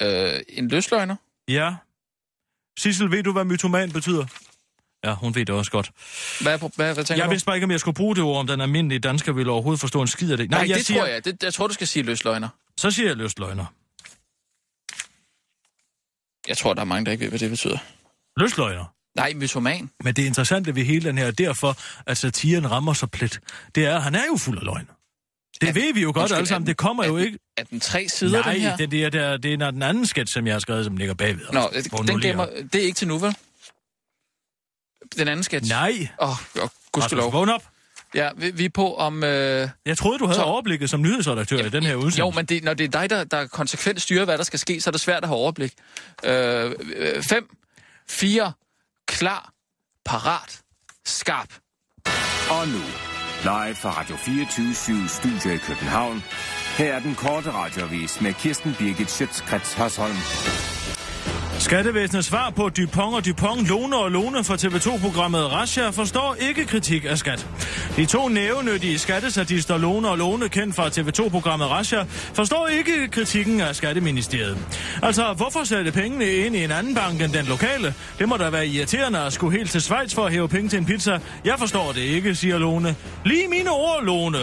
Øh, 0.00 0.40
en 0.48 0.68
løsløgner? 0.68 1.16
Ja. 1.48 1.74
Sissel, 2.78 3.10
ved 3.10 3.22
du, 3.22 3.32
hvad 3.32 3.44
mytoman 3.44 3.92
betyder? 3.92 4.26
Ja, 5.04 5.14
hun 5.14 5.34
ved 5.34 5.46
det 5.46 5.54
også 5.54 5.70
godt. 5.70 5.90
Hvad, 6.40 6.58
hvad, 6.58 6.94
hvad 6.94 6.94
tænker 6.94 7.14
Jeg 7.14 7.24
du? 7.24 7.30
vidste 7.30 7.46
bare 7.46 7.56
ikke, 7.56 7.64
om 7.64 7.70
jeg 7.70 7.80
skulle 7.80 7.94
bruge 7.94 8.16
det 8.16 8.22
ord, 8.24 8.38
om 8.40 8.46
den 8.46 8.60
almindelige 8.60 8.98
dansker 8.98 9.32
ville 9.32 9.52
overhovedet 9.52 9.80
forstå 9.80 10.00
en 10.02 10.08
skid 10.08 10.30
af 10.32 10.36
det. 10.36 10.50
Nej, 10.50 10.64
jeg 10.68 10.76
det 10.76 10.86
siger, 10.86 11.00
tror 11.00 11.06
jeg. 11.08 11.24
Det, 11.24 11.42
jeg 11.42 11.54
tror, 11.54 11.66
du 11.66 11.74
skal 11.74 11.86
sige 11.86 12.02
løsløgner. 12.02 12.48
Så 12.76 12.90
siger 12.90 13.06
jeg 13.08 13.16
lystløgner. 13.16 13.64
Jeg 16.48 16.56
tror, 16.58 16.74
der 16.74 16.80
er 16.80 16.84
mange, 16.84 17.04
der 17.06 17.12
ikke 17.12 17.22
ved, 17.22 17.28
hvad 17.28 17.38
det 17.38 17.50
betyder. 17.50 17.78
Lystløgner. 18.36 18.84
Nej, 19.16 19.32
mytoman. 19.36 19.90
Men 20.04 20.14
det 20.14 20.22
interessante 20.24 20.74
ved 20.74 20.84
hele 20.84 21.08
den 21.08 21.18
her, 21.18 21.30
derfor 21.30 21.76
at 22.06 22.16
satiren 22.18 22.70
rammer 22.70 22.92
så 22.92 23.06
plet, 23.06 23.40
det 23.74 23.84
er, 23.86 23.96
at 23.96 24.02
han 24.02 24.14
er 24.14 24.24
jo 24.32 24.36
fuld 24.36 24.58
af 24.58 24.64
løgn. 24.64 24.88
Det 25.60 25.68
Er- 25.68 25.72
ved 25.72 25.94
vi 25.94 26.00
jo 26.02 26.12
godt 26.14 26.32
alle 26.32 26.46
sammen. 26.46 26.66
Det 26.66 26.76
kommer 26.76 27.02
den- 27.02 27.12
jo 27.12 27.18
den- 27.18 27.26
ikke... 27.26 27.38
Er 27.56 27.64
den 27.64 27.80
tre 27.80 28.08
sider, 28.08 28.42
Nej, 28.42 28.52
den 28.52 28.60
her? 28.62 28.76
det, 28.76 28.90
det, 28.90 29.04
er, 29.04 29.10
det, 29.10 29.20
er, 29.20 29.36
det 29.36 29.52
er 29.62 29.70
den 29.70 29.82
anden 29.82 30.06
sketch, 30.06 30.34
som 30.34 30.46
jeg 30.46 30.54
har 30.54 30.58
skrevet, 30.60 30.84
som 30.84 30.96
ligger 30.96 31.14
bagved. 31.14 31.46
Nå, 31.52 31.60
nu 31.92 31.98
den 32.06 32.20
lige 32.20 32.28
gemmer, 32.28 32.44
er. 32.44 32.62
det 32.72 32.74
er 32.74 32.84
ikke 32.84 32.96
til 32.96 33.08
nu, 33.08 33.18
vel? 33.18 33.36
Den 35.18 35.28
anden 35.28 35.42
sketch? 35.44 35.70
Nej. 35.70 36.08
Åh, 36.20 36.28
oh, 36.30 36.36
oh, 36.62 36.68
gudskelov. 36.92 37.32
vågn 37.32 37.48
op. 37.48 37.64
Ja, 38.14 38.30
vi, 38.36 38.50
vi 38.50 38.64
er 38.64 38.68
på 38.68 38.94
om... 38.96 39.24
Øh... 39.24 39.68
Jeg 39.86 39.98
troede, 39.98 40.18
du 40.18 40.26
havde 40.26 40.38
Så- 40.38 40.42
overblikket 40.42 40.90
som 40.90 41.02
nyhedsredaktør 41.02 41.58
i 41.58 41.68
den 41.68 41.82
her 41.82 41.94
udsendelse. 41.94 42.18
Jo, 42.18 42.30
men 42.30 42.46
det, 42.46 42.64
når 42.64 42.74
det 42.74 42.84
er 42.94 43.00
dig, 43.00 43.10
der, 43.10 43.24
der 43.24 43.46
konsekvent 43.46 44.02
styrer, 44.02 44.24
hvad 44.24 44.38
der 44.38 44.44
skal 44.44 44.58
ske, 44.58 44.80
så 44.80 44.90
er 44.90 44.92
det 44.92 45.00
svært 45.00 45.22
at 45.22 45.28
have 45.28 45.36
overblik. 45.38 45.72
Øh, 46.24 46.72
øh, 46.96 47.22
fem, 47.22 47.56
4. 48.08 48.52
klar, 49.06 49.52
parat, 50.04 50.62
skarp. 51.04 51.48
Og 52.50 52.68
nu, 52.68 52.82
live 53.42 53.74
fra 53.74 54.00
Radio 54.00 54.16
24 54.16 55.08
Studio 55.08 55.54
i 55.54 55.56
København. 55.56 56.22
Her 56.78 56.94
er 56.94 57.00
den 57.00 57.14
korte 57.14 57.52
radiovis 57.52 58.20
med 58.20 58.34
Kirsten 58.34 58.74
Birgit 58.78 59.10
Schøtzgrads 59.10 59.74
Hasholm. 59.74 60.93
Skattevæsenets 61.58 62.28
svar 62.28 62.50
på 62.50 62.68
Dupont 62.68 63.14
og 63.14 63.26
Dupont, 63.26 63.68
Lone 63.68 63.96
og 63.96 64.10
Lone 64.10 64.44
for 64.44 64.54
TV2-programmet 64.54 65.60
Russia 65.62 65.90
forstår 65.90 66.36
ikke 66.40 66.64
kritik 66.64 67.04
af 67.04 67.18
skat. 67.18 67.46
De 67.96 68.06
to 68.06 68.28
nævenyttige 68.28 68.98
skattesadister 68.98 69.78
Lone 69.78 70.08
og 70.08 70.18
Lone, 70.18 70.48
kendt 70.48 70.74
fra 70.74 70.88
TV2-programmet 70.88 71.70
Russia, 71.78 72.04
forstår 72.34 72.66
ikke 72.66 73.08
kritikken 73.08 73.60
af 73.60 73.76
Skatteministeriet. 73.76 74.58
Altså, 75.02 75.32
hvorfor 75.36 75.64
sætte 75.64 75.92
pengene 75.92 76.32
ind 76.32 76.56
i 76.56 76.64
en 76.64 76.70
anden 76.70 76.94
bank 76.94 77.22
end 77.22 77.32
den 77.32 77.46
lokale? 77.46 77.94
Det 78.18 78.28
må 78.28 78.36
da 78.36 78.50
være 78.50 78.66
irriterende 78.66 79.18
at 79.18 79.32
skulle 79.32 79.58
helt 79.58 79.70
til 79.70 79.80
Schweiz 79.80 80.14
for 80.14 80.24
at 80.24 80.32
hæve 80.32 80.48
penge 80.48 80.68
til 80.68 80.78
en 80.78 80.84
pizza. 80.84 81.18
Jeg 81.44 81.54
forstår 81.58 81.92
det 81.92 82.00
ikke, 82.00 82.34
siger 82.34 82.58
Lone. 82.58 82.96
Lige 83.24 83.48
mine 83.48 83.70
ord, 83.70 84.04
Lone. 84.04 84.38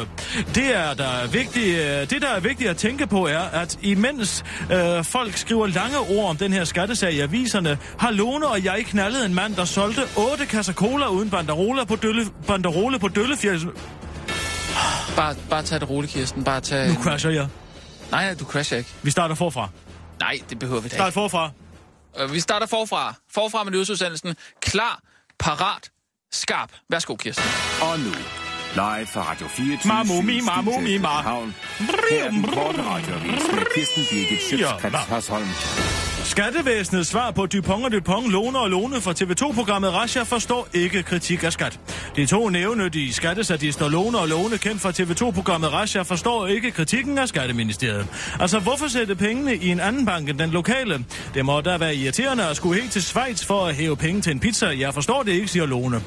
Det, 0.56 0.76
er 0.76 0.94
der 0.94 1.28
vigtigt, 1.32 1.80
øh, 1.80 2.10
det, 2.10 2.22
der 2.22 2.30
er 2.30 2.40
vigtigt 2.40 2.70
at 2.70 2.78
tænke 2.78 3.08
på, 3.08 3.28
er, 3.28 3.40
at 3.40 3.80
imens 3.82 4.44
øh, 4.72 5.04
folk 5.04 5.38
skriver 5.38 5.68
lange 5.68 5.98
ord 5.98 6.30
om 6.30 6.38
den 6.38 6.54
her 6.54 6.64
skattesag 7.02 7.14
i 7.14 7.20
aviserne, 7.20 7.78
har 8.00 8.12
Lone 8.12 8.48
og 8.48 8.64
jeg 8.66 8.86
knaldet 8.86 9.26
en 9.26 9.34
mand, 9.34 9.56
der 9.56 9.66
solgte 9.66 10.02
8 10.18 10.46
kasser 10.46 10.74
cola 10.74 11.08
uden 11.08 11.30
banderoler 11.30 11.86
på, 11.86 11.96
dølle, 11.96 12.26
banderole 12.48 13.00
på 13.00 13.08
Døllefjeld. 13.08 13.62
Bare, 15.16 15.36
bare 15.50 15.64
tag 15.64 15.80
det 15.80 15.90
roligt, 15.90 16.14
Kirsten. 16.14 16.44
Bare 16.44 16.62
tag... 16.62 16.88
Nu 16.88 17.04
crasher 17.04 17.30
jeg. 17.32 17.48
Nej, 18.12 18.26
nej, 18.26 18.34
du 18.34 18.46
crasher 18.46 18.78
ikke. 18.78 18.90
Vi 19.02 19.12
starter 19.12 19.36
forfra. 19.36 19.70
Nej, 20.20 20.40
det 20.50 20.60
behøver 20.60 20.82
vi 20.82 20.90
da 20.90 20.96
Start 20.96 21.08
ikke. 21.08 21.14
forfra. 21.14 21.50
Øh, 22.20 22.34
Vi 22.34 22.40
starter 22.40 22.68
forfra. 22.68 23.14
Forfra 23.34 23.64
med 23.64 23.72
nyhedsudsendelsen. 23.72 24.36
Klar, 24.62 25.00
parat, 25.40 25.90
skarp. 26.32 26.70
Værsgo, 26.90 27.16
Kirsten. 27.16 27.46
Og 27.82 28.00
nu, 28.00 28.06
live 28.74 29.08
fra 29.08 29.32
Radio 29.32 29.48
24 29.48 29.94
Mamu, 29.94 30.22
mi, 30.22 30.42
mamu, 30.42 30.80
mi, 30.80 30.98
ma. 30.98 31.08
Her 31.08 32.26
er 32.26 32.30
den 32.30 32.44
korte 32.44 32.84
radiovis 32.84 33.42
med 33.54 33.64
Kirsten 33.76 34.04
Birgit 34.10 34.42
Schøtzgrads 34.48 34.94
Ja, 34.94 35.16
Hasholm. 35.16 35.48
Skattevæsenets 36.24 37.10
svar 37.10 37.32
på 37.32 37.46
Dupont 37.46 37.86
og 37.86 37.92
Dupont, 37.92 38.32
Lone 38.32 38.60
og 38.60 38.70
Lone 38.70 39.02
fra 39.02 39.12
TV2-programmet 39.12 39.94
Rasha 39.94 40.24
forstår 40.24 40.68
ikke 40.74 41.04
kritik 41.04 41.44
af 41.44 41.54
skat. 41.54 41.80
De 42.16 42.26
to 42.26 42.50
nævnyttige 42.50 43.14
skattesadister 43.14 43.90
Lone 43.90 44.18
og 44.18 44.28
Lone, 44.28 44.58
kendt 44.58 44.82
fra 44.82 44.92
TV2-programmet 44.92 45.74
Rasha, 45.74 46.02
forstår 46.02 46.48
ikke 46.48 46.72
kritikken 46.72 47.18
af 47.18 47.28
Skatteministeriet. 47.28 48.08
Altså, 48.40 48.60
hvorfor 48.60 48.88
sætte 48.88 49.16
pengene 49.16 49.56
i 49.56 49.68
en 49.68 49.80
anden 49.80 50.06
bank 50.06 50.30
end 50.30 50.40
den 50.40 50.50
lokale? 50.50 51.06
Det 51.34 51.46
må 51.46 51.62
da 51.62 51.78
være 51.78 51.96
irriterende 51.96 52.46
at 52.48 52.56
skulle 52.56 52.82
helt 52.82 52.92
til 52.92 53.04
Schweiz 53.04 53.46
for 53.46 53.66
at 53.66 53.76
hæve 53.76 53.98
penge 53.98 54.22
til 54.22 54.32
en 54.32 54.40
pizza. 54.40 54.68
Jeg 54.80 54.94
forstår 54.94 55.24
det 55.24 55.32
ikke, 55.32 55.48
siger 55.48 55.66
Lone. 55.66 56.02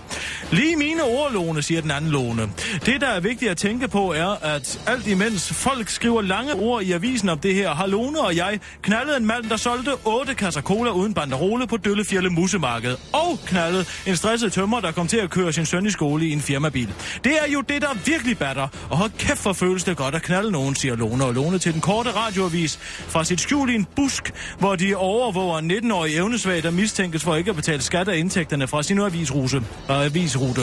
Lige 0.51 0.77
mine 0.77 1.03
ord, 1.03 1.33
Lone, 1.33 1.63
siger 1.63 1.81
den 1.81 1.91
anden 1.91 2.11
Lone. 2.11 2.43
Det, 2.87 3.01
der 3.01 3.09
er 3.09 3.21
vigtigt 3.21 3.51
at 3.51 3.57
tænke 3.57 3.89
på, 3.89 4.13
er, 4.13 4.45
at 4.45 4.81
alt 4.87 5.07
imens 5.07 5.53
folk 5.53 5.89
skriver 5.89 6.23
lange 6.23 6.55
ord 6.55 6.83
i 6.83 6.93
avisen 6.93 7.29
om 7.29 7.39
det 7.39 7.55
her, 7.55 7.75
har 7.75 7.87
Lone 7.87 8.21
og 8.21 8.37
jeg 8.37 8.61
knaldet 8.83 9.17
en 9.17 9.27
mand, 9.27 9.45
der 9.45 9.57
solgte 9.57 10.07
8 10.15 10.35
kasser 10.35 10.61
cola 10.61 10.91
uden 10.91 11.15
banderole 11.15 11.67
på 11.67 11.77
Døllefjælde 11.77 12.31
Musemarked. 12.31 12.97
Og 13.13 13.39
knaldet 13.47 14.03
en 14.07 14.17
stresset 14.17 14.53
tømmer, 14.53 14.81
der 14.81 14.93
kom 14.93 15.07
til 15.07 15.17
at 15.17 15.31
køre 15.31 15.53
sin 15.53 15.67
søn 15.67 15.87
i 15.87 15.91
skole 15.91 16.27
i 16.27 16.33
en 16.33 16.41
firmabil. 16.41 16.95
Det 17.25 17.33
er 17.33 17.53
jo 17.53 17.61
det, 17.61 17.83
der 17.83 17.89
virkelig 18.05 18.39
batter. 18.39 18.69
Og 18.91 18.97
hold 18.97 19.11
kæft, 19.19 19.39
for 19.39 19.53
føles 19.53 19.85
det 19.85 19.97
godt 19.97 20.15
at 20.15 20.23
knalde 20.23 20.51
nogen, 20.51 20.75
siger 20.75 20.97
Lone 20.97 21.25
og 21.25 21.35
Lone 21.35 21.59
til 21.59 21.73
den 21.73 21.81
korte 21.81 22.11
radioavis 22.11 22.79
fra 23.09 23.25
sit 23.25 23.41
skjul 23.41 23.71
i 23.71 23.75
en 23.75 23.87
busk, 23.97 24.33
hvor 24.59 24.77
de 24.77 24.97
overvåger 24.97 25.59
en 25.59 25.71
19-årig 25.71 26.17
evnesvag, 26.17 26.63
der 26.63 26.71
mistænkes 26.71 27.25
for 27.25 27.37
ikke 27.37 27.51
at 27.51 27.57
betale 27.57 27.83
skat 27.83 28.09
af 28.09 28.17
indtægterne 28.17 28.67
fra 28.67 28.83
sin 28.83 28.99
avisrute. 28.99 29.57
Øh, 29.57 29.65
avisrute. 30.05 30.61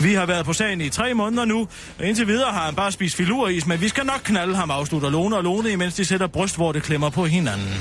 Vi 0.00 0.14
har 0.14 0.26
været 0.26 0.46
på 0.46 0.52
sagen 0.52 0.80
i 0.80 0.88
tre 0.88 1.14
måneder 1.14 1.44
nu, 1.44 1.68
og 1.98 2.06
indtil 2.06 2.26
videre 2.26 2.52
har 2.52 2.64
han 2.64 2.74
bare 2.74 2.92
spist 2.92 3.16
filuris, 3.16 3.66
men 3.66 3.80
vi 3.80 3.88
skal 3.88 4.06
nok 4.06 4.20
knalde 4.24 4.56
ham, 4.56 4.70
afslutter 4.70 5.10
Lone 5.10 5.36
og 5.36 5.42
Lone, 5.42 5.70
imens 5.70 5.94
de 5.94 6.04
sætter 6.04 6.26
bryst, 6.26 6.56
hvor 6.56 6.72
det 6.72 6.82
klemmer 6.82 7.10
på 7.10 7.24
hinanden. 7.24 7.74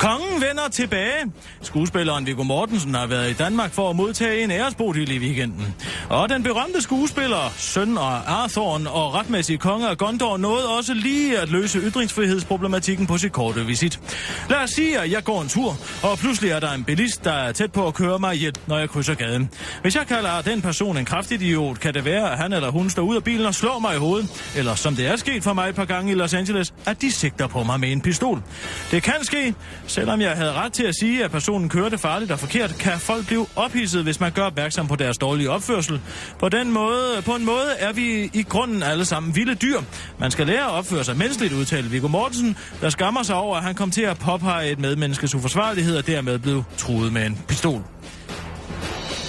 Kongen 0.00 0.40
vender 0.40 0.68
tilbage. 0.68 1.32
Skuespilleren 1.62 2.26
Viggo 2.26 2.42
Mortensen 2.42 2.94
har 2.94 3.06
været 3.06 3.30
i 3.30 3.32
Danmark 3.32 3.72
for 3.72 3.90
at 3.90 3.96
modtage 3.96 4.44
en 4.44 4.50
æresbodil 4.50 5.10
i 5.10 5.18
weekenden. 5.18 5.74
Og 6.10 6.28
den 6.28 6.42
berømte 6.42 6.82
skuespiller, 6.82 7.54
søn 7.56 7.98
af 7.98 8.20
Arthorn 8.26 8.86
og 8.86 9.14
retmæssig 9.14 9.60
konge 9.60 9.88
af 9.88 9.98
Gondor 9.98 10.36
nåede 10.36 10.76
også 10.76 10.94
lige 10.94 11.38
at 11.38 11.50
løse 11.50 11.78
ytringsfrihedsproblematikken 11.78 13.06
på 13.06 13.18
sit 13.18 13.32
korte 13.32 13.66
visit. 13.66 14.00
Lad 14.48 14.58
os 14.58 14.70
sige, 14.70 15.00
at 15.00 15.12
jeg 15.12 15.24
går 15.24 15.42
en 15.42 15.48
tur, 15.48 15.76
og 16.02 16.18
pludselig 16.18 16.50
er 16.50 16.60
der 16.60 16.72
en 16.72 16.84
bilist, 16.84 17.24
der 17.24 17.32
er 17.32 17.52
tæt 17.52 17.72
på 17.72 17.86
at 17.86 17.94
køre 17.94 18.18
mig 18.18 18.34
ihjel, 18.34 18.54
når 18.66 18.78
jeg 18.78 18.88
krydser 18.90 19.14
gaden. 19.14 19.50
Hvis 19.82 19.96
jeg 19.96 20.06
kalder 20.06 20.42
den 20.42 20.62
person 20.62 20.96
en 20.96 21.04
kraftidiot, 21.04 21.80
kan 21.80 21.94
det 21.94 22.04
være, 22.04 22.32
at 22.32 22.38
han 22.38 22.52
eller 22.52 22.70
hun 22.70 22.90
står 22.90 23.02
ud 23.02 23.16
af 23.16 23.24
bilen 23.24 23.46
og 23.46 23.54
slår 23.54 23.78
mig 23.78 23.94
i 23.94 23.98
hovedet. 23.98 24.52
Eller 24.56 24.74
som 24.74 24.96
det 24.96 25.06
er 25.06 25.16
sket 25.16 25.44
for 25.44 25.52
mig 25.52 25.68
et 25.68 25.74
par 25.74 25.84
gange 25.84 26.12
i 26.12 26.14
Los 26.14 26.34
Angeles, 26.34 26.74
at 26.86 27.00
de 27.00 27.12
sigter 27.12 27.46
på 27.46 27.62
mig 27.62 27.80
med 27.80 27.92
en 27.92 28.00
pistol. 28.00 28.42
Det 28.90 29.02
kan 29.02 29.14
ske, 29.22 29.54
selvom 29.86 30.20
jeg 30.20 30.36
havde 30.36 30.52
ret 30.52 30.72
til 30.72 30.84
at 30.84 30.94
sige, 31.00 31.24
at 31.24 31.30
personen 31.30 31.68
kørte 31.68 31.98
farligt 31.98 32.30
og 32.30 32.38
forkert, 32.38 32.76
kan 32.78 32.98
folk 32.98 33.26
blive 33.26 33.46
ophidset, 33.56 34.02
hvis 34.02 34.20
man 34.20 34.32
gør 34.32 34.42
opmærksom 34.42 34.88
på 34.88 34.96
deres 34.96 35.18
dårlige 35.18 35.50
opførsel. 35.50 35.99
På, 36.38 36.48
den 36.48 36.72
måde, 36.72 37.22
på 37.24 37.34
en 37.34 37.44
måde 37.44 37.70
er 37.78 37.92
vi 37.92 38.30
i 38.32 38.42
grunden 38.42 38.82
alle 38.82 39.04
sammen 39.04 39.36
vilde 39.36 39.54
dyr. 39.54 39.80
Man 40.18 40.30
skal 40.30 40.46
lære 40.46 40.64
at 40.64 40.70
opføre 40.70 41.04
sig 41.04 41.16
menneskeligt, 41.16 41.54
udtalte 41.54 41.90
Viggo 41.90 42.08
Mortensen, 42.08 42.56
der 42.80 42.90
skammer 42.90 43.22
sig 43.22 43.36
over, 43.36 43.56
at 43.56 43.62
han 43.62 43.74
kom 43.74 43.90
til 43.90 44.02
at 44.02 44.18
påpege 44.18 44.70
et 44.70 44.78
medmenneskes 44.78 45.34
uforsvarlighed 45.34 45.96
og 45.96 46.06
dermed 46.06 46.38
blev 46.38 46.64
truet 46.78 47.12
med 47.12 47.26
en 47.26 47.38
pistol. 47.48 47.82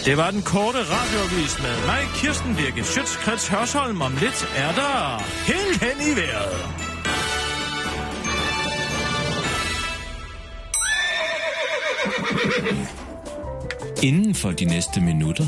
Det 0.06 0.18
var 0.18 0.32
den 0.32 0.42
korte 0.42 0.78
radioavis 0.78 1.62
med 1.62 1.86
mig, 1.86 2.00
Kirsten 2.16 2.56
Birgit 2.56 2.86
Schøtzgrads 2.86 3.48
Hørsholm. 3.48 4.02
Om 4.02 4.14
lidt 4.22 4.50
er 4.56 4.72
der 4.72 5.24
helt 5.48 5.84
hen 5.84 6.14
i 6.14 6.16
vejret. 6.16 6.82
Inden 14.04 14.36
for 14.36 14.52
de 14.52 14.66
næste 14.66 15.02
minutter 15.02 15.48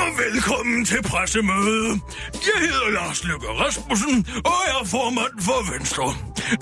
og 0.00 0.18
velkommen 0.18 0.84
til 0.84 1.02
pressemødet. 1.02 2.00
Jeg 2.48 2.58
hedder 2.66 2.88
Lars 2.90 3.24
Løkke 3.24 3.48
Rasmussen, 3.62 4.26
og 4.52 4.60
er 4.72 4.84
formand 4.84 5.34
for 5.48 5.72
Venstre. 5.72 6.06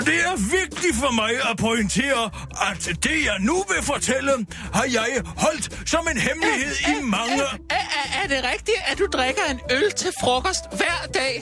Det 0.09 0.19
er 0.31 0.37
vigtigt 0.59 0.97
for 1.03 1.13
mig 1.21 1.33
at 1.51 1.57
pointere, 1.57 2.25
at 2.71 2.83
det 3.05 3.19
jeg 3.29 3.39
nu 3.41 3.57
vil 3.71 3.83
fortælle, 3.93 4.33
har 4.73 4.87
jeg 4.99 5.11
holdt 5.45 5.89
som 5.93 6.03
en 6.13 6.19
hemmelighed 6.27 6.75
i 6.93 6.95
mange... 7.17 7.43
Er, 7.79 7.85
er, 8.01 8.07
er 8.23 8.27
det 8.33 8.41
rigtigt, 8.53 8.81
at 8.91 8.99
du 8.99 9.07
drikker 9.07 9.45
en 9.51 9.61
øl 9.71 9.91
til 9.93 10.11
frokost 10.21 10.65
hver 10.79 10.99
dag? 11.15 11.35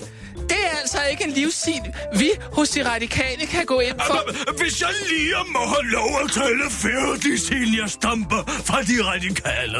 Det 0.49 0.59
er 0.73 0.77
altså 0.81 0.99
ikke 1.11 1.25
en 1.25 1.31
livsstil, 1.31 1.83
vi 2.19 2.31
hos 2.53 2.69
de 2.69 2.91
radikale 2.91 3.47
kan 3.47 3.65
gå 3.67 3.81
ind 3.81 4.01
for. 4.07 4.53
Hvis 4.63 4.81
jeg 4.81 4.89
lige 5.09 5.35
må 5.53 5.59
have 5.59 5.91
lov 5.91 6.21
at 6.25 6.31
tale 6.31 6.71
færdig, 6.71 7.41
siden 7.41 7.77
jeg 7.81 7.91
stamper 7.91 8.43
fra 8.65 8.83
de 8.83 9.05
radikale. 9.05 9.79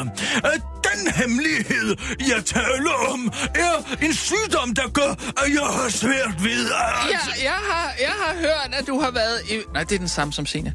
Den 0.93 1.13
hemmelighed, 1.13 1.95
jeg 2.19 2.45
taler 2.45 3.11
om, 3.13 3.31
er 3.55 4.05
en 4.05 4.13
sygdom, 4.13 4.75
der 4.75 4.89
gør, 4.89 5.11
at 5.11 5.53
jeg 5.53 5.67
har 5.81 5.89
svært 5.89 6.43
ved 6.43 6.65
at... 6.65 7.11
Ja, 7.11 7.43
jeg 7.43 7.59
har, 7.69 7.91
jeg 7.99 8.13
har 8.23 8.35
hørt, 8.35 8.69
at 8.79 8.87
du 8.87 8.99
har 8.99 9.11
været 9.11 9.41
i... 9.49 9.59
Nej, 9.73 9.83
det 9.83 9.95
er 9.95 9.99
den 9.99 10.07
samme 10.07 10.33
som 10.33 10.45
Senior. 10.45 10.73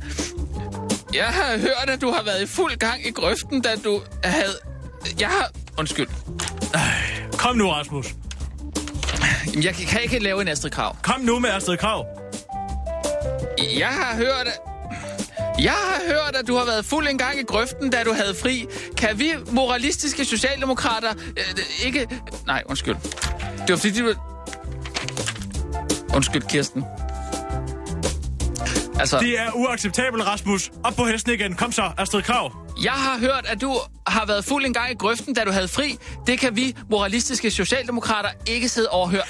Jeg 1.15 1.27
har 1.27 1.59
hørt, 1.59 1.89
at 1.89 2.01
du 2.01 2.11
har 2.11 2.23
været 2.23 2.43
i 2.43 2.47
fuld 2.47 2.77
gang 2.77 3.07
i 3.07 3.11
grøften, 3.11 3.63
da 3.63 3.77
du 3.85 4.03
havde... 4.25 4.59
Jeg 5.21 5.29
har... 5.29 5.51
Undskyld. 5.79 6.09
Kom 7.39 7.57
nu, 7.57 7.71
Rasmus. 7.71 8.07
Jamen, 9.47 9.65
jeg 9.65 9.75
kan 9.75 10.03
ikke 10.03 10.19
lave 10.19 10.41
en 10.43 10.49
Astrid 10.49 10.71
Krav. 10.71 10.97
Kom 11.03 11.21
nu 11.21 11.39
med 11.39 11.51
Astrid 11.51 11.77
Krav. 11.77 12.07
Jeg 13.79 13.89
har 13.89 14.17
hørt. 14.17 14.49
Jeg 15.59 15.73
har 15.73 16.01
hørt, 16.15 16.37
at 16.37 16.49
du 16.49 16.55
har 16.57 16.65
været 16.65 16.85
fuld 16.85 17.09
en 17.09 17.19
gang 17.19 17.39
i 17.39 17.43
grøften, 17.43 17.91
da 17.91 18.03
du 18.05 18.13
havde 18.13 18.35
fri. 18.43 18.67
Kan 18.97 19.19
vi 19.19 19.33
moralistiske 19.51 20.25
socialdemokrater 20.25 21.13
øh, 21.37 21.87
ikke... 21.87 22.09
Nej, 22.47 22.63
undskyld. 22.67 22.97
Det 23.59 23.71
var 23.71 23.77
fordi, 23.77 24.01
du... 24.01 24.15
Undskyld, 26.15 26.43
Kirsten. 26.43 26.85
Altså, 29.01 29.19
Det 29.19 29.39
er 29.39 29.51
uacceptabelt, 29.55 30.27
Rasmus. 30.27 30.71
Op 30.85 30.97
på 30.97 31.05
hesten 31.05 31.33
igen. 31.33 31.55
Kom 31.55 31.73
så, 31.73 31.91
Astrid 31.99 32.23
Krav. 32.23 32.53
Jeg 32.85 32.92
har 32.92 33.18
hørt, 33.18 33.45
at 33.49 33.61
du 33.61 33.73
har 34.07 34.27
været 34.27 34.45
fuld 34.45 34.64
en 34.66 34.73
gang 34.73 34.90
i 34.90 34.95
grøften, 34.95 35.35
da 35.35 35.45
du 35.45 35.51
havde 35.51 35.68
fri. 35.68 35.97
Det 36.27 36.38
kan 36.38 36.57
vi 36.57 36.77
moralistiske 36.90 37.51
socialdemokrater 37.51 38.29
ikke 38.47 38.68
sidde 38.68 38.88
overhøre. 38.88 39.23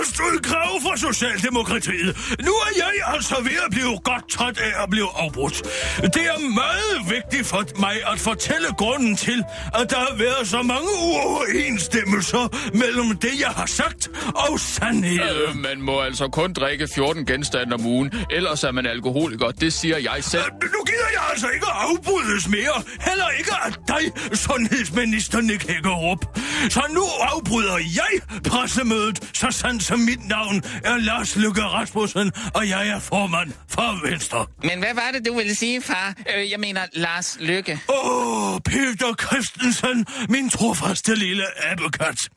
Astrid 0.00 0.40
Krav 0.42 0.80
fra 0.82 0.96
Socialdemokratiet. 0.96 2.16
Nu 2.44 2.52
er 2.52 2.70
jeg 2.76 3.14
altså 3.14 3.34
ved 3.42 3.58
at 3.66 3.70
blive 3.70 3.98
godt 4.04 4.30
træt 4.30 4.58
af 4.58 4.82
at 4.82 4.90
blive 4.90 5.08
afbrudt. 5.16 5.62
Det 6.02 6.16
er 6.34 6.54
meget 6.54 7.10
vigtigt 7.16 7.46
for 7.46 7.64
mig 7.80 7.96
at 8.12 8.18
fortælle 8.18 8.66
grunden 8.78 9.16
til, 9.16 9.44
at 9.74 9.90
der 9.90 9.96
har 9.96 10.16
været 10.18 10.48
så 10.48 10.62
mange 10.62 10.88
uoverensstemmelser 11.02 12.48
mellem 12.76 13.18
det, 13.18 13.40
jeg 13.40 13.48
har 13.48 13.66
sagt 13.66 14.08
og 14.34 14.60
sandheden. 14.60 15.20
Øh, 15.48 15.56
man 15.56 15.82
må 15.82 16.00
altså 16.00 16.28
kun 16.28 16.52
drikke 16.52 16.88
14 16.94 17.26
genstande 17.26 17.74
om 17.74 17.86
ugen, 17.86 18.12
ellers 18.30 18.64
er 18.64 18.70
man 18.72 18.86
alkoholiker. 18.86 19.50
Det 19.50 19.72
siger 19.72 19.98
jeg 19.98 20.24
selv. 20.24 20.42
Øh, 20.42 20.70
Nu 20.72 20.84
gider 20.86 21.08
jeg 21.12 21.22
altså 21.30 21.48
ikke 21.54 21.66
afbrydes 21.66 22.45
mere. 22.48 22.82
Heller 23.00 23.28
ikke 23.38 23.50
af 23.64 23.72
dig, 23.88 24.36
sundhedsminister 24.38 25.40
Nick 25.40 25.68
Hækkerup. 25.68 26.38
Så 26.70 26.82
nu 26.90 27.04
afbryder 27.20 27.76
jeg 27.76 28.40
pressemødet, 28.44 29.30
så 29.34 29.50
sandt 29.50 29.82
som 29.82 29.98
mit 29.98 30.28
navn 30.28 30.62
er 30.84 30.96
Lars 30.96 31.36
Løkke 31.36 31.62
Rasmussen, 31.62 32.32
og 32.54 32.68
jeg 32.68 32.88
er 32.88 33.00
formand 33.00 33.52
for 33.68 34.08
Venstre. 34.10 34.46
Men 34.62 34.78
hvad 34.78 34.94
var 34.94 35.10
det, 35.12 35.26
du 35.26 35.34
ville 35.36 35.54
sige, 35.54 35.82
far? 35.82 36.14
Øh, 36.36 36.50
jeg 36.50 36.60
mener 36.60 36.80
Lars 36.92 37.36
Lykke. 37.40 37.80
Åh, 37.88 38.54
oh, 38.54 38.60
Peter 38.60 39.14
Christensen, 39.22 40.06
min 40.28 40.50
trofaste 40.50 41.14
lille 41.14 41.44
abekat. 41.70 42.28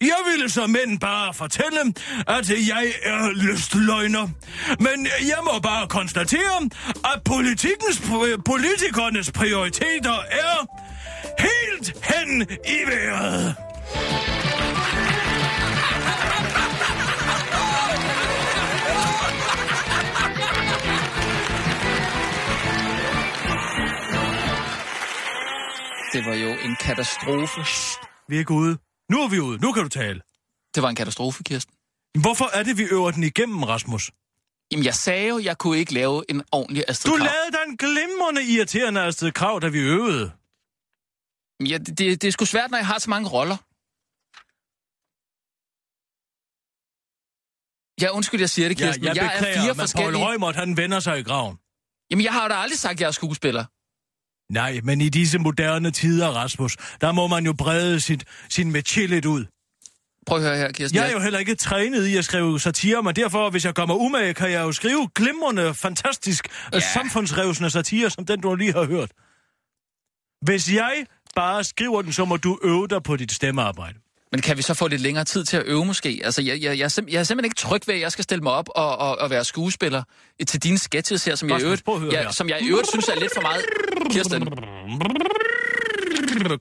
Jeg 0.00 0.16
ville 0.32 0.50
som 0.50 0.70
mænd 0.70 1.00
bare 1.00 1.34
fortælle, 1.34 1.80
at 2.28 2.50
jeg 2.50 2.92
er 3.02 3.30
lystløgner. 3.34 4.28
Men 4.80 5.06
jeg 5.20 5.38
må 5.44 5.58
bare 5.58 5.88
konstatere, 5.88 6.70
at 7.04 7.22
politikens, 7.24 8.02
politikernes 8.44 9.30
prioriteter 9.56 10.18
er 10.30 10.66
helt 11.38 11.88
hen 12.04 12.42
i 12.64 12.78
vejret. 12.90 13.56
Det 26.12 26.26
var 26.26 26.34
jo 26.34 26.48
en 26.48 26.76
katastrofe. 26.80 27.60
Vi 28.28 28.34
er 28.34 28.38
ikke 28.38 28.52
ude. 28.54 28.78
Nu 29.10 29.22
er 29.22 29.28
vi 29.28 29.40
ude. 29.40 29.58
Nu 29.58 29.72
kan 29.72 29.82
du 29.82 29.88
tale. 29.88 30.20
Det 30.74 30.82
var 30.82 30.88
en 30.88 30.96
katastrofe, 30.96 31.42
Kirsten. 31.42 31.74
Hvorfor 32.20 32.58
er 32.58 32.62
det, 32.62 32.78
vi 32.78 32.82
øver 32.92 33.10
den 33.10 33.22
igennem, 33.22 33.62
Rasmus? 33.62 34.10
Jamen, 34.72 34.84
jeg 34.84 34.94
sagde 34.94 35.28
jo, 35.28 35.38
jeg 35.38 35.58
kunne 35.58 35.78
ikke 35.78 35.94
lave 35.94 36.24
en 36.28 36.42
ordentlig 36.52 36.84
Astrid 36.88 37.12
Du 37.12 37.16
Krag. 37.18 37.26
lavede 37.30 37.50
da 37.56 37.58
en 37.70 37.76
glimrende 37.76 38.42
irriterende 38.54 39.00
Astrid 39.00 39.32
Krav, 39.32 39.60
da 39.62 39.68
vi 39.68 39.78
øvede. 39.78 40.32
Ja, 41.70 41.78
det, 41.78 41.98
det, 41.98 42.22
det 42.22 42.28
er 42.28 42.32
sgu 42.32 42.44
svært, 42.44 42.70
når 42.70 42.78
jeg 42.78 42.86
har 42.86 42.98
så 42.98 43.10
mange 43.10 43.28
roller. 43.28 43.56
Ja, 48.02 48.08
undskyld, 48.16 48.40
jeg 48.40 48.50
siger 48.50 48.68
det, 48.68 48.80
Ja, 48.80 48.84
Kirsten. 48.86 49.04
jeg, 49.04 49.10
men 49.14 49.16
jeg 49.22 49.30
beklager, 49.32 49.56
er 49.56 49.60
fire 49.62 49.72
men 49.72 49.76
Paul 49.76 49.86
forskellige... 49.88 50.24
Rømert, 50.26 50.56
han 50.56 50.76
vender 50.76 51.00
sig 51.00 51.18
i 51.18 51.22
graven. 51.22 51.56
Jamen, 52.10 52.24
jeg 52.24 52.32
har 52.32 52.42
jo 52.42 52.48
da 52.48 52.54
aldrig 52.54 52.78
sagt, 52.78 52.92
at 52.92 53.00
jeg 53.00 53.06
er 53.06 53.10
skuespiller. 53.20 53.64
Nej, 54.52 54.80
men 54.84 55.00
i 55.00 55.08
disse 55.08 55.38
moderne 55.38 55.90
tider, 55.90 56.28
Rasmus, 56.28 56.76
der 57.00 57.12
må 57.12 57.26
man 57.26 57.46
jo 57.46 57.52
brede 57.52 58.00
sit, 58.00 58.24
sin 58.48 58.72
metier 58.72 59.08
lidt 59.08 59.24
ud. 59.24 59.44
Prøv 60.26 60.38
at 60.38 60.44
høre 60.44 60.56
her, 60.56 60.72
Kirsten. 60.72 60.96
Jeg 60.96 61.08
er 61.08 61.12
jo 61.12 61.20
heller 61.20 61.38
ikke 61.38 61.54
trænet 61.54 62.06
i 62.06 62.16
at 62.16 62.24
skrive 62.24 62.60
satire, 62.60 63.02
men 63.02 63.16
derfor, 63.16 63.50
hvis 63.50 63.64
jeg 63.64 63.74
kommer 63.74 63.94
umage, 63.94 64.34
kan 64.34 64.50
jeg 64.50 64.62
jo 64.62 64.72
skrive 64.72 65.08
glimrende, 65.14 65.74
fantastisk, 65.74 66.48
ja. 66.72 66.80
samfundsrevsende 66.80 67.70
satire, 67.70 68.10
som 68.10 68.26
den, 68.26 68.40
du 68.40 68.54
lige 68.54 68.72
har 68.72 68.84
hørt. 68.84 69.10
Hvis 70.42 70.72
jeg 70.72 71.06
bare 71.34 71.64
skriver 71.64 72.02
den, 72.02 72.12
så 72.12 72.24
må 72.24 72.36
du 72.36 72.58
øve 72.64 72.88
dig 72.88 73.02
på 73.02 73.16
dit 73.16 73.32
stemmearbejde. 73.32 73.98
Men 74.32 74.40
kan 74.42 74.56
vi 74.56 74.62
så 74.62 74.74
få 74.74 74.88
lidt 74.88 75.00
længere 75.00 75.24
tid 75.24 75.44
til 75.44 75.56
at 75.56 75.62
øve 75.66 75.84
måske? 75.84 76.20
Altså, 76.24 76.42
jeg, 76.42 76.62
jeg, 76.62 76.78
jeg, 76.78 76.84
er, 76.84 76.88
sim- 76.88 77.08
jeg 77.08 77.18
er 77.18 77.24
simpelthen 77.24 77.44
ikke 77.44 77.56
tryg 77.56 77.80
ved, 77.86 77.94
at 77.94 78.00
jeg 78.00 78.12
skal 78.12 78.24
stille 78.24 78.42
mig 78.42 78.52
op 78.52 78.68
og, 78.74 78.98
og, 78.98 79.18
og 79.18 79.30
være 79.30 79.44
skuespiller 79.44 80.02
til 80.48 80.62
dine 80.62 80.78
sketches 80.78 81.24
her, 81.24 81.34
som 81.34 81.48
jeg, 81.50 81.62
øvrigt, 81.62 81.84
som 82.36 82.48
jeg 82.48 82.62
i 82.62 82.68
øvrigt 82.68 82.88
synes 82.88 83.08
er 83.08 83.20
lidt 83.20 83.34
for 83.34 83.40
meget. 83.40 83.64
Kirsten, 84.10 84.48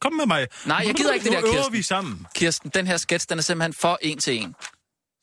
Kom 0.01 0.13
med 0.13 0.25
mig. 0.25 0.47
Nej, 0.65 0.83
jeg 0.87 0.95
gider 0.95 1.13
ikke 1.13 1.23
det 1.23 1.31
nu 1.31 1.37
der, 1.37 1.45
øver 1.45 1.55
Kirsten. 1.55 1.73
vi 1.73 1.81
sammen. 1.81 2.27
Kirsten, 2.35 2.71
den 2.73 2.87
her 2.87 2.97
sketch, 2.97 3.29
den 3.29 3.37
er 3.37 3.43
simpelthen 3.43 3.73
for 3.73 3.99
en 4.01 4.17
til 4.17 4.35
en. 4.41 4.55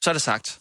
Så 0.02 0.10
er 0.10 0.12
det 0.12 0.22
sagt. 0.22 0.58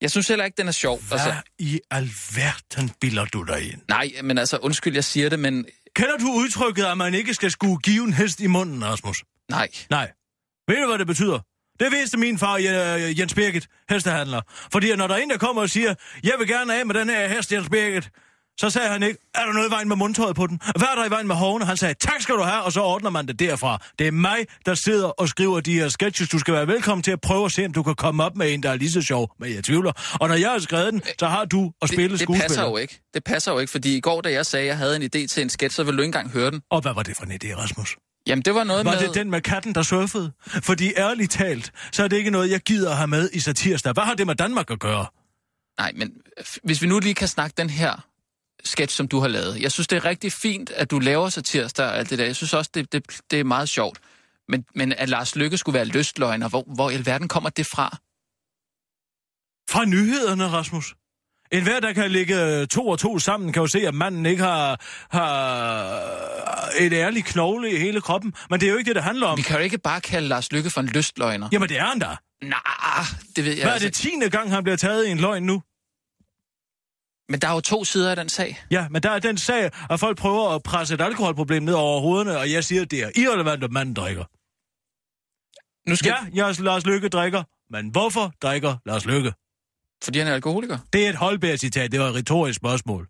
Jeg 0.00 0.10
synes 0.10 0.28
heller 0.28 0.44
ikke, 0.44 0.56
den 0.56 0.68
er 0.68 0.72
sjov. 0.72 1.02
Hvad 1.02 1.18
altså... 1.18 1.34
i 1.58 1.80
alverden 1.90 2.90
bilder 3.00 3.24
du 3.24 3.42
dig 3.42 3.72
ind? 3.72 3.80
Nej, 3.88 4.12
men 4.22 4.38
altså, 4.38 4.56
undskyld, 4.56 4.94
jeg 4.94 5.04
siger 5.04 5.28
det, 5.28 5.38
men... 5.38 5.66
Kender 5.96 6.16
du 6.16 6.32
udtrykket, 6.32 6.84
at 6.84 6.98
man 6.98 7.14
ikke 7.14 7.34
skal 7.34 7.50
skue 7.50 7.78
give 7.78 8.04
en 8.04 8.12
hest 8.12 8.40
i 8.40 8.46
munden, 8.46 8.84
Rasmus? 8.84 9.24
Nej. 9.48 9.68
Nej. 9.90 10.12
Ved 10.68 10.76
du, 10.76 10.86
hvad 10.88 10.98
det 10.98 11.06
betyder? 11.06 11.38
Det 11.80 11.92
vidste 11.92 12.18
min 12.18 12.38
far, 12.38 12.56
Jens 13.18 13.34
Birgit, 13.34 13.68
hestehandler. 13.90 14.40
Fordi 14.72 14.96
når 14.96 15.06
der 15.06 15.14
er 15.14 15.18
en, 15.18 15.30
der 15.30 15.38
kommer 15.38 15.62
og 15.62 15.70
siger, 15.70 15.94
jeg 16.22 16.34
vil 16.38 16.48
gerne 16.48 16.74
af 16.74 16.86
med 16.86 16.94
den 16.94 17.08
her 17.08 17.28
hest, 17.28 17.52
Jens 17.52 17.68
Birgit, 17.68 18.10
så 18.60 18.70
sagde 18.70 18.88
han 18.88 19.02
ikke, 19.02 19.18
er 19.34 19.44
der 19.44 19.52
noget 19.52 19.68
i 19.68 19.70
vejen 19.70 19.88
med 19.88 19.96
mundtøjet 19.96 20.36
på 20.36 20.46
den? 20.46 20.60
Hvad 20.76 20.88
er 20.92 20.94
der 20.94 21.06
i 21.06 21.10
vejen 21.10 21.26
med 21.26 21.34
hovene? 21.34 21.64
Han 21.64 21.76
sagde, 21.76 21.94
tak 21.94 22.20
skal 22.20 22.34
du 22.34 22.42
have, 22.42 22.62
og 22.62 22.72
så 22.72 22.80
ordner 22.80 23.10
man 23.10 23.26
det 23.26 23.38
derfra. 23.38 23.82
Det 23.98 24.06
er 24.06 24.10
mig, 24.12 24.36
der 24.66 24.74
sidder 24.74 25.08
og 25.08 25.28
skriver 25.28 25.60
de 25.60 25.74
her 25.74 25.88
sketches. 25.88 26.28
Du 26.28 26.38
skal 26.38 26.54
være 26.54 26.66
velkommen 26.66 27.02
til 27.02 27.10
at 27.10 27.20
prøve 27.20 27.44
at 27.44 27.52
se, 27.52 27.66
om 27.66 27.72
du 27.72 27.82
kan 27.82 27.94
komme 27.94 28.24
op 28.24 28.36
med 28.36 28.54
en, 28.54 28.62
der 28.62 28.70
er 28.70 28.76
lige 28.76 28.90
så 28.90 29.02
sjov, 29.02 29.34
men 29.40 29.54
jeg 29.54 29.64
tvivler. 29.64 29.92
Og 30.20 30.28
når 30.28 30.34
jeg 30.34 30.50
har 30.50 30.58
skrevet 30.58 30.92
den, 30.92 31.02
så 31.18 31.26
har 31.26 31.44
du 31.44 31.72
at 31.82 31.88
spille 31.88 32.18
det. 32.18 32.28
Det 32.28 32.40
passer 32.40 32.62
jo 32.62 32.76
ikke. 32.76 33.00
Det 33.14 33.24
passer 33.24 33.52
jo 33.52 33.58
ikke, 33.58 33.70
fordi 33.70 33.96
i 33.96 34.00
går, 34.00 34.20
da 34.20 34.32
jeg 34.32 34.46
sagde, 34.46 34.62
at 34.62 34.68
jeg 34.68 34.76
havde 34.76 34.96
en 34.96 35.02
idé 35.02 35.26
til 35.26 35.42
en 35.42 35.50
sketch, 35.50 35.76
så 35.76 35.82
ville 35.82 35.96
du 35.96 36.02
ikke 36.02 36.08
engang 36.08 36.30
høre 36.30 36.50
den. 36.50 36.60
Og 36.70 36.80
hvad 36.80 36.94
var 36.94 37.02
det 37.02 37.16
for 37.16 37.24
en 37.24 37.32
idé, 37.32 37.58
Rasmus? 37.58 37.96
Jamen, 38.26 38.42
det 38.42 38.54
var 38.54 38.64
noget 38.64 38.84
var 38.84 38.90
med... 38.90 39.00
Var 39.00 39.06
det 39.06 39.14
den 39.14 39.30
med 39.30 39.40
katten, 39.40 39.74
der 39.74 39.82
surfede? 39.82 40.32
Fordi 40.62 40.92
ærligt 40.96 41.32
talt, 41.32 41.72
så 41.92 42.04
er 42.04 42.08
det 42.08 42.16
ikke 42.16 42.30
noget, 42.30 42.50
jeg 42.50 42.60
gider 42.60 42.90
at 42.90 42.96
have 42.96 43.08
med 43.08 43.30
i 43.32 43.40
satirsdag. 43.40 43.92
Hvad 43.92 44.04
har 44.04 44.14
det 44.14 44.26
med 44.26 44.34
Danmark 44.34 44.70
at 44.70 44.80
gøre? 44.80 45.06
Nej, 45.78 45.92
men 45.96 46.12
hvis 46.64 46.82
vi 46.82 46.86
nu 46.86 46.98
lige 46.98 47.14
kan 47.14 47.28
snakke 47.28 47.54
den 47.58 47.70
her 47.70 48.06
sketch, 48.64 48.96
som 48.96 49.08
du 49.08 49.18
har 49.20 49.28
lavet. 49.28 49.62
Jeg 49.62 49.72
synes, 49.72 49.88
det 49.88 49.96
er 49.96 50.04
rigtig 50.04 50.32
fint, 50.32 50.70
at 50.70 50.90
du 50.90 50.98
laver 50.98 51.28
satirsdag 51.28 51.86
og 51.86 51.98
alt 51.98 52.10
det 52.10 52.18
der. 52.18 52.24
Jeg 52.24 52.36
synes 52.36 52.54
også, 52.54 52.70
det, 52.74 52.92
det, 52.92 53.20
det 53.30 53.40
er 53.40 53.44
meget 53.44 53.68
sjovt. 53.68 53.98
Men, 54.48 54.64
men 54.74 54.92
at 54.92 55.08
Lars 55.08 55.36
Lykke 55.36 55.56
skulle 55.58 55.74
være 55.74 55.84
lystløgner, 55.84 56.48
hvor, 56.48 56.64
hvor 56.74 56.90
i 56.90 56.94
alverden 56.94 57.28
kommer 57.28 57.50
det 57.50 57.66
fra? 57.66 57.96
Fra 59.70 59.84
nyhederne, 59.84 60.46
Rasmus. 60.46 60.94
En 61.52 61.62
hver, 61.62 61.80
der 61.80 61.92
kan 61.92 62.10
lægge 62.10 62.66
to 62.66 62.88
og 62.88 62.98
to 62.98 63.18
sammen, 63.18 63.52
kan 63.52 63.60
jo 63.62 63.66
se, 63.66 63.86
at 63.86 63.94
manden 63.94 64.26
ikke 64.26 64.42
har, 64.42 64.80
har 65.10 66.70
et 66.78 66.92
ærligt 66.92 67.26
knogle 67.26 67.72
i 67.72 67.76
hele 67.76 68.00
kroppen. 68.00 68.34
Men 68.50 68.60
det 68.60 68.66
er 68.66 68.70
jo 68.70 68.76
ikke 68.78 68.88
det, 68.88 68.96
det 68.96 69.04
handler 69.04 69.26
om. 69.26 69.38
Vi 69.38 69.42
kan 69.42 69.56
jo 69.56 69.62
ikke 69.62 69.78
bare 69.78 70.00
kalde 70.00 70.28
Lars 70.28 70.52
Lykke 70.52 70.70
for 70.70 70.80
en 70.80 70.86
lystløgner. 70.86 71.48
Jamen, 71.52 71.68
det 71.68 71.78
er 71.78 71.84
han 71.84 71.98
da. 71.98 72.06
Nej, 72.42 72.60
det 73.36 73.44
ved 73.44 73.52
jeg 73.52 73.62
Hvad 73.62 73.70
er 73.70 73.72
altså. 73.72 73.88
det 73.88 73.94
tiende 73.94 74.30
gang, 74.30 74.50
han 74.50 74.62
bliver 74.62 74.76
taget 74.76 75.06
i 75.06 75.10
en 75.10 75.18
løgn 75.18 75.42
nu? 75.42 75.62
Men 77.30 77.40
der 77.40 77.48
er 77.48 77.54
jo 77.54 77.60
to 77.60 77.84
sider 77.84 78.10
af 78.10 78.16
den 78.16 78.28
sag. 78.28 78.64
Ja, 78.70 78.88
men 78.88 79.02
der 79.02 79.10
er 79.10 79.18
den 79.18 79.38
sag, 79.38 79.70
at 79.90 80.00
folk 80.00 80.18
prøver 80.18 80.48
at 80.48 80.62
presse 80.62 80.94
et 80.94 81.00
alkoholproblem 81.00 81.62
ned 81.62 81.74
over 81.74 82.00
hovederne, 82.00 82.38
og 82.38 82.52
jeg 82.52 82.64
siger, 82.64 82.82
at 82.82 82.90
det 82.90 83.02
er 83.02 83.10
irrelevant, 83.16 83.64
at 83.64 83.72
manden 83.72 83.94
drikker. 83.94 84.24
Nu 85.90 85.96
skal... 85.96 86.08
Ja, 86.08 86.46
jeg 86.46 86.60
Lars 86.60 86.86
Lykke 86.86 87.08
drikker, 87.08 87.42
men 87.72 87.88
hvorfor 87.88 88.32
drikker 88.42 88.76
Lars 88.86 89.04
Lykke? 89.06 89.32
Fordi 90.04 90.18
han 90.18 90.28
er 90.28 90.34
alkoholiker. 90.34 90.78
Det 90.92 91.06
er 91.06 91.10
et 91.10 91.16
Holberg-citat, 91.16 91.92
det 91.92 92.00
var 92.00 92.08
et 92.08 92.14
retorisk 92.14 92.56
spørgsmål. 92.56 93.08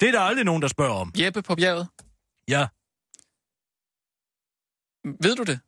Det 0.00 0.08
er 0.08 0.12
der 0.12 0.20
aldrig 0.20 0.44
nogen, 0.44 0.62
der 0.62 0.68
spørger 0.68 0.94
om. 0.94 1.12
Jeppe 1.18 1.42
på 1.42 1.54
bjerget. 1.54 1.88
Ja. 2.48 2.62
Ved 5.24 5.36
du 5.36 5.42
det? 5.42 5.60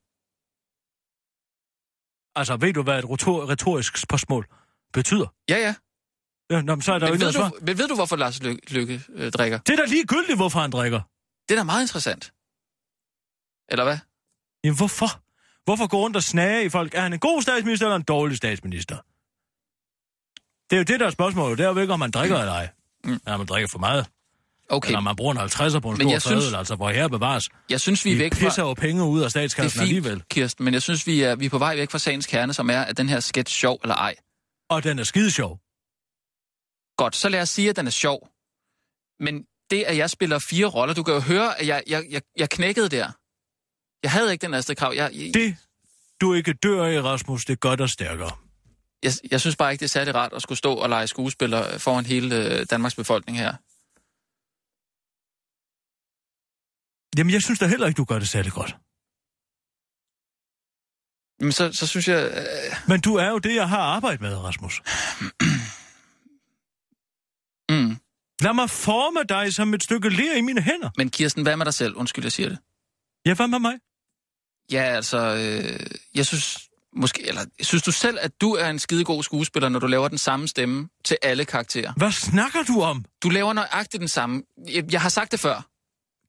Altså, 2.38 2.56
ved 2.56 2.72
du, 2.72 2.82
hvad 2.82 2.98
et 2.98 3.04
retorisk 3.52 3.96
spørgsmål 3.96 4.46
betyder? 4.92 5.26
Ja, 5.48 5.58
ja. 5.58 5.74
Ja, 6.51 6.61
nå, 6.62 6.74
men 6.74 6.82
så 6.82 6.92
er 6.92 6.98
der 6.98 7.11
men, 7.11 7.20
jo 7.20 7.26
ved 7.26 7.32
du, 7.32 7.51
men 7.62 7.78
ved 7.78 7.88
du, 7.88 7.94
hvorfor 7.94 8.16
Lars 8.16 8.42
Lykke, 8.42 8.72
Lykke 8.72 9.03
øh, 9.14 9.32
drikker? 9.32 9.59
Det 9.59 9.72
er 9.72 9.76
da 9.76 9.84
ligegyldigt, 9.90 10.38
hvorfor 10.38 10.61
han 10.61 10.70
drikker. 10.70 11.01
Det 11.48 11.55
er 11.55 11.59
da 11.59 11.64
meget 11.64 11.82
interessant. 11.82 12.32
Eller 13.68 13.84
hvad? 13.84 13.98
Jamen, 14.64 14.76
hvorfor? 14.76 15.07
Hvorfor 15.64 15.86
går 15.86 15.98
rundt 16.01 16.16
og 16.16 16.22
snage 16.22 16.64
i 16.64 16.68
folk? 16.68 16.94
Er 16.94 17.01
han 17.01 17.12
en 17.12 17.18
god 17.18 17.42
statsminister 17.42 17.86
eller 17.86 17.96
en 17.96 18.03
dårlig 18.03 18.36
statsminister? 18.36 18.96
Det 20.70 20.76
er 20.76 20.80
jo 20.80 20.84
det, 20.84 21.01
der 21.01 21.07
er 21.07 21.11
spørgsmålet. 21.11 21.59
Det 21.59 21.66
er 21.66 21.70
jo 21.70 21.78
ikke, 21.78 21.92
om 21.92 21.98
man 21.98 22.11
drikker 22.11 22.36
mm. 22.36 22.40
eller 22.40 22.53
ej. 22.53 22.68
Mm. 23.05 23.12
Eller 23.26 23.36
man 23.36 23.46
drikker 23.46 23.68
for 23.68 23.78
meget. 23.78 24.07
Okay. 24.68 24.88
Eller 24.88 25.01
man 25.01 25.16
bruger 25.16 25.32
en 25.34 25.38
50'er 25.38 25.78
på 25.80 25.90
en 25.90 25.98
Men 25.98 26.07
stor 26.07 26.11
jeg 26.12 26.22
synes- 26.22 26.44
fadøl, 26.44 26.55
altså 26.59 26.74
hvor 26.76 26.90
her 26.90 27.09
bevares. 27.09 27.48
Jeg 27.70 27.80
synes, 27.80 28.05
vi 28.05 28.12
er 28.12 28.16
væk 28.16 28.32
pisser 28.32 28.51
fra... 28.51 28.62
jo 28.68 28.74
penge 28.74 29.05
ud 29.05 29.18
af 29.20 29.22
Det 29.22 29.24
er 29.24 29.28
statskassen 29.30 29.78
fint, 29.80 29.82
alligevel. 29.82 30.22
Kirsten, 30.30 30.64
men 30.64 30.74
jeg 30.74 30.82
synes, 30.82 31.07
vi 31.07 31.22
er, 31.22 31.36
vi 31.36 31.46
er 31.46 31.51
på 31.51 31.59
vej 31.59 31.76
væk 31.76 31.90
fra 31.90 31.98
sagens 31.98 32.26
kerne, 32.26 32.53
som 32.55 32.70
er, 32.70 32.80
at 32.80 32.96
den 32.96 33.09
her 33.09 33.20
sketch 33.20 33.55
sjov 33.55 33.80
eller 33.82 33.94
ej. 33.94 34.14
Og 34.68 34.84
den 34.84 34.98
er 34.98 35.05
skide 35.05 35.30
sjov. 35.30 35.61
Godt, 37.03 37.16
så 37.16 37.28
lad 37.28 37.42
os 37.42 37.48
sige, 37.48 37.70
at 37.70 37.76
den 37.76 37.86
er 37.86 37.90
sjov. 37.90 38.28
Men 39.20 39.34
det, 39.70 39.82
at 39.90 39.96
jeg 39.96 40.11
spiller 40.11 40.38
fire 40.38 40.66
roller, 40.66 40.94
du 40.94 41.03
kan 41.03 41.14
jo 41.14 41.20
høre, 41.20 41.61
at 41.61 41.66
jeg, 41.66 41.82
jeg, 41.86 42.07
jeg, 42.11 42.22
jeg 42.36 42.51
knækkede 42.51 42.88
der. 42.88 43.07
Jeg 44.03 44.11
havde 44.11 44.32
ikke 44.32 44.46
den 44.46 44.55
Astrid 44.55 44.76
Krav. 44.76 44.92
Jeg, 44.94 45.11
jeg, 45.14 45.34
Det, 45.34 45.57
du 46.20 46.34
ikke 46.34 46.53
dør 46.53 46.86
i, 46.86 47.01
Rasmus, 47.01 47.44
det 47.44 47.61
gør 47.61 47.76
dig 47.76 47.90
stærkere. 47.90 48.32
jeg, 49.03 49.12
jeg 49.30 49.40
synes 49.40 49.57
bare 49.57 49.72
ikke, 49.72 49.80
det 49.80 49.86
er 49.86 49.88
særlig 49.98 50.14
rart 50.14 50.32
at 50.32 50.42
skulle 50.42 50.59
stå 50.59 50.74
og 50.74 50.88
lege 50.88 51.07
skuespiller 51.07 51.78
foran 51.78 52.07
hele 52.07 52.36
øh, 52.36 52.66
Danmarks 52.70 52.94
befolkning 52.94 53.38
her. 53.38 53.53
Jamen, 57.18 57.32
jeg 57.32 57.42
synes 57.42 57.59
da 57.59 57.66
heller 57.66 57.86
ikke, 57.86 57.98
du 57.98 58.05
gør 58.05 58.18
det 58.18 58.28
særlig 58.28 58.53
godt. 58.53 58.76
Men 61.44 61.53
så, 61.53 61.72
så 61.72 61.86
synes 61.86 62.09
jeg... 62.09 62.20
Øh, 62.38 62.88
Men 62.88 63.01
du 63.01 63.14
er 63.14 63.28
jo 63.28 63.38
det, 63.38 63.55
jeg 63.55 63.68
har 63.68 63.82
arbejdet 63.96 64.20
med, 64.20 64.36
Rasmus. 64.36 64.82
mm. 67.70 67.96
Lad 68.40 68.52
mig 68.54 68.70
forme 68.70 69.20
dig 69.28 69.54
som 69.54 69.74
et 69.74 69.82
stykke 69.82 70.08
ler 70.08 70.36
i 70.36 70.40
mine 70.40 70.60
hænder. 70.62 70.90
Men 70.96 71.10
Kirsten, 71.10 71.42
hvad 71.42 71.56
med 71.56 71.64
dig 71.64 71.74
selv? 71.74 71.96
Undskyld, 71.96 72.24
jeg 72.24 72.32
siger 72.32 72.48
det. 72.48 72.58
Ja, 73.26 73.34
hvad 73.34 73.48
med 73.48 73.58
mig? 73.58 73.74
Ja, 74.72 74.82
altså, 74.82 75.18
øh, 75.18 75.86
jeg 76.14 76.26
synes 76.26 76.58
måske, 76.96 77.28
eller 77.28 77.44
synes 77.60 77.82
du 77.82 77.92
selv, 77.92 78.18
at 78.20 78.40
du 78.40 78.52
er 78.52 78.70
en 78.70 78.78
skidegod 78.78 79.22
skuespiller, 79.22 79.68
når 79.68 79.78
du 79.78 79.86
laver 79.86 80.08
den 80.08 80.18
samme 80.18 80.48
stemme 80.48 80.88
til 81.04 81.16
alle 81.22 81.44
karakterer? 81.44 81.92
Hvad 81.96 82.12
snakker 82.12 82.62
du 82.62 82.80
om? 82.80 83.04
Du 83.22 83.28
laver 83.28 83.52
nøjagtigt 83.52 84.00
den 84.00 84.08
samme. 84.08 84.42
Jeg, 84.68 84.92
jeg 84.92 85.00
har 85.00 85.08
sagt 85.08 85.32
det 85.32 85.40
før. 85.40 85.66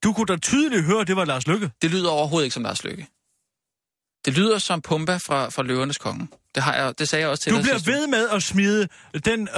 Du 0.03 0.13
kunne 0.13 0.25
da 0.25 0.37
tydeligt 0.37 0.83
høre, 0.83 1.01
at 1.01 1.07
det 1.07 1.15
var 1.15 1.25
Lars 1.25 1.47
Lykke. 1.47 1.71
Det 1.81 1.91
lyder 1.91 2.09
overhovedet 2.09 2.45
ikke 2.45 2.53
som 2.53 2.63
Lars 2.63 2.83
Lykke. 2.83 3.07
Det 4.25 4.37
lyder 4.37 4.57
som 4.57 4.81
Pumba 4.81 5.17
fra, 5.17 5.49
fra 5.49 5.63
Løvernes 5.63 5.97
Konge. 5.97 6.27
Det, 6.55 6.63
har 6.63 6.75
jeg, 6.75 6.99
det 6.99 7.09
sagde 7.09 7.21
jeg 7.21 7.29
også 7.29 7.43
til 7.43 7.51
Du 7.51 7.57
dig 7.57 7.63
bliver 7.63 7.77
sidste 7.77 7.91
ved 7.91 8.07
med 8.07 8.29
at 8.29 8.43
smide 8.43 8.87
den 9.25 9.41
øh, 9.41 9.55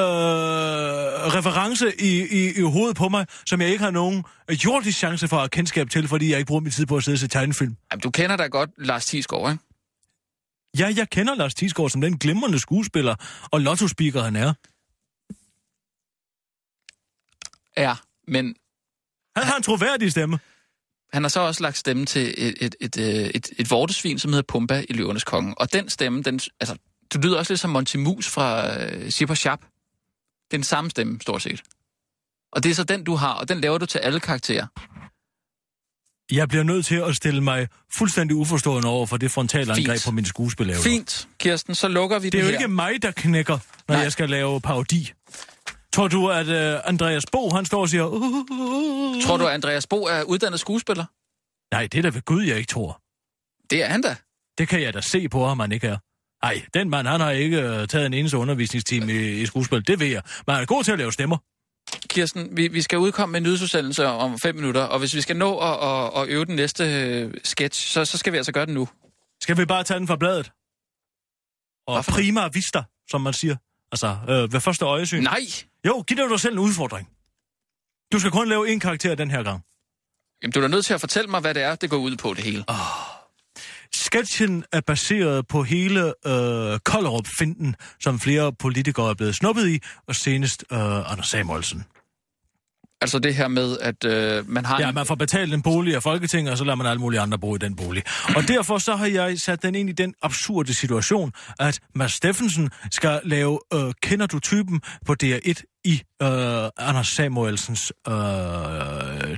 reference 1.38 2.01
i, 2.01 2.22
i, 2.22 2.57
i 2.57 2.61
hovedet 2.61 2.97
på 2.97 3.09
mig, 3.09 3.26
som 3.45 3.61
jeg 3.61 3.70
ikke 3.70 3.84
har 3.84 3.91
nogen 3.91 4.24
jordisk 4.49 4.97
chance 4.97 5.28
for 5.28 5.38
at 5.38 5.51
kendskab 5.51 5.89
til, 5.89 6.07
fordi 6.07 6.30
jeg 6.30 6.38
ikke 6.38 6.47
bruger 6.47 6.61
min 6.61 6.72
tid 6.72 6.86
på 6.86 6.97
at 6.97 7.03
sidde 7.03 7.16
og 7.16 7.20
se 7.20 7.28
tegnefilm. 7.28 7.76
Jamen, 7.91 8.01
du 8.01 8.11
kender 8.11 8.36
da 8.38 8.47
godt 8.47 8.70
Lars 8.78 9.05
Thiesgaard, 9.05 9.51
ikke? 9.51 9.64
Ja, 10.78 10.93
jeg 10.95 11.09
kender 11.09 11.36
Lars 11.36 11.55
Thiesgaard 11.55 11.89
som 11.89 12.01
den 12.01 12.18
glimrende 12.18 12.59
skuespiller 12.59 13.16
og 13.51 13.61
lotto-speaker, 13.61 14.22
han 14.24 14.36
er. 14.36 14.53
Ja, 17.78 17.95
men 18.28 18.55
Han 19.36 19.45
har 19.45 19.57
en 19.57 19.64
troværdig 19.64 20.11
stemme. 20.11 20.39
Han 21.14 21.24
har 21.24 21.30
så 21.30 21.39
også 21.39 21.64
lagt 21.64 21.78
stemme 21.78 22.05
til 22.05 22.34
et, 22.38 22.53
et, 22.61 22.76
et, 22.82 22.97
et, 22.97 23.36
et, 23.36 23.49
et 23.57 23.72
vortesvin, 23.72 24.20
som 24.20 24.34
hedder 24.34 24.45
Pumba 24.47 24.84
i 24.89 24.93
Løvernes 24.93 25.24
Konge. 25.24 25.53
Og 25.57 25.74
den 25.74 25.89
stemme, 25.89 26.24
den, 26.24 26.39
altså, 26.59 26.76
du 27.14 27.20
lyder 27.20 27.38
også 27.38 27.53
lidt 27.53 27.59
som 27.59 27.70
Monty 27.70 27.97
Mus 27.97 28.28
fra 28.30 28.78
øh, 28.84 29.11
og 29.30 29.38
Sharp. 29.38 29.59
Det 29.59 30.53
er 30.53 30.57
den 30.57 30.64
samme 30.64 30.89
stemme, 30.89 31.22
stort 31.22 31.41
set. 31.41 31.61
Og 32.51 32.64
det 32.64 32.70
er 32.70 32.76
så 32.76 32.84
den, 32.84 33.03
du 33.03 33.16
har, 33.16 33.34
og 33.34 33.49
den 33.49 33.61
laver 33.61 33.78
du 33.78 33.86
til 33.86 33.99
alle 33.99 34.20
karakterer. 34.20 34.68
Jeg 36.32 36.49
bliver 36.49 36.64
nødt 36.64 36.86
til 36.86 36.95
at 36.95 37.16
stille 37.16 37.41
mig 37.43 37.68
fuldstændig 37.93 38.36
uforstående 38.36 38.88
over 38.88 39.05
for 39.05 39.18
det 39.18 39.32
frontalangreb 39.32 39.88
Fint. 39.88 40.05
på 40.05 40.11
min 40.11 40.26
skuespillerevner. 40.26 40.84
Fint, 40.84 41.28
Kirsten, 41.39 41.76
så 41.76 41.88
lukker 41.88 42.20
vi 42.20 42.30
Det 42.30 42.38
er 42.38 42.41
den 42.43 42.51
jo 42.51 42.57
her. 42.57 42.66
ikke 42.66 42.74
mig, 42.76 43.01
der 43.01 43.11
knækker, 43.11 43.57
når 43.88 43.95
Nej. 43.95 44.03
jeg 44.03 44.11
skal 44.11 44.30
lave 44.30 44.61
parodi. 44.61 45.11
Tror 45.94 46.08
du, 46.08 46.30
at 46.30 46.48
uh, 46.48 46.89
Andreas 46.89 47.24
Bo, 47.32 47.50
han 47.50 47.66
står 47.66 47.82
og 47.82 47.89
siger... 47.89 48.04
Uh, 48.04 48.22
uh, 48.22 48.46
uh, 48.52 49.22
Tror 49.22 49.38
du, 49.38 49.46
at 49.48 49.54
Andreas 49.54 49.88
Bo 49.88 50.04
er 50.04 50.24
uddannet 50.24 50.60
skuespiller? 50.60 51.06
Nej, 51.76 51.88
det 51.88 51.98
er 51.98 52.02
da 52.02 52.10
ved 52.10 52.22
Gud, 52.22 52.44
jeg 52.44 52.58
ikke 52.58 52.68
tror. 52.68 53.02
Det 53.70 53.84
er 53.84 53.88
han 53.88 54.02
da. 54.02 54.16
Det 54.58 54.68
kan 54.68 54.82
jeg 54.82 54.94
da 54.94 55.02
se 55.02 55.30
på 55.30 55.46
ham, 55.46 55.60
han 55.60 55.72
ikke 55.72 55.88
er. 55.88 55.98
Nej, 56.46 56.62
den 56.74 56.89
mand, 56.89 57.08
han 57.08 57.20
har 57.20 57.32
ikke 57.32 57.58
uh, 57.58 57.88
taget 57.88 58.06
en 58.06 58.14
eneste 58.14 58.38
undervisningstime 58.38 59.14
i, 59.14 59.41
i 59.41 59.46
skuespil. 59.46 59.88
Det 59.88 60.00
ved 60.00 60.08
jeg. 60.08 60.22
Men 60.48 60.54
han 60.54 60.62
er 60.62 60.66
god 60.66 60.84
til 60.84 60.91
at 60.91 60.98
lave 60.98 61.12
stemmer. 61.14 61.38
Kirsten, 62.08 62.58
vi, 62.58 62.68
vi 62.68 62.82
skal 62.82 62.98
udkomme 62.98 63.32
med 63.32 63.39
en 63.39 63.44
nyhedsudsendelse 63.44 64.08
om 64.08 64.39
fem 64.39 64.56
minutter, 64.56 64.82
og 64.82 65.00
hvis 65.00 65.16
vi 65.16 65.22
skal 65.22 65.38
nå 65.38 65.58
at, 65.58 65.89
at, 65.89 66.22
at 66.22 66.30
øve 66.30 66.46
den 66.46 66.56
næste 66.56 66.84
øh, 66.84 67.34
sketch, 67.44 67.88
så, 67.88 68.06
så 68.06 68.18
skal 68.18 68.34
vi 68.34 68.38
altså 68.38 68.52
gøre 68.52 68.66
den 68.66 68.74
nu. 68.74 68.89
Skal 69.41 69.58
vi 69.58 69.66
bare 69.66 69.84
tage 69.84 70.00
den 70.00 70.08
fra 70.08 70.16
bladet? 70.16 70.52
Og 71.88 72.06
prima 72.06 72.48
vista, 72.48 72.84
som 73.10 73.22
man 73.22 73.34
siger. 73.34 73.56
Altså, 73.91 74.18
øh, 74.30 74.54
ved 74.54 74.60
første 74.60 74.86
øjesyn. 74.86 75.24
Nej! 75.24 75.39
Jo, 75.88 76.03
giv 76.07 76.17
dig 76.17 76.39
selv 76.39 76.53
en 76.53 76.59
udfordring. 76.59 77.09
Du 78.13 78.19
skal 78.19 78.31
kun 78.31 78.49
lave 78.49 78.69
en 78.71 78.79
karakter 78.79 79.15
den 79.15 79.31
her 79.31 79.43
gang. 79.43 79.63
Jamen, 80.41 80.51
du 80.51 80.61
er 80.61 80.67
nødt 80.67 80.86
til 80.86 80.93
at 80.93 80.99
fortælle 80.99 81.29
mig, 81.29 81.41
hvad 81.41 81.53
det 81.53 81.63
er, 81.63 81.75
det 81.75 81.89
går 81.89 81.97
ud 81.97 82.15
på 82.17 82.34
det 82.34 82.43
hele. 82.43 82.65
Sketchen 83.93 84.65
er 84.71 84.81
baseret 84.81 85.47
på 85.47 85.63
hele 85.63 86.13
øh, 86.25 86.79
Kollerup-finden, 86.79 87.75
som 87.99 88.19
flere 88.19 88.53
politikere 88.53 89.09
er 89.09 89.13
blevet 89.13 89.36
snuppet 89.36 89.67
i, 89.69 89.79
og 90.07 90.15
senest 90.15 90.63
øh, 90.71 91.11
Anders 91.11 91.27
Samuelsen. 91.27 91.86
Altså 93.04 93.20
det 93.20 93.36
her 93.36 93.47
med, 93.47 93.78
at 93.82 94.04
øh, 94.06 94.49
man 94.49 94.66
har... 94.66 94.80
Ja, 94.80 94.89
en- 94.89 94.95
man 94.95 95.06
får 95.06 95.16
betalt 95.16 95.54
en 95.54 95.62
bolig 95.62 95.95
af 95.95 96.04
Folketinget, 96.04 96.51
og 96.51 96.58
så 96.58 96.64
lader 96.64 96.76
man 96.76 96.88
alle 96.88 96.99
mulige 96.99 97.20
andre 97.20 97.39
bo 97.39 97.56
i 97.56 97.58
den 97.58 97.76
bolig. 97.76 98.04
Og 98.36 98.47
derfor 98.47 98.78
så 98.78 98.95
har 98.95 99.06
jeg 99.06 99.39
sat 99.39 99.64
den 99.64 99.76
ind 99.76 99.89
i 99.89 99.91
den 99.91 100.14
absurde 100.22 100.74
situation, 100.74 101.32
at 101.60 101.80
Mads 101.95 102.12
Steffensen 102.12 102.70
skal 102.91 103.22
lave 103.24 103.60
øh, 103.74 103.93
Kender 104.01 104.26
du 104.28 104.39
typen 104.39 104.82
på 105.06 105.16
DR1 105.24 105.82
i 105.86 106.01
øh, 106.22 106.28
Anders 106.78 107.08
Samuelsens 107.08 107.93
øh, 108.08 108.14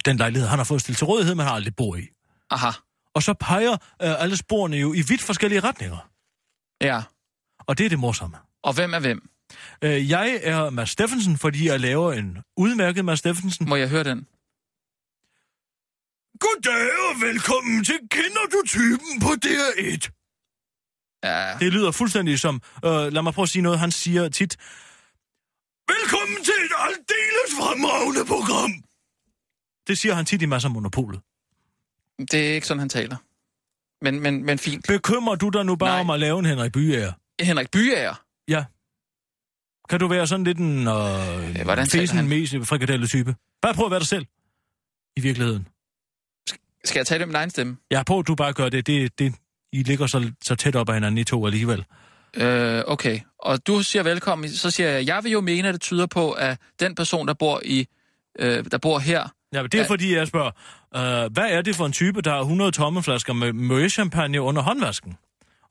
den 0.05 0.18
lejlighed, 0.18 0.47
han 0.49 0.59
har 0.59 0.63
fået 0.63 0.82
stillet 0.82 0.97
til 0.97 1.05
rådighed, 1.05 1.36
men 1.36 1.45
har 1.45 1.53
aldrig 1.53 1.76
boet 1.76 1.99
i. 1.99 2.07
Aha, 2.51 2.70
Og 3.16 3.24
så 3.24 3.34
peger 3.39 3.72
øh, 3.74 3.78
alle 4.24 4.38
sporene 4.38 4.78
jo 4.78 4.93
i 4.93 5.01
vidt 5.07 5.22
forskellige 5.22 5.59
retninger. 5.59 5.97
ja. 6.82 7.01
Og 7.68 7.78
det 7.78 7.86
er 7.86 7.89
det 7.89 7.99
morsomme. 7.99 8.38
Og 8.63 8.74
hvem 8.74 8.93
er 8.93 8.99
hvem? 8.99 9.30
Øh, 9.86 10.09
jeg 10.09 10.39
er 10.43 10.69
Mads 10.69 10.89
Steffensen, 10.89 11.38
fordi 11.38 11.67
jeg 11.67 11.79
laver 11.79 12.13
en 12.13 12.38
udmærket 12.57 13.05
Mads 13.05 13.19
Steffensen. 13.19 13.69
Må 13.69 13.75
jeg 13.75 13.89
høre 13.89 14.03
den? 14.03 14.27
Goddag 16.39 16.91
og 17.09 17.21
velkommen 17.21 17.83
til 17.86 17.99
Kender 18.11 18.45
du 18.51 18.61
typen 18.67 19.19
på 19.21 19.29
DR1. 19.45 20.09
Ja, 21.23 21.57
Det 21.59 21.73
lyder 21.73 21.91
fuldstændig 21.91 22.39
som, 22.39 22.61
øh, 22.86 22.91
lad 22.91 23.21
mig 23.21 23.33
prøve 23.33 23.43
at 23.43 23.49
sige 23.49 23.61
noget, 23.61 23.79
han 23.79 23.91
siger 23.91 24.29
tit. 24.29 24.57
Velkommen 25.88 26.43
til 26.43 26.53
et 26.65 26.71
aldeles 26.79 27.51
fremragende 27.59 28.25
program. 28.25 28.71
Det 29.88 29.97
siger 29.97 30.13
han 30.13 30.25
tit 30.25 30.41
i 30.41 30.45
masser 30.45 30.69
af 30.69 30.73
monopolet. 30.73 31.21
det 32.31 32.49
er 32.49 32.53
ikke 32.53 32.67
sådan, 32.67 32.79
han 32.79 32.89
taler. 32.89 33.17
Men, 34.01 34.19
men, 34.19 34.45
men 34.45 34.59
fint. 34.59 34.88
Bekymrer 34.88 35.36
du 35.36 35.49
dig 35.49 35.65
nu 35.65 35.75
bare 35.75 35.89
Nej. 35.89 35.99
om 35.99 36.09
at 36.09 36.19
lave 36.19 36.39
en 36.39 36.45
Henrik 36.45 36.71
Byager? 36.71 37.13
Henrik 37.41 37.71
Byager. 37.71 38.23
Ja. 38.47 38.65
Kan 39.89 39.99
du 39.99 40.07
være 40.07 40.27
sådan 40.27 40.43
lidt 40.43 40.57
en 40.57 40.88
øh, 40.88 41.63
hvordan 41.63 41.88
fesen 41.88 42.17
han? 42.17 42.27
mese 42.27 42.65
frikadelle 42.65 43.07
type? 43.07 43.36
Bare 43.61 43.73
prøv 43.73 43.86
at 43.86 43.91
være 43.91 43.99
dig 43.99 44.07
selv. 44.07 44.25
I 45.17 45.21
virkeligheden. 45.21 45.67
Skal 46.86 46.99
jeg 46.99 47.07
tale 47.07 47.19
det 47.19 47.27
med 47.27 47.36
egen 47.36 47.49
stemme? 47.49 47.77
Er 47.91 48.03
på, 48.03 48.19
at 48.19 48.27
du 48.27 48.36
bare 48.36 48.53
gør 48.53 48.69
det. 48.69 48.88
det, 48.88 49.19
det 49.19 49.36
I 49.73 49.83
ligger 49.83 50.07
så, 50.07 50.31
så 50.43 50.55
tæt 50.55 50.75
op 50.75 50.89
ad 50.89 50.93
hinanden, 50.93 51.17
I 51.17 51.23
to 51.23 51.45
alligevel. 51.45 51.86
Øh, 52.33 52.83
okay. 52.88 53.19
Og 53.39 53.67
du 53.67 53.83
siger 53.83 54.03
velkommen, 54.03 54.49
så 54.49 54.71
siger 54.71 54.89
jeg, 54.89 55.07
jeg 55.07 55.23
vil 55.23 55.31
jo 55.31 55.41
mene, 55.41 55.67
at 55.67 55.73
det 55.73 55.81
tyder 55.81 56.05
på, 56.05 56.31
at 56.31 56.57
den 56.79 56.95
person, 56.95 57.27
der 57.27 57.33
bor 57.33 57.61
i, 57.65 57.88
øh, 58.39 58.65
der 58.71 58.77
bor 58.77 58.99
her, 58.99 59.27
Ja, 59.53 59.61
men 59.61 59.71
det 59.71 59.77
er 59.77 59.81
Ja. 59.83 59.89
fordi, 59.89 60.15
jeg 60.15 60.27
spørger, 60.27 60.51
øh, 61.25 61.31
hvad 61.33 61.49
er 61.49 61.61
det 61.61 61.75
for 61.75 61.86
en 61.86 61.91
type, 61.91 62.21
der 62.21 62.31
har 62.31 62.39
100 62.41 62.71
tommeflasker 62.71 63.33
med 63.33 63.53
møgechampagne 63.53 64.41
under 64.41 64.61
håndvasken? 64.61 65.17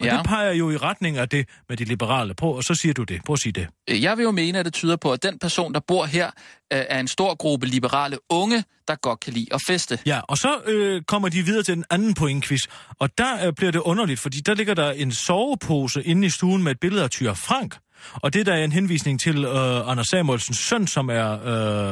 Og 0.01 0.07
Ja. 0.07 0.16
det 0.16 0.26
peger 0.26 0.53
jo 0.53 0.70
i 0.70 0.76
retning 0.76 1.16
af 1.18 1.28
det 1.28 1.49
med 1.68 1.76
de 1.76 1.84
liberale 1.84 2.34
på, 2.34 2.51
og 2.51 2.62
så 2.64 2.74
siger 2.74 2.92
du 2.95 3.03
det. 3.05 3.20
Prøv 3.26 3.34
at 3.34 3.38
sige 3.40 3.53
det. 3.53 3.66
Øh, 3.90 4.03
Jeg 4.03 4.16
vil 4.16 4.22
jo 4.22 4.30
mene, 4.30 4.59
at 4.59 4.64
det 4.64 4.72
tyder 4.74 4.97
på, 4.97 5.12
at 5.12 5.22
den 5.22 5.38
person, 5.38 5.74
der 5.74 5.80
bor 5.88 6.05
her, 6.05 6.26
øh, 6.72 6.82
er 6.88 7.01
en 7.01 7.09
stor 7.09 7.34
gruppe 7.34 7.66
liberale 7.66 8.18
unge, 8.30 8.64
der 8.88 8.95
godt 8.95 9.20
kan 9.20 9.32
lide 9.32 9.47
at 9.53 9.61
feste. 9.66 9.99
Ja, 10.07 10.20
og 10.28 10.38
så 10.38 10.49
øh, 10.66 11.03
kommer 11.03 11.28
de 11.28 11.42
videre 11.42 11.62
til 11.62 11.74
den 11.74 11.84
anden 11.90 12.14
pointquiz, 12.14 12.61
og 12.99 13.18
der 13.18 13.47
øh, 13.47 13.53
bliver 13.53 13.72
det 13.72 13.78
underligt, 13.78 14.20
fordi 14.20 14.40
der 14.40 14.55
ligger 14.55 14.74
der 14.74 14.90
en 14.92 15.12
sovepose 15.12 16.03
inde 16.03 16.26
i 16.26 16.30
stuen 16.30 16.62
med 16.62 16.72
et 16.72 16.80
billede 16.80 17.03
af 17.05 17.11
Tyre 17.11 17.36
Frank. 17.36 17.76
Og 18.14 18.32
det 18.34 18.47
der 18.47 18.55
er 18.55 18.64
en 18.64 18.72
henvisning 18.72 19.20
til 19.20 19.45
øh, 19.45 19.90
Anders 19.90 20.07
Samuelsens 20.07 20.59
søn, 20.59 20.86
som 20.86 21.09
er 21.11 21.30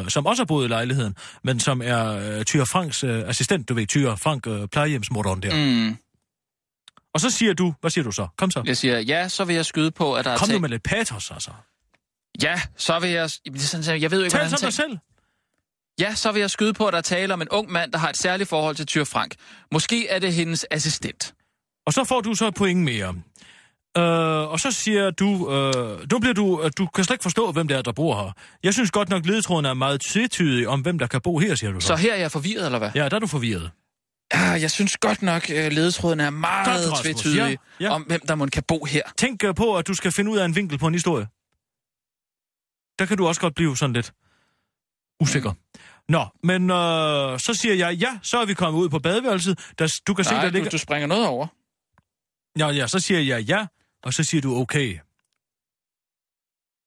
øh, 0.00 0.08
som 0.08 0.26
også 0.26 0.40
har 0.40 0.46
boet 0.46 0.64
i 0.64 0.68
lejligheden, 0.68 1.14
men 1.44 1.60
som 1.60 1.82
er 1.84 2.36
øh, 2.38 2.44
Tyre 2.44 2.66
Franks 2.66 3.04
øh, 3.04 3.22
assistent, 3.28 3.68
du 3.68 3.74
ved, 3.74 3.86
Tyre 3.86 4.16
Frank, 4.18 4.46
øh, 4.46 4.68
plejehjemsmorderen 4.72 5.42
der. 5.42 5.54
Mm. 5.88 5.96
Og 7.14 7.20
så 7.20 7.30
siger 7.30 7.52
du, 7.54 7.74
hvad 7.80 7.90
siger 7.90 8.04
du 8.04 8.12
så? 8.12 8.26
Kom 8.38 8.50
så. 8.50 8.62
Jeg 8.66 8.76
siger, 8.76 8.98
ja, 9.00 9.28
så 9.28 9.44
vil 9.44 9.54
jeg 9.56 9.66
skyde 9.66 9.90
på, 9.90 10.14
at 10.14 10.24
der 10.24 10.36
Kom 10.36 10.44
er 10.44 10.48
nu 10.48 10.54
tag- 10.54 10.60
med 10.60 10.68
lidt 10.68 10.82
patos, 10.82 11.30
altså. 11.30 11.50
Ja, 12.42 12.60
så 12.76 12.98
vil 12.98 13.10
jeg... 13.10 13.30
Jamen, 13.46 13.58
det 13.58 13.74
er 13.74 13.82
sådan, 13.82 14.02
Jeg 14.02 14.10
ved 14.10 14.18
jo 14.18 14.24
ikke, 14.24 14.36
Tal 14.36 14.50
som 14.50 14.50
dig 14.50 14.60
taler. 14.60 14.70
selv. 14.70 14.98
Ja, 16.00 16.14
så 16.14 16.32
vil 16.32 16.40
jeg 16.40 16.50
skyde 16.50 16.72
på, 16.72 16.86
at 16.86 16.92
der 16.92 16.98
er 16.98 17.02
tale 17.02 17.34
om 17.34 17.42
en 17.42 17.48
ung 17.48 17.72
mand, 17.72 17.92
der 17.92 17.98
har 17.98 18.08
et 18.08 18.16
særligt 18.16 18.48
forhold 18.48 18.76
til 18.76 18.86
Tyr 18.86 19.04
Frank. 19.04 19.34
Måske 19.72 20.08
er 20.08 20.18
det 20.18 20.32
hendes 20.34 20.66
assistent. 20.70 21.34
Og 21.86 21.92
så 21.92 22.04
får 22.04 22.20
du 22.20 22.34
så 22.34 22.46
et 22.46 22.54
point 22.54 22.80
mere. 22.80 23.14
Øh, 23.98 24.50
og 24.52 24.60
så 24.60 24.70
siger 24.70 25.10
du, 25.10 25.50
øh, 25.52 26.10
nu 26.12 26.18
bliver 26.18 26.34
du, 26.34 26.56
at 26.56 26.78
du 26.78 26.86
kan 26.86 27.04
slet 27.04 27.14
ikke 27.14 27.22
forstå, 27.22 27.52
hvem 27.52 27.68
det 27.68 27.76
er, 27.76 27.82
der 27.82 27.92
bor 27.92 28.16
her. 28.24 28.32
Jeg 28.62 28.74
synes 28.74 28.90
godt 28.90 29.08
nok, 29.08 29.26
ledetråden 29.26 29.64
er 29.66 29.74
meget 29.74 30.00
tvetydig 30.00 30.68
om, 30.68 30.80
hvem 30.80 30.98
der 30.98 31.06
kan 31.06 31.20
bo 31.20 31.38
her, 31.38 31.54
siger 31.54 31.72
du 31.72 31.80
så. 31.80 31.86
Så 31.86 31.96
her 31.96 32.12
er 32.14 32.18
jeg 32.18 32.32
forvirret, 32.32 32.64
eller 32.66 32.78
hvad? 32.78 32.90
Ja, 32.94 33.08
der 33.08 33.16
er 33.16 33.20
du 33.20 33.26
forvirret. 33.26 33.70
Ah, 34.32 34.62
jeg 34.62 34.70
synes 34.70 34.96
godt 34.96 35.22
nok, 35.22 35.50
at 35.50 35.72
ledetråden 35.72 36.20
er 36.20 36.30
meget 36.30 36.88
Godt, 36.88 37.02
tvetydig 37.02 37.36
Ja, 37.36 37.56
ja. 37.80 37.90
om, 37.90 38.02
hvem 38.02 38.20
der 38.20 38.34
må 38.34 38.46
kan 38.46 38.62
bo 38.68 38.84
her. 38.84 39.02
Tænk 39.16 39.44
øh, 39.44 39.54
på, 39.54 39.76
at 39.76 39.86
du 39.86 39.94
skal 39.94 40.12
finde 40.12 40.30
ud 40.30 40.38
af 40.38 40.44
en 40.44 40.56
vinkel 40.56 40.78
på 40.78 40.86
en 40.86 40.94
historie. 40.94 41.26
Der 42.98 43.06
kan 43.06 43.16
du 43.16 43.26
også 43.26 43.40
godt 43.40 43.54
blive 43.54 43.76
sådan 43.76 43.92
lidt 43.92 44.12
usikker. 45.20 45.52
Nå, 46.08 46.26
men 46.42 46.70
øh, 46.70 47.38
så 47.40 47.54
siger 47.54 47.74
jeg, 47.74 47.94
ja, 47.94 48.18
så 48.22 48.38
er 48.38 48.44
vi 48.44 48.54
kommet 48.54 48.80
ud 48.80 48.88
på 48.88 48.98
badeværelset. 48.98 49.72
Der, 49.78 50.00
du 50.06 50.14
kan 50.14 50.24
se, 50.24 50.30
Nej, 50.30 50.42
der 50.42 50.50
du, 50.50 50.54
ligger... 50.54 50.70
du 50.70 50.78
springer 50.78 51.06
noget 51.06 51.26
over. 51.26 51.46
Ja, 52.58 52.68
ja, 52.68 52.86
så 52.86 53.00
siger 53.00 53.20
jeg 53.20 53.42
ja, 53.42 53.66
og 54.02 54.14
så 54.14 54.24
siger 54.24 54.40
du 54.40 54.56
okay. 54.56 54.98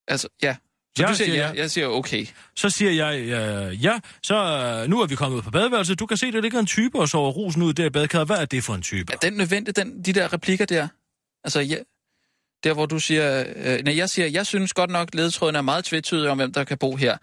Altså, 0.08 0.28
ja. 0.44 0.56
Så 0.98 1.04
Ja, 1.04 1.08
du 1.08 1.16
siger 1.16 1.26
siger 1.26 1.42
ja, 1.42 1.48
jeg. 1.48 1.58
jeg 1.58 1.72
siger 1.72 1.88
okay. 1.88 2.26
Så 2.56 2.70
siger 2.70 2.92
jeg, 2.92 3.20
øh, 3.20 3.84
ja, 3.84 4.00
så 4.24 4.36
øh, 4.36 4.90
nu 4.90 5.02
er 5.02 5.08
vi 5.08 5.16
kommet 5.16 5.38
ud 5.38 5.42
på 5.42 5.52
badeværelset. 5.52 6.00
Du 6.00 6.06
kan 6.06 6.18
se, 6.18 6.32
der 6.32 6.42
ligger 6.42 6.60
en 6.60 6.66
type 6.66 7.00
og 7.00 7.10
sover 7.10 7.32
rusen 7.32 7.62
ud 7.62 7.74
der 7.74 7.86
i 7.86 7.90
badekarret. 7.90 8.28
Hvad 8.28 8.38
er 8.38 8.46
det 8.46 8.64
for 8.64 8.74
en 8.76 8.82
type? 8.82 9.14
Er 9.14 9.18
den 9.18 9.34
nødvendig, 9.34 9.76
den, 9.76 10.02
de 10.06 10.14
der 10.14 10.34
replikker 10.34 10.66
der? 10.66 10.88
Altså, 11.44 11.60
ja, 11.60 11.78
der 12.64 12.74
hvor 12.74 12.86
du 12.86 13.00
siger... 13.00 13.44
Øh, 13.56 13.80
nej, 13.84 13.98
jeg 13.98 14.10
siger, 14.10 14.28
jeg 14.28 14.46
synes 14.46 14.74
godt 14.74 14.90
nok, 14.90 15.10
ledetråden 15.14 15.56
er 15.56 15.62
meget 15.62 15.86
tvetydig 15.86 16.30
om, 16.30 16.38
hvem 16.38 16.54
der 16.54 16.64
kan 16.64 16.78
bo 16.78 16.96
her. 16.96 17.18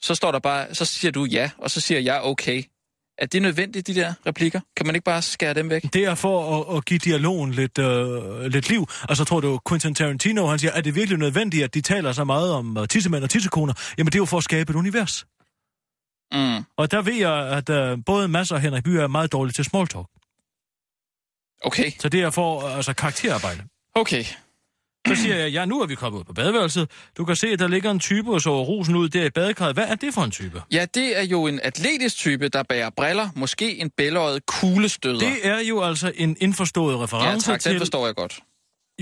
Så 0.00 0.14
står 0.14 0.32
der 0.32 0.38
bare, 0.38 0.74
så 0.74 0.84
siger 0.84 1.12
du 1.12 1.24
ja, 1.24 1.50
og 1.58 1.70
så 1.70 1.80
siger 1.80 2.00
jeg 2.00 2.20
okay. 2.22 2.62
Er 3.18 3.26
det 3.26 3.42
nødvendigt, 3.42 3.86
de 3.86 3.94
der 3.94 4.14
replikker? 4.26 4.60
Kan 4.76 4.86
man 4.86 4.94
ikke 4.94 5.04
bare 5.04 5.22
skære 5.22 5.54
dem 5.54 5.70
væk? 5.70 5.82
Det 5.92 6.04
er 6.04 6.14
for 6.14 6.60
at, 6.72 6.76
at 6.76 6.84
give 6.84 6.98
dialogen 6.98 7.50
lidt, 7.52 7.78
øh, 7.78 8.44
lidt 8.44 8.68
liv. 8.68 8.86
Og 9.08 9.16
så 9.16 9.24
tror 9.24 9.40
du, 9.40 9.58
Quentin 9.68 9.94
Tarantino, 9.94 10.46
han 10.46 10.58
siger, 10.58 10.72
er 10.72 10.80
det 10.80 10.94
virkelig 10.94 11.18
nødvendigt, 11.18 11.64
at 11.64 11.74
de 11.74 11.80
taler 11.80 12.12
så 12.12 12.24
meget 12.24 12.52
om 12.52 12.76
uh, 12.76 12.86
tissemænd 12.86 13.24
og 13.24 13.30
tissekoner? 13.30 13.74
Jamen, 13.98 14.06
det 14.06 14.14
er 14.14 14.18
jo 14.20 14.24
for 14.24 14.38
at 14.38 14.44
skabe 14.44 14.70
et 14.70 14.76
univers. 14.76 15.26
Mm, 16.32 16.64
Og 16.76 16.90
der 16.90 17.02
ved 17.02 17.14
jeg, 17.14 17.32
at 17.58 17.92
uh, 17.92 17.98
både 18.06 18.28
Mads 18.28 18.50
og 18.52 18.60
Henrik 18.60 18.84
Byer 18.84 19.02
er 19.02 19.06
meget 19.08 19.32
dårlige 19.32 19.52
til 19.52 19.64
small 19.64 19.88
talk. 19.88 20.06
okay, 21.64 21.90
Så 22.00 22.08
det 22.08 22.20
er 22.22 22.30
for 22.30 22.68
altså, 22.68 22.92
karakterarbejde. 22.94 23.62
okay. 23.94 24.24
Så 25.08 25.14
siger 25.14 25.36
jeg, 25.36 25.52
ja, 25.52 25.64
nu 25.64 25.80
er 25.80 25.86
vi 25.86 25.94
kommet 25.94 26.18
ud 26.18 26.24
på 26.24 26.32
badeværelset. 26.32 26.90
Du 27.16 27.24
kan 27.24 27.36
se, 27.36 27.46
at 27.48 27.58
der 27.58 27.68
ligger 27.68 27.90
en 27.90 28.00
type 28.00 28.32
og 28.32 28.40
sover 28.40 28.64
rusen 28.64 28.96
ud 28.96 29.08
der 29.08 29.24
i 29.24 29.30
badekarret. 29.30 29.74
Hvad 29.74 29.84
er 29.84 29.94
det 29.94 30.14
for 30.14 30.22
en 30.22 30.30
type? 30.30 30.62
Ja, 30.72 30.86
det 30.94 31.18
er 31.18 31.22
jo 31.22 31.46
en 31.46 31.60
atletisk 31.62 32.16
type, 32.16 32.48
der 32.48 32.62
bærer 32.62 32.90
briller, 32.96 33.28
måske 33.36 33.78
en 33.78 33.90
bæløjet 33.90 34.46
kuglestøder. 34.46 35.18
Det 35.18 35.46
er 35.46 35.60
jo 35.60 35.82
altså 35.82 36.12
en 36.14 36.36
indforstået 36.40 36.94
ja, 36.94 37.02
reference 37.02 37.46
tak, 37.46 37.64
den 37.64 37.72
til 37.72 37.78
forstår 37.78 38.06
jeg 38.06 38.14
godt. 38.14 38.40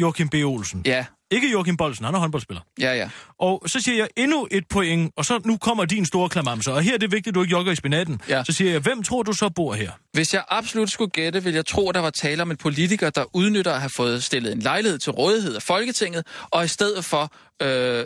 Joachim 0.00 0.28
B. 0.28 0.34
Olsen. 0.34 0.82
Ja, 0.86 1.04
Ikke 1.30 1.50
Joachim 1.52 1.76
Bolsen, 1.76 2.04
han 2.04 2.14
er 2.14 2.18
håndboldspiller. 2.18 2.60
ja, 2.80 2.94
ja. 2.94 3.10
Og 3.38 3.62
så 3.66 3.80
siger 3.80 3.96
jeg 3.96 4.08
endnu 4.16 4.48
et 4.50 4.64
point, 4.68 5.12
og 5.16 5.24
så 5.24 5.40
nu 5.44 5.56
kommer 5.56 5.84
din 5.84 6.06
store 6.06 6.28
klamamse. 6.28 6.72
Og 6.72 6.82
her 6.82 6.94
er 6.94 6.98
det 6.98 7.12
vigtigt, 7.12 7.28
at 7.28 7.34
du 7.34 7.42
ikke 7.42 7.52
jogger 7.52 7.72
i 7.72 7.76
spinaten. 7.76 8.20
Ja. 8.28 8.44
Så 8.44 8.52
siger 8.52 8.70
jeg, 8.70 8.80
hvem 8.80 9.02
tror 9.02 9.22
du 9.22 9.32
så 9.32 9.48
bor 9.48 9.74
her? 9.74 9.90
Hvis 10.12 10.34
jeg 10.34 10.44
absolut 10.48 10.90
skulle 10.90 11.10
gætte, 11.10 11.42
vil 11.44 11.54
jeg 11.54 11.66
tro, 11.66 11.88
at 11.88 11.94
der 11.94 12.00
var 12.00 12.10
tale 12.10 12.42
om 12.42 12.50
en 12.50 12.56
politiker, 12.56 13.10
der 13.10 13.24
udnytter 13.36 13.72
at 13.72 13.80
have 13.80 13.90
fået 13.90 14.24
stillet 14.24 14.52
en 14.52 14.58
lejlighed 14.58 14.98
til 14.98 15.12
rådighed 15.12 15.54
af 15.56 15.62
Folketinget, 15.62 16.26
og 16.50 16.64
i 16.64 16.68
stedet 16.68 17.04
for, 17.04 17.32
øh, 17.62 18.04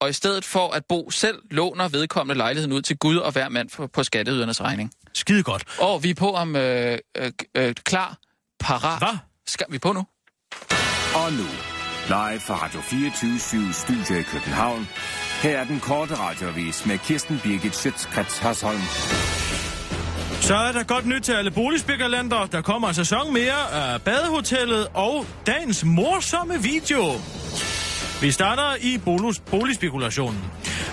og 0.00 0.10
i 0.10 0.12
stedet 0.12 0.44
for 0.44 0.70
at 0.70 0.82
bo 0.88 1.10
selv, 1.10 1.38
låner 1.50 1.88
vedkommende 1.88 2.38
lejligheden 2.38 2.72
ud 2.72 2.82
til 2.82 2.96
Gud 2.98 3.16
og 3.16 3.32
hver 3.32 3.48
mand 3.48 3.70
for, 3.70 3.86
på 3.86 4.04
skatteydernes 4.04 4.60
regning. 4.60 4.92
Skide 5.14 5.42
godt. 5.42 5.64
Og 5.80 6.02
vi 6.02 6.10
er 6.10 6.14
på 6.14 6.32
om 6.32 6.56
øh, 6.56 6.98
øh, 7.16 7.32
øh, 7.54 7.74
klar, 7.74 8.16
parat. 8.60 8.98
Hvad? 8.98 9.18
Skal 9.46 9.66
vi 9.70 9.78
på 9.78 9.92
nu? 9.92 10.06
Og 11.14 11.32
nu, 11.32 11.44
live 12.08 12.40
fra 12.40 12.54
Radio 12.64 12.80
24 12.80 13.72
Studio 13.72 14.18
i 14.18 14.22
København. 14.22 14.88
Her 15.42 15.58
er 15.58 15.64
den 15.64 15.80
korte 15.80 16.14
radiovis 16.14 16.86
med 16.86 16.98
Kirsten 16.98 17.40
Birgit 17.42 17.76
Schøtzgrads 17.76 18.38
Hasholm. 18.38 18.80
Så 20.40 20.54
er 20.54 20.72
der 20.72 20.82
godt 20.84 21.06
nyt 21.06 21.22
til 21.22 21.32
alle 21.32 21.50
boligspekulanter. 21.50 22.46
Der 22.46 22.62
kommer 22.62 22.88
en 22.88 22.94
sæson 22.94 23.32
mere 23.32 23.72
af 23.72 24.02
Badehotellet 24.02 24.86
og 24.94 25.26
dagens 25.46 25.84
morsomme 25.84 26.62
video. 26.62 27.12
Vi 28.20 28.30
starter 28.30 28.76
i 28.80 28.98
bonus 28.98 29.40
boligspekulationen. 29.40 30.44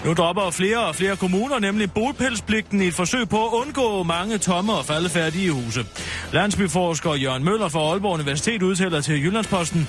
Nu 0.05 0.13
dropper 0.13 0.51
flere 0.51 0.79
og 0.79 0.95
flere 0.95 1.15
kommuner 1.15 1.59
nemlig 1.59 1.91
bopælspligten 1.91 2.81
i 2.81 2.87
et 2.87 2.93
forsøg 2.93 3.29
på 3.29 3.45
at 3.45 3.53
undgå 3.53 4.03
mange 4.03 4.37
tomme 4.37 4.73
og 4.73 4.85
faldefærdige 4.85 5.51
huse. 5.51 5.85
Landsbyforsker 6.33 7.15
Jørgen 7.15 7.43
Møller 7.43 7.69
fra 7.69 7.79
Aalborg 7.79 8.13
Universitet 8.13 8.61
udtaler 8.61 9.01
til 9.01 9.23
Jyllandsposten, 9.23 9.87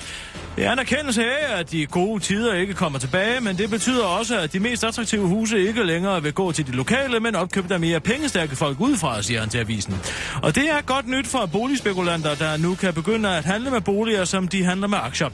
det 0.57 0.65
er 0.65 0.73
en 0.73 0.79
erkendelse 0.79 1.23
af, 1.23 1.59
at 1.59 1.71
de 1.71 1.85
gode 1.85 2.23
tider 2.23 2.53
ikke 2.53 2.73
kommer 2.73 2.99
tilbage, 2.99 3.41
men 3.41 3.57
det 3.57 3.69
betyder 3.69 4.05
også, 4.05 4.39
at 4.39 4.53
de 4.53 4.59
mest 4.59 4.83
attraktive 4.83 5.27
huse 5.27 5.67
ikke 5.67 5.83
længere 5.83 6.23
vil 6.23 6.33
gå 6.33 6.51
til 6.51 6.67
de 6.67 6.71
lokale, 6.71 7.19
men 7.19 7.35
opkøbt 7.35 7.71
af 7.71 7.79
mere 7.79 7.99
pengestærke 7.99 8.55
folk 8.55 8.79
udefra, 8.79 9.21
siger 9.21 9.39
han 9.39 9.49
til 9.49 9.57
avisen. 9.57 9.95
Og 10.41 10.55
det 10.55 10.69
er 10.69 10.81
godt 10.81 11.07
nyt 11.07 11.27
for 11.27 11.45
boligspekulanter, 11.45 12.35
der 12.35 12.57
nu 12.57 12.75
kan 12.75 12.93
begynde 12.93 13.29
at 13.29 13.45
handle 13.45 13.71
med 13.71 13.81
boliger, 13.81 14.25
som 14.25 14.47
de 14.47 14.63
handler 14.63 14.87
med 14.87 14.97
aktier. 15.01 15.29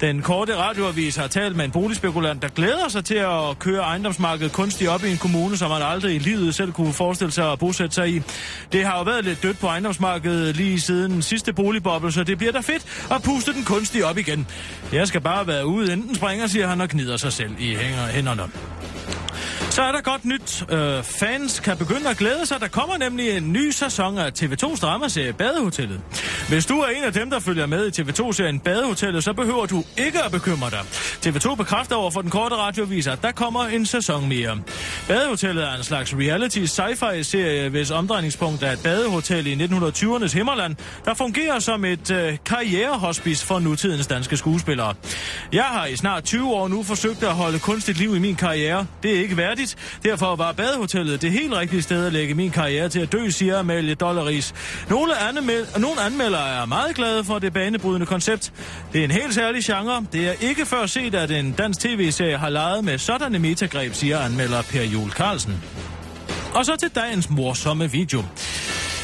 Den 0.00 0.22
korte 0.22 0.56
radioavis 0.56 1.16
har 1.16 1.26
talt 1.26 1.56
med 1.56 1.64
en 1.64 1.70
boligspekulant, 1.70 2.42
der 2.42 2.48
glæder 2.48 2.88
sig 2.88 3.04
til 3.04 3.14
at 3.14 3.58
køre 3.58 3.82
ejendomsmarkedet 3.82 4.52
kunstigt 4.52 4.90
op 4.90 5.04
i 5.04 5.10
en 5.10 5.18
kommune, 5.18 5.56
som 5.56 5.70
han 5.70 5.82
aldrig 5.82 6.14
i 6.14 6.18
livet 6.18 6.54
selv 6.54 6.72
kunne 6.72 6.92
forestille 6.92 7.32
sig 7.32 7.52
at 7.52 7.58
bosætte 7.58 7.94
sig 7.94 8.10
i. 8.10 8.22
Det 8.72 8.84
har 8.84 8.98
jo 8.98 9.02
været 9.02 9.24
lidt 9.24 9.42
dødt 9.42 9.58
på 9.58 9.66
ejendomsmarkedet 9.66 10.56
lige 10.56 10.80
siden 10.80 11.22
sidste 11.22 11.52
boligboble, 11.52 12.12
så 12.12 12.24
det 12.24 12.38
bliver 12.38 12.52
da 12.52 12.60
fedt 12.60 13.06
at 13.10 13.22
puste 13.22 13.52
den 13.52 13.64
kunstigt 13.64 14.04
op 14.04 14.18
igen. 14.18 14.46
Jeg 14.92 15.08
skal 15.08 15.20
bare 15.20 15.46
være 15.46 15.66
ude, 15.66 15.92
enten 15.92 16.14
springer, 16.14 16.46
siger 16.46 16.66
han 16.66 16.80
og 16.80 16.88
knider 16.88 17.16
sig 17.16 17.32
selv 17.32 17.50
i 17.58 17.76
hænderne. 18.10 18.42
Så 19.76 19.82
er 19.82 19.92
der 19.92 20.00
godt 20.00 20.24
nyt. 20.24 20.64
Øh, 20.70 21.02
fans 21.02 21.60
kan 21.60 21.76
begynde 21.76 22.10
at 22.10 22.16
glæde 22.16 22.46
sig. 22.46 22.60
Der 22.60 22.68
kommer 22.68 22.96
nemlig 22.96 23.30
en 23.30 23.52
ny 23.52 23.70
sæson 23.70 24.18
af 24.18 24.30
TV2's 24.42 24.80
dramaserie 24.80 25.32
Badehotellet. 25.32 26.00
Hvis 26.48 26.66
du 26.66 26.78
er 26.80 26.86
en 26.86 27.04
af 27.04 27.12
dem, 27.12 27.30
der 27.30 27.38
følger 27.38 27.66
med 27.66 27.98
i 27.98 28.02
TV2-serien 28.02 28.60
Badehotellet, 28.60 29.24
så 29.24 29.32
behøver 29.32 29.66
du 29.66 29.84
ikke 29.96 30.22
at 30.22 30.32
bekymre 30.32 30.70
dig. 30.70 30.80
TV2 31.26 31.54
bekræfter 31.54 31.96
over 31.96 32.10
for 32.10 32.20
den 32.20 32.30
korte 32.30 32.54
radiovis, 32.54 33.06
at 33.06 33.22
der 33.22 33.32
kommer 33.32 33.64
en 33.64 33.86
sæson 33.86 34.28
mere. 34.28 34.58
Badehotellet 35.08 35.64
er 35.64 35.76
en 35.76 35.84
slags 35.84 36.14
reality 36.14 36.64
sci-fi-serie, 36.64 37.68
hvis 37.68 37.90
omdrejningspunkt 37.90 38.62
er 38.62 38.72
et 38.72 38.80
badehotel 38.82 39.46
i 39.46 39.64
1920'ernes 39.64 40.34
Himmerland, 40.36 40.76
der 41.04 41.14
fungerer 41.14 41.58
som 41.58 41.84
et 41.84 42.10
øh, 42.10 42.36
karrierehospice 42.44 43.46
for 43.46 43.58
nutidens 43.58 44.06
danske 44.06 44.36
skuespillere. 44.36 44.94
Jeg 45.52 45.64
har 45.64 45.86
i 45.86 45.96
snart 45.96 46.24
20 46.24 46.54
år 46.54 46.68
nu 46.68 46.82
forsøgt 46.82 47.22
at 47.22 47.34
holde 47.34 47.58
kunstigt 47.58 47.98
liv 47.98 48.16
i 48.16 48.18
min 48.18 48.36
karriere. 48.36 48.86
Det 49.02 49.16
er 49.16 49.20
ikke 49.20 49.36
værdigt. 49.36 49.65
Derfor 50.04 50.36
var 50.36 50.52
badehotellet 50.52 51.22
det 51.22 51.30
helt 51.30 51.52
rigtige 51.54 51.82
sted 51.82 52.06
at 52.06 52.12
lægge 52.12 52.34
min 52.34 52.50
karriere 52.50 52.88
til 52.88 53.00
at 53.00 53.12
dø, 53.12 53.30
siger 53.30 53.58
Amalie 53.58 53.94
Dollaris. 53.94 54.54
Nogle, 54.90 55.12
anmel- 55.14 55.80
nogle 55.80 56.00
anmeldere 56.00 56.62
er 56.62 56.64
meget 56.66 56.94
glade 56.96 57.24
for 57.24 57.38
det 57.38 57.52
banebrydende 57.52 58.06
koncept. 58.06 58.52
Det 58.92 59.00
er 59.00 59.04
en 59.04 59.10
helt 59.10 59.34
særlig 59.34 59.64
genre. 59.64 60.06
Det 60.12 60.28
er 60.28 60.32
ikke 60.40 60.66
før 60.66 60.86
set, 60.86 61.14
at 61.14 61.30
en 61.30 61.52
dansk 61.52 61.80
tv-serie 61.80 62.36
har 62.36 62.48
leget 62.48 62.84
med 62.84 62.98
sådanne 62.98 63.38
metagreb, 63.38 63.94
siger 63.94 64.18
anmelder 64.18 64.62
Per 64.62 64.82
Jul 64.82 65.10
Carlsen. 65.10 65.62
Og 66.54 66.64
så 66.66 66.76
til 66.76 66.88
dagens 66.94 67.30
morsomme 67.30 67.90
video. 67.90 68.22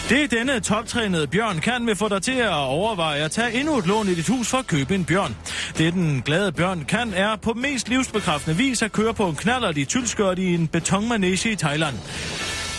Det 0.08 0.30
denne 0.30 0.60
toptrænede 0.60 1.26
bjørn 1.26 1.58
kan 1.58 1.86
vil 1.86 1.96
få 1.96 2.08
dig 2.08 2.22
til 2.22 2.32
at 2.32 2.52
overveje 2.52 3.20
at 3.20 3.30
tage 3.30 3.52
endnu 3.52 3.78
et 3.78 3.86
lån 3.86 4.08
i 4.08 4.14
dit 4.14 4.28
hus 4.28 4.48
for 4.48 4.58
at 4.58 4.66
købe 4.66 4.94
en 4.94 5.04
bjørn. 5.04 5.36
Det 5.78 5.92
den 5.92 6.22
glade 6.24 6.52
bjørn 6.52 6.84
kan 6.84 7.14
er 7.14 7.36
på 7.36 7.52
mest 7.52 7.88
livsbekræftende 7.88 8.56
vis 8.56 8.82
at 8.82 8.92
køre 8.92 9.14
på 9.14 9.26
en 9.26 9.36
knaller 9.36 9.72
i 9.76 9.84
tylskørt 9.84 10.38
i 10.38 10.54
en 10.54 10.68
betonmanege 10.68 11.50
i 11.52 11.56
Thailand. 11.56 11.94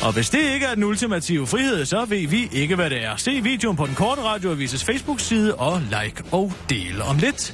Og 0.02 0.14
hvis 0.14 0.30
det 0.30 0.54
ikke 0.54 0.66
er 0.66 0.76
den 0.76 0.84
ultimative 0.84 1.48
frihed, 1.48 1.86
så 1.86 2.06
ved 2.06 2.28
vi 2.28 2.50
ikke, 2.52 2.76
hvad 2.76 2.90
det 2.90 3.04
er. 3.04 3.16
Se 3.16 3.32
videoen 3.32 3.78
på 3.78 3.86
den 3.86 3.96
korte 3.96 4.22
radioavises 4.22 4.84
Facebook-side 4.84 5.56
og 5.56 5.82
like 5.82 6.24
og 6.32 6.54
del 6.70 7.02
om 7.02 7.18
lidt. 7.18 7.54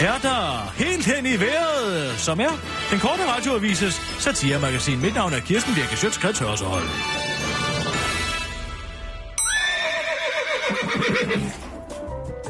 Er 0.00 0.18
der 0.22 0.72
helt 0.76 1.06
hen 1.06 1.26
i 1.26 1.40
vejret, 1.40 2.14
som 2.18 2.40
er 2.40 2.58
den 2.90 2.98
korte 2.98 3.22
radioavises 3.28 3.94
satiremagasin. 4.18 5.00
Mit 5.02 5.14
navn 5.14 5.32
er 5.32 5.40
Kirsten 5.40 5.74
Birke 5.74 5.96
Sjøtskrets 5.96 6.38
Hørsholm. 6.38 6.88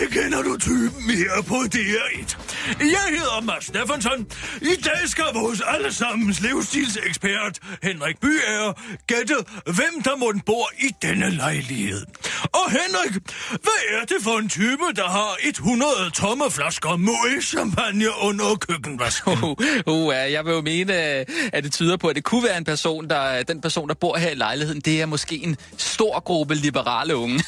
Til 0.00 0.10
Kender 0.10 0.42
du 0.42 0.56
typen 0.58 1.10
her 1.10 1.42
på 1.46 1.54
DR1. 1.54 2.36
Jeg 2.78 3.06
hedder 3.16 3.40
Mads 3.40 3.64
Steffensen. 3.64 4.26
I 4.62 4.74
dag 4.84 5.02
skal 5.06 5.24
vores 5.34 5.62
allesammens 5.66 6.40
livsstilsekspert 6.40 7.58
Henrik 7.82 8.20
Byager 8.20 8.72
gætte, 9.06 9.34
hvem 9.64 10.02
der 10.04 10.16
må 10.16 10.32
bor 10.46 10.70
i 10.78 10.88
denne 11.02 11.30
lejlighed. 11.30 12.06
Og 12.42 12.70
Henrik, 12.70 13.12
hvad 13.48 13.80
er 14.00 14.04
det 14.04 14.16
for 14.22 14.38
en 14.38 14.48
type, 14.48 14.84
der 14.96 15.08
har 15.08 15.36
100 15.44 15.92
tomme 16.14 16.50
flasker 16.50 16.96
Moet 16.96 17.44
champagne 17.44 18.06
under 18.22 18.54
køkkenvasken? 18.54 19.38
Uh, 19.86 20.06
uh, 20.06 20.12
jeg 20.12 20.44
vil 20.44 20.52
jo 20.52 20.60
mene, 20.60 21.18
øh, 21.18 21.26
at 21.52 21.64
det 21.64 21.72
tyder 21.72 21.96
på, 21.96 22.08
at 22.08 22.16
det 22.16 22.24
kunne 22.24 22.44
være 22.44 22.58
en 22.58 22.64
person, 22.64 23.10
der, 23.10 23.38
øh, 23.38 23.44
den 23.48 23.60
person, 23.60 23.88
der 23.88 23.94
bor 23.94 24.16
her 24.16 24.30
i 24.30 24.34
lejligheden, 24.34 24.80
det 24.80 25.00
er 25.00 25.06
måske 25.06 25.36
en 25.36 25.56
stor 25.76 26.20
gruppe 26.20 26.54
liberale 26.54 27.16
unge. 27.16 27.44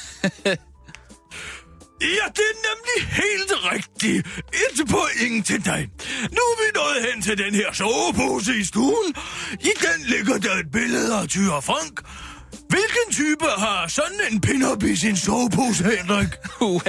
Ja, 2.03 2.27
det 2.39 2.47
er 2.53 2.59
nemlig 2.69 2.99
helt 3.23 3.53
rigtigt. 3.73 4.27
Et 4.53 4.89
point 4.89 5.47
til 5.47 5.65
dig. 5.65 5.89
Nu 6.31 6.43
er 6.53 6.57
vi 6.63 6.69
nået 6.75 7.13
hen 7.13 7.23
til 7.23 7.39
den 7.39 7.55
her 7.55 7.73
sovepose 7.73 8.57
i 8.59 8.65
stuen. 8.65 9.15
I 9.53 9.73
den 9.87 10.07
ligger 10.07 10.39
der 10.39 10.55
et 10.55 10.71
billede 10.73 11.15
af 11.15 11.29
Tyre 11.29 11.63
Frank. 11.63 12.01
Hvilken 12.69 13.13
type 13.13 13.45
har 13.59 13.89
sådan 13.89 14.21
en 14.31 14.41
pin-up 14.41 14.83
i 14.83 14.97
sin 14.97 15.17
sovepose, 15.17 15.85
Henrik? 15.85 16.29
Uh, 16.61 16.81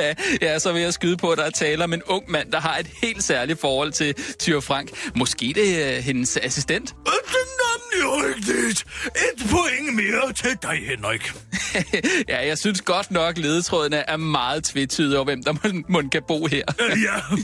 ja, 0.42 0.60
så 0.60 0.72
vil 0.74 0.82
jeg 0.82 0.94
skyde 0.94 1.18
på, 1.18 1.30
at 1.32 1.38
der 1.38 1.44
er 1.44 1.50
tale 1.50 1.84
om 1.84 1.94
en 1.94 2.04
ung 2.04 2.32
mand, 2.32 2.52
der 2.52 2.60
har 2.60 2.78
et 2.78 2.88
helt 3.02 3.24
særligt 3.24 3.62
forhold 3.62 3.92
til 3.92 4.16
Tyre 4.40 4.62
Frank. 4.62 4.90
Måske 5.16 5.54
det 5.56 5.96
er 5.96 6.02
hendes 6.02 6.38
assistent? 6.38 6.90
Er 6.92 7.12
nemlig 7.12 7.73
rigtigt. 8.02 8.86
Et 9.16 9.50
point 9.50 9.96
mere 9.96 10.34
til 10.34 10.58
dig, 10.62 10.88
Henrik. 10.88 11.32
ja, 12.32 12.48
jeg 12.48 12.58
synes 12.58 12.82
godt 12.82 13.12
nok, 13.12 13.38
ledetrådene 13.38 13.98
er 13.98 14.18
meget 14.18 14.64
tvetydige 14.64 15.18
over, 15.18 15.26
hvem 15.26 15.44
der 15.44 15.54
må, 15.54 15.84
må 15.90 16.10
kan 16.10 16.22
bo 16.28 16.46
her. 16.46 16.64
Øh, 16.82 16.98
ja. 17.04 17.36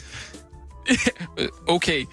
okay. 1.75 2.05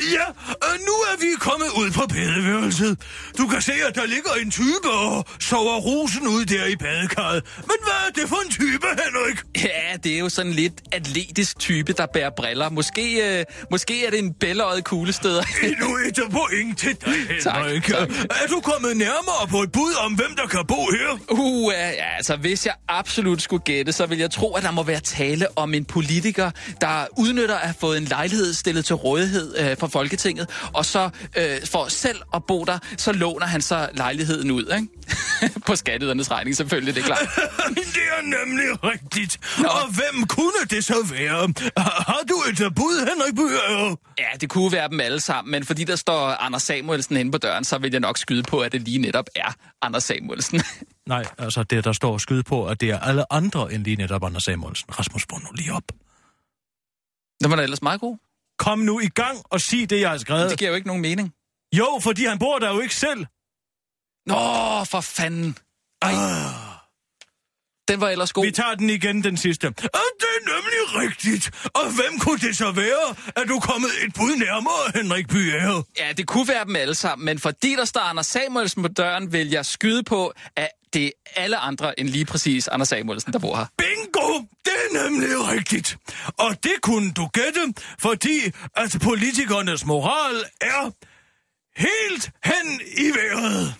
Ja, 0.00 0.26
øh, 0.68 0.80
nu 0.88 0.92
er 0.92 1.16
vi 1.20 1.26
kommet 1.40 1.68
ud 1.76 1.90
på 1.90 2.06
badeværelset. 2.06 2.98
Du 3.38 3.46
kan 3.46 3.62
se, 3.62 3.72
at 3.88 3.94
der 3.94 4.06
ligger 4.06 4.30
en 4.42 4.50
type 4.50 4.90
og 4.90 5.24
sover 5.40 5.76
rosen 5.76 6.26
ud 6.28 6.44
der 6.44 6.66
i 6.66 6.76
badekarret. 6.76 7.42
Men 7.56 7.76
hvad 7.82 8.00
er 8.08 8.12
det 8.20 8.28
for 8.28 8.36
en 8.44 8.50
type, 8.50 8.86
Henrik? 8.86 9.38
Ja, 9.64 9.96
det 10.04 10.14
er 10.14 10.18
jo 10.18 10.28
sådan 10.28 10.52
lidt 10.52 10.74
atletisk 10.92 11.58
type, 11.58 11.92
der 11.92 12.06
bærer 12.14 12.30
briller. 12.36 12.70
Måske, 12.70 13.38
øh, 13.38 13.44
måske 13.70 14.06
er 14.06 14.10
det 14.10 14.18
en 14.18 14.32
bællerøjet 14.34 14.84
kuglestøder. 14.84 15.42
Endnu 15.62 15.96
et 15.96 16.18
point 16.32 16.78
til 16.78 16.96
dig, 17.04 17.12
Henrik. 17.54 17.82
tak. 17.84 18.08
Er 18.30 18.46
du 18.50 18.60
kommet 18.60 18.96
nærmere 18.96 19.48
på 19.50 19.62
et 19.62 19.72
bud 19.72 19.92
om, 20.04 20.12
hvem 20.14 20.36
der 20.36 20.46
kan 20.46 20.64
bo 20.68 20.74
her? 20.92 21.18
Uh, 21.30 21.72
ja, 21.72 22.16
altså 22.16 22.36
hvis 22.36 22.66
jeg 22.66 22.74
absolut 22.88 23.42
skulle 23.42 23.62
gætte, 23.64 23.92
så 23.92 24.06
vil 24.06 24.18
jeg 24.18 24.30
tro, 24.30 24.54
at 24.54 24.62
der 24.62 24.70
må 24.70 24.82
være 24.82 25.00
tale 25.00 25.46
om 25.56 25.74
en 25.74 25.84
politiker, 25.84 26.50
der 26.80 27.06
udnytter 27.18 27.54
at 27.54 27.60
have 27.60 27.74
fået 27.80 27.98
en 27.98 28.04
lejlighed 28.04 28.54
stillet 28.54 28.84
til 28.84 28.94
rådighed 28.96 29.58
øh, 29.58 29.67
fra 29.76 29.86
Folketinget, 29.86 30.48
og 30.72 30.84
så 30.84 31.10
øh, 31.36 31.66
for 31.66 31.88
selv 31.88 32.18
at 32.34 32.44
bo 32.44 32.64
der, 32.64 32.78
så 32.96 33.12
låner 33.12 33.46
han 33.46 33.62
så 33.62 33.88
lejligheden 33.94 34.50
ud, 34.50 34.74
ikke? 34.76 34.88
på 35.66 35.76
skatteydernes 35.76 36.30
regning 36.30 36.56
selvfølgelig, 36.56 36.94
det 36.94 37.00
er 37.00 37.06
klart. 37.06 37.28
det 37.96 38.04
er 38.18 38.22
nemlig 38.22 38.84
rigtigt. 38.84 39.38
Nå. 39.58 39.68
Og 39.68 39.94
hvem 39.94 40.26
kunne 40.26 40.64
det 40.70 40.84
så 40.84 41.06
være? 41.10 41.54
Har 41.76 42.22
du 42.28 42.34
et 42.50 42.74
bud, 42.74 42.98
Henrik 43.08 43.34
Bøger? 43.36 43.96
Ja, 44.18 44.36
det 44.40 44.50
kunne 44.50 44.72
være 44.72 44.88
dem 44.88 45.00
alle 45.00 45.20
sammen, 45.20 45.52
men 45.52 45.64
fordi 45.64 45.84
der 45.84 45.96
står 45.96 46.28
Anders 46.28 46.62
Samuelsen 46.62 47.16
inde 47.16 47.32
på 47.32 47.38
døren, 47.38 47.64
så 47.64 47.78
vil 47.78 47.90
jeg 47.90 48.00
nok 48.00 48.18
skyde 48.18 48.42
på, 48.42 48.60
at 48.60 48.72
det 48.72 48.82
lige 48.82 48.98
netop 48.98 49.26
er 49.36 49.52
Anders 49.82 50.04
Samuelsen. 50.04 50.60
Nej, 51.06 51.24
altså 51.38 51.62
det, 51.62 51.84
der 51.84 51.92
står 51.92 52.18
skyde 52.18 52.42
på, 52.42 52.66
at 52.66 52.80
det 52.80 52.90
er 52.90 52.98
alle 52.98 53.32
andre 53.32 53.72
end 53.72 53.84
lige 53.84 53.96
netop 53.96 54.24
Anders 54.24 54.44
Samuelsen. 54.44 54.98
Rasmus, 54.98 55.26
brug 55.26 55.40
nu 55.40 55.48
lige 55.54 55.72
op. 55.72 55.92
Det 57.40 57.50
var 57.50 57.56
da 57.56 57.62
ellers 57.62 57.82
meget 57.82 58.00
god. 58.00 58.27
Kom 58.58 58.78
nu 58.78 59.00
i 59.00 59.08
gang 59.08 59.42
og 59.44 59.60
sig 59.60 59.90
det, 59.90 60.00
jeg 60.00 60.10
har 60.10 60.18
skrevet. 60.18 60.50
Det 60.50 60.58
giver 60.58 60.70
jo 60.70 60.74
ikke 60.74 60.86
nogen 60.86 61.02
mening. 61.02 61.32
Jo, 61.76 62.00
fordi 62.02 62.24
han 62.24 62.38
bor 62.38 62.58
der 62.58 62.72
jo 62.74 62.80
ikke 62.80 62.94
selv. 62.94 63.26
Nå, 64.26 64.84
for 64.84 65.00
fanden. 65.00 65.58
Ej. 66.02 66.12
Ah. 66.12 66.68
Den 67.88 68.00
var 68.00 68.08
ellers 68.08 68.32
god. 68.32 68.44
Vi 68.44 68.50
tager 68.50 68.74
den 68.74 68.90
igen, 68.90 69.24
den 69.24 69.36
sidste. 69.36 69.66
Og 69.66 69.74
det 70.20 70.30
er 70.38 70.54
nemlig 70.54 71.02
rigtigt. 71.02 71.50
Og 71.64 71.84
hvem 71.94 72.18
kunne 72.18 72.38
det 72.38 72.56
så 72.56 72.72
være? 72.72 73.16
Er 73.36 73.44
du 73.44 73.60
kommet 73.60 73.90
et 74.06 74.14
bud 74.14 74.36
nærmere, 74.36 75.02
Henrik 75.02 75.28
Byer? 75.28 75.82
Ja, 75.98 76.12
det 76.12 76.26
kunne 76.26 76.48
være 76.48 76.64
dem 76.64 76.76
alle 76.76 76.94
sammen, 76.94 77.24
men 77.26 77.38
fordi 77.38 77.76
der 77.76 77.84
står 77.84 78.00
Anders 78.00 78.26
Samuelsen 78.26 78.82
på 78.82 78.88
døren, 78.88 79.32
vil 79.32 79.50
jeg 79.50 79.66
skyde 79.66 80.02
på, 80.02 80.32
at 80.56 80.68
det 80.92 81.04
er 81.06 81.10
alle 81.42 81.56
andre 81.56 82.00
end 82.00 82.08
lige 82.08 82.24
præcis 82.24 82.68
Anders 82.68 82.88
Samuelsen, 82.88 83.32
der 83.32 83.38
bor 83.38 83.56
her. 83.56 83.66
Det 84.64 84.72
er 84.84 85.02
nemlig 85.02 85.48
rigtigt. 85.48 85.98
Og 86.38 86.56
det 86.62 86.72
kunne 86.82 87.12
du 87.12 87.26
gætte, 87.26 87.74
fordi 87.98 88.52
at 88.76 88.96
politikernes 89.02 89.84
moral 89.84 90.44
er 90.60 90.90
helt 91.76 92.30
hen 92.44 92.80
i 92.96 93.10
vejret. 93.10 93.74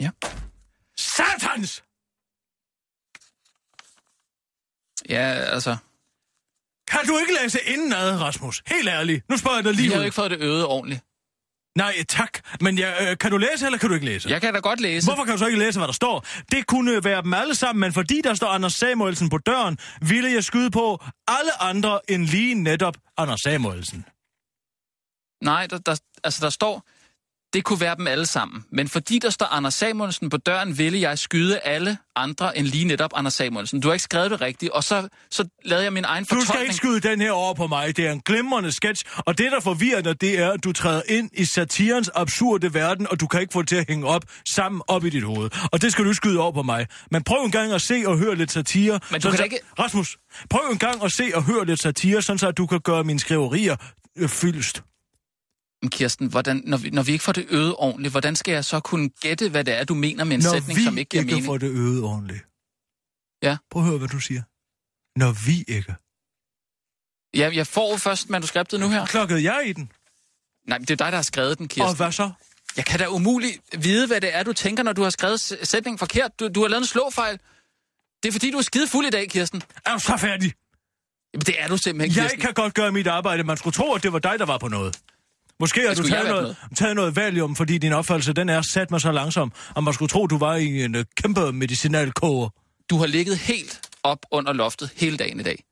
Ja. 0.00 0.39
Satans! 1.38 1.82
Ja, 5.08 5.24
altså... 5.54 5.76
Kan 6.88 7.00
du 7.06 7.18
ikke 7.18 7.32
læse 7.42 7.58
indenad, 7.66 8.20
Rasmus? 8.20 8.62
Helt 8.66 8.88
ærligt. 8.88 9.28
Nu 9.28 9.36
spørger 9.36 9.56
jeg 9.56 9.64
dig 9.64 9.74
lige 9.74 9.88
har 9.88 9.94
jo 9.94 10.00
ud. 10.00 10.04
ikke 10.04 10.14
fået 10.14 10.30
det 10.30 10.40
øvet 10.40 10.64
ordentligt. 10.66 11.00
Nej, 11.76 11.94
tak. 12.08 12.38
Men 12.60 12.78
jeg, 12.78 12.96
øh, 13.00 13.18
kan 13.18 13.30
du 13.30 13.36
læse, 13.36 13.66
eller 13.66 13.78
kan 13.78 13.88
du 13.88 13.94
ikke 13.94 14.06
læse? 14.06 14.28
Jeg 14.28 14.40
kan 14.40 14.54
da 14.54 14.60
godt 14.60 14.80
læse. 14.80 15.06
Hvorfor 15.06 15.24
kan 15.24 15.32
du 15.32 15.38
så 15.38 15.46
ikke 15.46 15.58
læse, 15.58 15.78
hvad 15.78 15.86
der 15.86 15.92
står? 15.92 16.26
Det 16.52 16.66
kunne 16.66 17.04
være 17.04 17.22
dem 17.22 17.34
alle 17.34 17.54
sammen, 17.54 17.80
men 17.80 17.92
fordi 17.92 18.20
der 18.24 18.34
står 18.34 18.46
Anders 18.46 18.72
Samuelsen 18.74 19.28
på 19.28 19.38
døren, 19.38 19.78
ville 20.02 20.32
jeg 20.32 20.44
skyde 20.44 20.70
på 20.70 21.04
alle 21.28 21.62
andre 21.62 22.00
end 22.08 22.26
lige 22.26 22.54
netop 22.54 22.96
Anders 23.16 23.40
Samuelsen. 23.40 24.04
Nej, 25.44 25.66
der, 25.66 25.78
der, 25.78 26.00
altså 26.24 26.40
der 26.44 26.50
står, 26.50 26.86
det 27.52 27.64
kunne 27.64 27.80
være 27.80 27.96
dem 27.96 28.06
alle 28.06 28.26
sammen. 28.26 28.64
Men 28.72 28.88
fordi 28.88 29.18
der 29.18 29.30
står 29.30 29.46
Anders 29.46 29.74
Samuelsen 29.74 30.30
på 30.30 30.36
døren, 30.36 30.78
ville 30.78 31.00
jeg 31.00 31.18
skyde 31.18 31.58
alle 31.58 31.98
andre 32.16 32.58
end 32.58 32.66
lige 32.66 32.84
netop 32.84 33.10
Anders 33.14 33.34
Samuelsen. 33.34 33.80
Du 33.80 33.88
har 33.88 33.92
ikke 33.92 34.02
skrevet 34.02 34.30
det 34.30 34.40
rigtigt, 34.40 34.72
og 34.72 34.84
så, 34.84 35.08
så 35.30 35.44
lavede 35.64 35.84
jeg 35.84 35.92
min 35.92 36.04
egen 36.04 36.24
Du 36.24 36.28
skal 36.28 36.38
fortolkning. 36.40 36.62
ikke 36.64 36.74
skyde 36.74 37.00
den 37.00 37.20
her 37.20 37.32
over 37.32 37.54
på 37.54 37.66
mig. 37.66 37.96
Det 37.96 38.06
er 38.06 38.12
en 38.12 38.20
glimrende 38.20 38.72
sketch, 38.72 39.04
og 39.16 39.38
det, 39.38 39.52
der 39.52 39.60
forvirrer 39.60 40.00
dig, 40.00 40.20
det 40.20 40.38
er, 40.38 40.50
at 40.52 40.64
du 40.64 40.72
træder 40.72 41.02
ind 41.08 41.30
i 41.34 41.44
satirens 41.44 42.10
absurde 42.14 42.74
verden, 42.74 43.06
og 43.10 43.20
du 43.20 43.26
kan 43.26 43.40
ikke 43.40 43.52
få 43.52 43.60
det 43.62 43.68
til 43.68 43.76
at 43.76 43.84
hænge 43.88 44.06
op 44.06 44.22
sammen 44.54 44.82
op 44.88 45.04
i 45.04 45.10
dit 45.10 45.22
hoved. 45.22 45.50
Og 45.72 45.82
det 45.82 45.92
skal 45.92 46.04
du 46.04 46.12
skyde 46.14 46.38
over 46.40 46.52
på 46.52 46.62
mig. 46.62 46.86
Men 47.10 47.24
prøv 47.24 47.44
en 47.44 47.50
gang 47.50 47.72
at 47.72 47.82
se 47.82 48.02
og 48.06 48.18
høre 48.18 48.34
lidt 48.34 48.52
satire. 48.52 49.00
Men 49.10 49.20
du 49.20 49.28
kan 49.28 49.36
så- 49.36 49.44
ikke- 49.44 49.58
Rasmus, 49.78 50.16
prøv 50.50 50.60
en 50.72 50.78
gang 50.78 51.04
at 51.04 51.12
se 51.12 51.30
og 51.34 51.42
høre 51.42 51.66
lidt 51.66 51.80
satire, 51.82 52.22
sådan 52.22 52.38
så 52.38 52.48
at 52.48 52.56
du 52.58 52.66
kan 52.66 52.80
gøre 52.80 53.04
mine 53.04 53.20
skriverier 53.20 53.76
øh, 54.18 54.28
fyldest. 54.28 54.82
Kirsten, 55.88 56.26
hvordan, 56.26 56.62
når, 56.66 56.76
vi, 56.76 56.90
når 56.90 57.02
vi 57.02 57.12
ikke 57.12 57.24
får 57.24 57.32
det 57.32 57.46
øvet 57.48 57.74
ordentligt, 57.78 58.12
hvordan 58.12 58.36
skal 58.36 58.52
jeg 58.52 58.64
så 58.64 58.80
kunne 58.80 59.08
gætte, 59.08 59.48
hvad 59.48 59.64
det 59.64 59.74
er, 59.74 59.84
du 59.84 59.94
mener 59.94 60.24
med 60.24 60.36
en 60.36 60.42
Når 60.42 60.50
sætning, 60.52 60.78
vi 60.78 60.84
som 60.84 60.98
ikke 60.98 61.08
giver 61.08 61.20
ikke 61.22 61.32
mening? 61.34 61.46
får 61.46 61.58
det 61.58 61.70
øvet 61.70 62.02
ordentligt. 62.02 62.44
Ja. 63.42 63.56
Prøv 63.70 63.82
at 63.82 63.88
høre, 63.88 63.98
hvad 63.98 64.08
du 64.08 64.20
siger. 64.20 64.42
Når 65.18 65.32
vi 65.46 65.64
ikke. 65.68 65.94
Ja, 67.34 67.50
jeg 67.54 67.66
får 67.66 67.96
først 67.96 68.30
manuskriptet 68.30 68.80
nu 68.80 68.88
her. 68.88 69.06
Klokkede 69.06 69.42
jeg 69.54 69.62
i 69.68 69.72
den? 69.72 69.92
Nej, 70.68 70.78
men 70.78 70.86
det 70.86 70.90
er 71.00 71.04
dig, 71.04 71.12
der 71.12 71.18
har 71.18 71.22
skrevet 71.22 71.58
den, 71.58 71.64
Og 71.64 71.70
Kirsten. 71.70 71.96
hvad 71.96 72.12
så? 72.12 72.30
Jeg 72.76 72.84
kan 72.86 72.98
da 72.98 73.06
umuligt 73.08 73.58
vide, 73.78 74.06
hvad 74.06 74.20
det 74.20 74.34
er, 74.36 74.42
du 74.42 74.52
tænker, 74.52 74.82
når 74.82 74.92
du 74.92 75.02
har 75.02 75.10
skrevet 75.10 75.40
sætningen 75.40 75.98
forkert. 75.98 76.40
Du, 76.40 76.48
du 76.48 76.60
har 76.60 76.68
lavet 76.68 76.82
en 76.82 76.86
slåfejl. 76.86 77.38
Det 78.22 78.28
er 78.28 78.32
fordi, 78.32 78.50
du 78.50 78.58
er 78.58 78.62
skide 78.62 78.88
fuld 78.88 79.06
i 79.06 79.10
dag, 79.10 79.30
Kirsten. 79.30 79.62
Er 79.86 79.92
du 79.94 79.98
så 80.00 80.16
færdig? 80.16 80.52
Jamen, 81.34 81.44
det 81.46 81.60
er 81.62 81.68
du 81.68 81.76
simpelthen, 81.76 82.16
Jeg 82.16 82.22
Kirsten. 82.24 82.40
kan 82.40 82.54
godt 82.54 82.74
gøre 82.74 82.92
mit 82.92 83.06
arbejde. 83.06 83.44
Man 83.44 83.56
skulle 83.56 83.74
tro, 83.74 83.94
at 83.94 84.02
det 84.02 84.12
var 84.12 84.18
dig, 84.18 84.38
der 84.38 84.46
var 84.46 84.58
på 84.58 84.68
noget. 84.68 84.98
Måske 85.60 85.80
har 85.88 85.94
du 85.94 86.02
taget 86.08 86.26
på 86.26 86.32
noget, 86.32 86.56
taget 86.76 86.96
noget 86.96 87.16
valium, 87.16 87.56
fordi 87.56 87.78
din 87.78 87.92
opfattelse 87.92 88.32
den 88.32 88.48
er 88.48 88.62
sat 88.62 88.90
mig 88.90 89.00
så 89.00 89.12
langsom, 89.12 89.52
og 89.74 89.84
man 89.84 89.94
skulle 89.94 90.08
tro, 90.08 90.26
du 90.26 90.38
var 90.38 90.56
i 90.56 90.84
en 90.84 90.94
uh, 90.96 91.02
kæmpe 91.22 91.52
medicinalkoger. 91.52 92.48
Du 92.90 92.96
har 92.98 93.06
ligget 93.06 93.38
helt 93.38 93.80
op 94.02 94.18
under 94.30 94.52
loftet 94.52 94.90
hele 94.96 95.16
dagen 95.16 95.40
i 95.40 95.42
dag. 95.42 95.64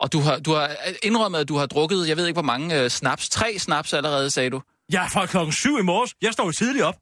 Og 0.00 0.12
du 0.12 0.20
har, 0.20 0.38
du 0.38 0.52
har 0.52 0.76
indrømmet, 1.02 1.38
at 1.38 1.48
du 1.48 1.56
har 1.56 1.66
drukket, 1.66 2.08
jeg 2.08 2.16
ved 2.16 2.26
ikke 2.26 2.34
hvor 2.36 2.42
mange 2.42 2.80
øh, 2.82 2.90
snaps. 2.90 3.28
Tre 3.28 3.58
snaps 3.58 3.92
allerede, 3.92 4.30
sagde 4.30 4.50
du. 4.50 4.62
Er 4.92 5.08
fra 5.08 5.26
klokken 5.26 5.52
syv 5.52 5.78
i 5.78 5.82
morges. 5.82 6.14
Jeg 6.22 6.32
står 6.32 6.44
jo 6.44 6.52
tidligt 6.52 6.84
op. 6.84 6.96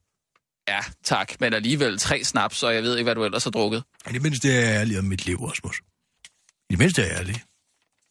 Ja, 0.67 0.79
tak. 1.03 1.33
Men 1.39 1.53
alligevel 1.53 1.97
tre 1.99 2.23
snaps, 2.23 2.63
og 2.63 2.75
jeg 2.75 2.83
ved 2.83 2.97
ikke, 2.97 3.03
hvad 3.03 3.15
du 3.15 3.25
ellers 3.25 3.43
har 3.43 3.51
drukket. 3.51 3.83
I 4.09 4.13
det 4.13 4.21
mindste 4.21 4.51
er 4.51 4.59
jeg 4.69 4.75
ærlig 4.79 4.99
om 4.99 5.03
mit 5.05 5.25
liv, 5.25 5.37
Rasmus. 5.45 5.81
I 6.69 6.71
det 6.71 6.79
mindste 6.79 7.01
er 7.01 7.05
jeg 7.07 7.17
ærlig. 7.17 7.41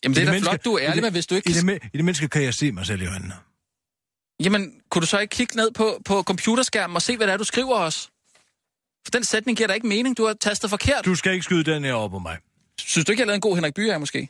Jamen, 0.04 0.14
det 0.16 0.22
I 0.22 0.26
er 0.26 0.32
da 0.32 0.38
flot, 0.38 0.64
du 0.64 0.74
er 0.74 0.82
ærlig, 0.82 0.94
det- 0.94 1.02
men 1.02 1.12
hvis 1.12 1.26
du 1.26 1.34
ikke... 1.34 1.50
I 1.50 1.52
det, 1.52 1.78
I 1.94 1.96
det 1.96 2.04
mindste 2.04 2.28
kan 2.28 2.42
jeg 2.42 2.54
se 2.54 2.72
mig 2.72 2.86
selv 2.86 3.02
i 3.02 3.06
øjnene. 3.06 3.34
Jamen, 4.44 4.72
kunne 4.90 5.00
du 5.00 5.06
så 5.06 5.18
ikke 5.18 5.32
kigge 5.32 5.56
ned 5.56 5.70
på, 5.70 5.98
på 6.04 6.22
computerskærmen 6.22 6.96
og 6.96 7.02
se, 7.02 7.16
hvad 7.16 7.26
det 7.26 7.32
er, 7.32 7.36
du 7.36 7.44
skriver 7.44 7.74
os? 7.76 8.10
For 9.04 9.10
den 9.10 9.24
sætning 9.24 9.56
giver 9.58 9.66
da 9.66 9.74
ikke 9.74 9.86
mening. 9.86 10.16
Du 10.16 10.26
har 10.26 10.34
tastet 10.40 10.70
forkert. 10.70 11.04
Du... 11.04 11.14
Skal 11.14 11.32
ikke 11.32 11.42
skyde 11.44 11.64
den 11.72 11.84
her 11.84 11.92
over 11.92 12.08
på 12.08 12.18
mig. 12.18 12.36
Synes 12.80 13.04
du 13.06 13.12
ikke, 13.12 13.20
jeg 13.20 13.26
lavede 13.26 13.34
en 13.36 13.40
god 13.40 13.54
Henrik 13.54 13.74
Byer, 13.74 13.98
måske? 13.98 14.28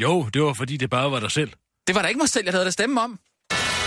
Jo, 0.00 0.28
det 0.34 0.42
var 0.42 0.52
fordi, 0.52 0.76
det 0.76 0.90
bare 0.90 1.10
var 1.10 1.20
dig 1.20 1.30
selv. 1.30 1.50
Det 1.86 1.94
var 1.94 2.02
da 2.02 2.08
ikke 2.08 2.18
mig 2.18 2.28
selv, 2.28 2.44
jeg 2.44 2.52
havde 2.54 2.64
da 2.64 2.70
stemme 2.70 3.00
om. 3.00 3.18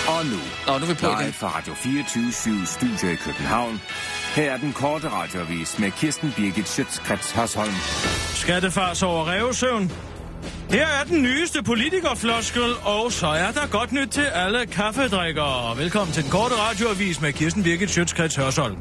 Og 0.07 0.25
nu, 0.25 0.37
Nå, 0.67 0.77
nu 0.77 0.85
er 0.85 0.87
vi 0.87 0.93
på 0.93 1.05
live 1.05 1.21
igen. 1.21 1.33
fra 1.33 1.57
Radio 1.57 1.73
24 1.73 2.65
Studio 2.65 3.09
i 3.13 3.15
København. 3.15 3.81
Her 4.35 4.51
er 4.51 4.57
den 4.57 4.73
korte 4.73 5.09
radiovis 5.09 5.79
med 5.79 5.91
Kirsten 5.91 6.33
Birgit 6.37 6.67
Schøtzgrads 6.69 7.31
Hasholm. 7.31 7.73
Skattefars 8.33 9.03
over 9.03 9.27
revsøvn. 9.31 9.91
Her 10.75 10.87
er 10.87 11.03
den 11.03 11.21
nyeste 11.21 11.63
politikerfloskel, 11.63 12.63
og 12.83 13.11
så 13.11 13.27
er 13.27 13.51
der 13.51 13.67
godt 13.71 13.91
nyt 13.91 14.07
til 14.07 14.21
alle 14.21 14.65
kaffedrikkere. 14.65 15.77
Velkommen 15.77 16.13
til 16.13 16.23
den 16.23 16.31
korte 16.31 16.55
radioavis 16.55 17.21
med 17.21 17.33
Kirsten 17.33 17.63
Birgit 17.63 17.89
Schøtzgrads 17.89 18.35
Hørsholm. 18.35 18.77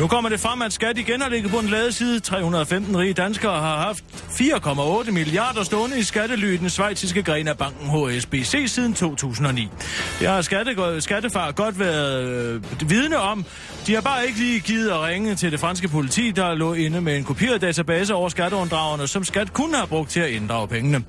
Nu 0.00 0.06
kommer 0.06 0.30
det 0.30 0.40
frem, 0.40 0.62
at 0.62 0.72
skat 0.72 0.98
igen 0.98 1.20
har 1.20 1.28
ligget 1.28 1.50
på 1.50 1.58
en 1.58 1.68
ladeside. 1.68 2.20
315 2.20 2.96
rige 2.96 3.12
danskere 3.12 3.60
har 3.60 3.78
haft 3.78 4.04
4,8 4.14 5.10
milliarder 5.10 5.62
stående 5.62 5.98
i 5.98 6.02
skattely 6.02 6.54
i 6.54 6.56
den 6.56 6.70
svejtiske 6.70 7.22
gren 7.22 7.48
af 7.48 7.58
banken 7.58 7.88
HSBC 7.88 8.64
siden 8.66 8.94
2009. 8.94 9.68
Det 10.20 10.28
har 10.28 10.42
skatte, 10.42 11.00
skattefar 11.00 11.50
godt 11.50 11.78
været 11.78 12.28
øh, 12.28 12.90
vidne 12.90 13.18
om. 13.18 13.44
De 13.86 13.94
har 13.94 14.00
bare 14.00 14.26
ikke 14.26 14.38
lige 14.38 14.60
givet 14.60 14.90
at 14.90 15.00
ringe 15.00 15.34
til 15.34 15.52
det 15.52 15.60
franske 15.60 15.88
politi, 15.88 16.30
der 16.30 16.54
lå 16.54 16.72
inde 16.72 17.00
med 17.00 17.16
en 17.16 17.24
kopieret 17.24 17.60
database 17.60 18.14
over 18.14 18.28
skatteunddragerne, 18.28 19.06
som 19.06 19.24
skat 19.24 19.52
kunne 19.52 19.76
have 19.76 19.86
brugt 19.86 20.10
til 20.10 20.20
at 20.20 20.30
inddrage 20.30 20.68
pengene. 20.68 21.04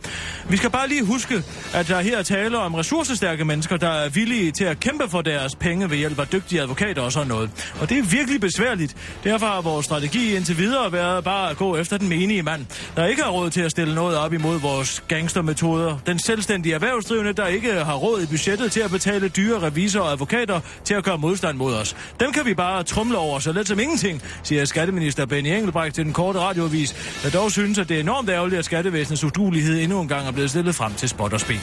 Vi 0.49 0.57
skal 0.57 0.69
bare 0.69 0.87
lige 0.87 1.05
huske, 1.05 1.43
at 1.73 1.87
der 1.87 2.01
her 2.01 2.23
taler 2.23 2.57
om 2.57 2.75
ressourcestærke 2.75 3.45
mennesker, 3.45 3.77
der 3.77 3.89
er 3.89 4.09
villige 4.09 4.51
til 4.51 4.63
at 4.63 4.79
kæmpe 4.79 5.09
for 5.09 5.21
deres 5.21 5.55
penge 5.55 5.89
ved 5.89 5.97
hjælp 5.97 6.19
af 6.19 6.27
dygtige 6.27 6.61
advokater 6.61 7.01
og 7.01 7.11
sådan 7.11 7.27
noget. 7.27 7.49
Og 7.81 7.89
det 7.89 7.97
er 7.97 8.03
virkelig 8.03 8.41
besværligt. 8.41 8.95
Derfor 9.23 9.45
har 9.45 9.61
vores 9.61 9.85
strategi 9.85 10.35
indtil 10.35 10.57
videre 10.57 10.91
været 10.91 11.23
bare 11.23 11.49
at 11.49 11.57
gå 11.57 11.77
efter 11.77 11.97
den 11.97 12.09
menige 12.09 12.43
mand, 12.43 12.65
der 12.95 13.05
ikke 13.05 13.23
har 13.23 13.31
råd 13.31 13.49
til 13.49 13.61
at 13.61 13.71
stille 13.71 13.95
noget 13.95 14.17
op 14.17 14.33
imod 14.33 14.59
vores 14.59 15.03
gangstermetoder. 15.07 15.97
Den 16.05 16.19
selvstændige 16.19 16.75
erhvervsdrivende, 16.75 17.33
der 17.33 17.47
ikke 17.47 17.73
har 17.73 17.95
råd 17.95 18.21
i 18.21 18.25
budgettet 18.25 18.71
til 18.71 18.79
at 18.79 18.91
betale 18.91 19.27
dyre 19.27 19.59
revisorer 19.61 20.03
og 20.03 20.11
advokater 20.11 20.59
til 20.83 20.93
at 20.93 21.03
gøre 21.03 21.17
modstand 21.17 21.57
mod 21.57 21.73
os. 21.73 21.95
Dem 22.19 22.31
kan 22.31 22.45
vi 22.45 22.53
bare 22.53 22.83
trumle 22.83 23.17
over 23.17 23.39
så 23.39 23.51
let 23.51 23.67
som 23.67 23.79
ingenting, 23.79 24.21
siger 24.43 24.65
skatteminister 24.65 25.25
Benny 25.25 25.47
Engelbrecht 25.49 25.95
til 25.95 26.05
den 26.05 26.13
korte 26.13 26.39
radioavis, 26.39 27.19
der 27.23 27.29
dog 27.29 27.51
synes, 27.51 27.79
at 27.79 27.89
det 27.89 27.97
er 27.97 28.01
enormt 28.01 28.29
ærgerligt, 28.29 28.59
at 28.59 28.65
skattevæsenets 28.65 29.23
udulighed 29.23 29.81
endnu 29.81 29.99
en 30.05 30.09
gang 30.09 30.27
er 30.27 30.31
blevet 30.31 30.49
stillet 30.49 30.75
frem 30.75 30.93
til 30.93 31.09
spot 31.09 31.33
og 31.33 31.39
spe. 31.39 31.53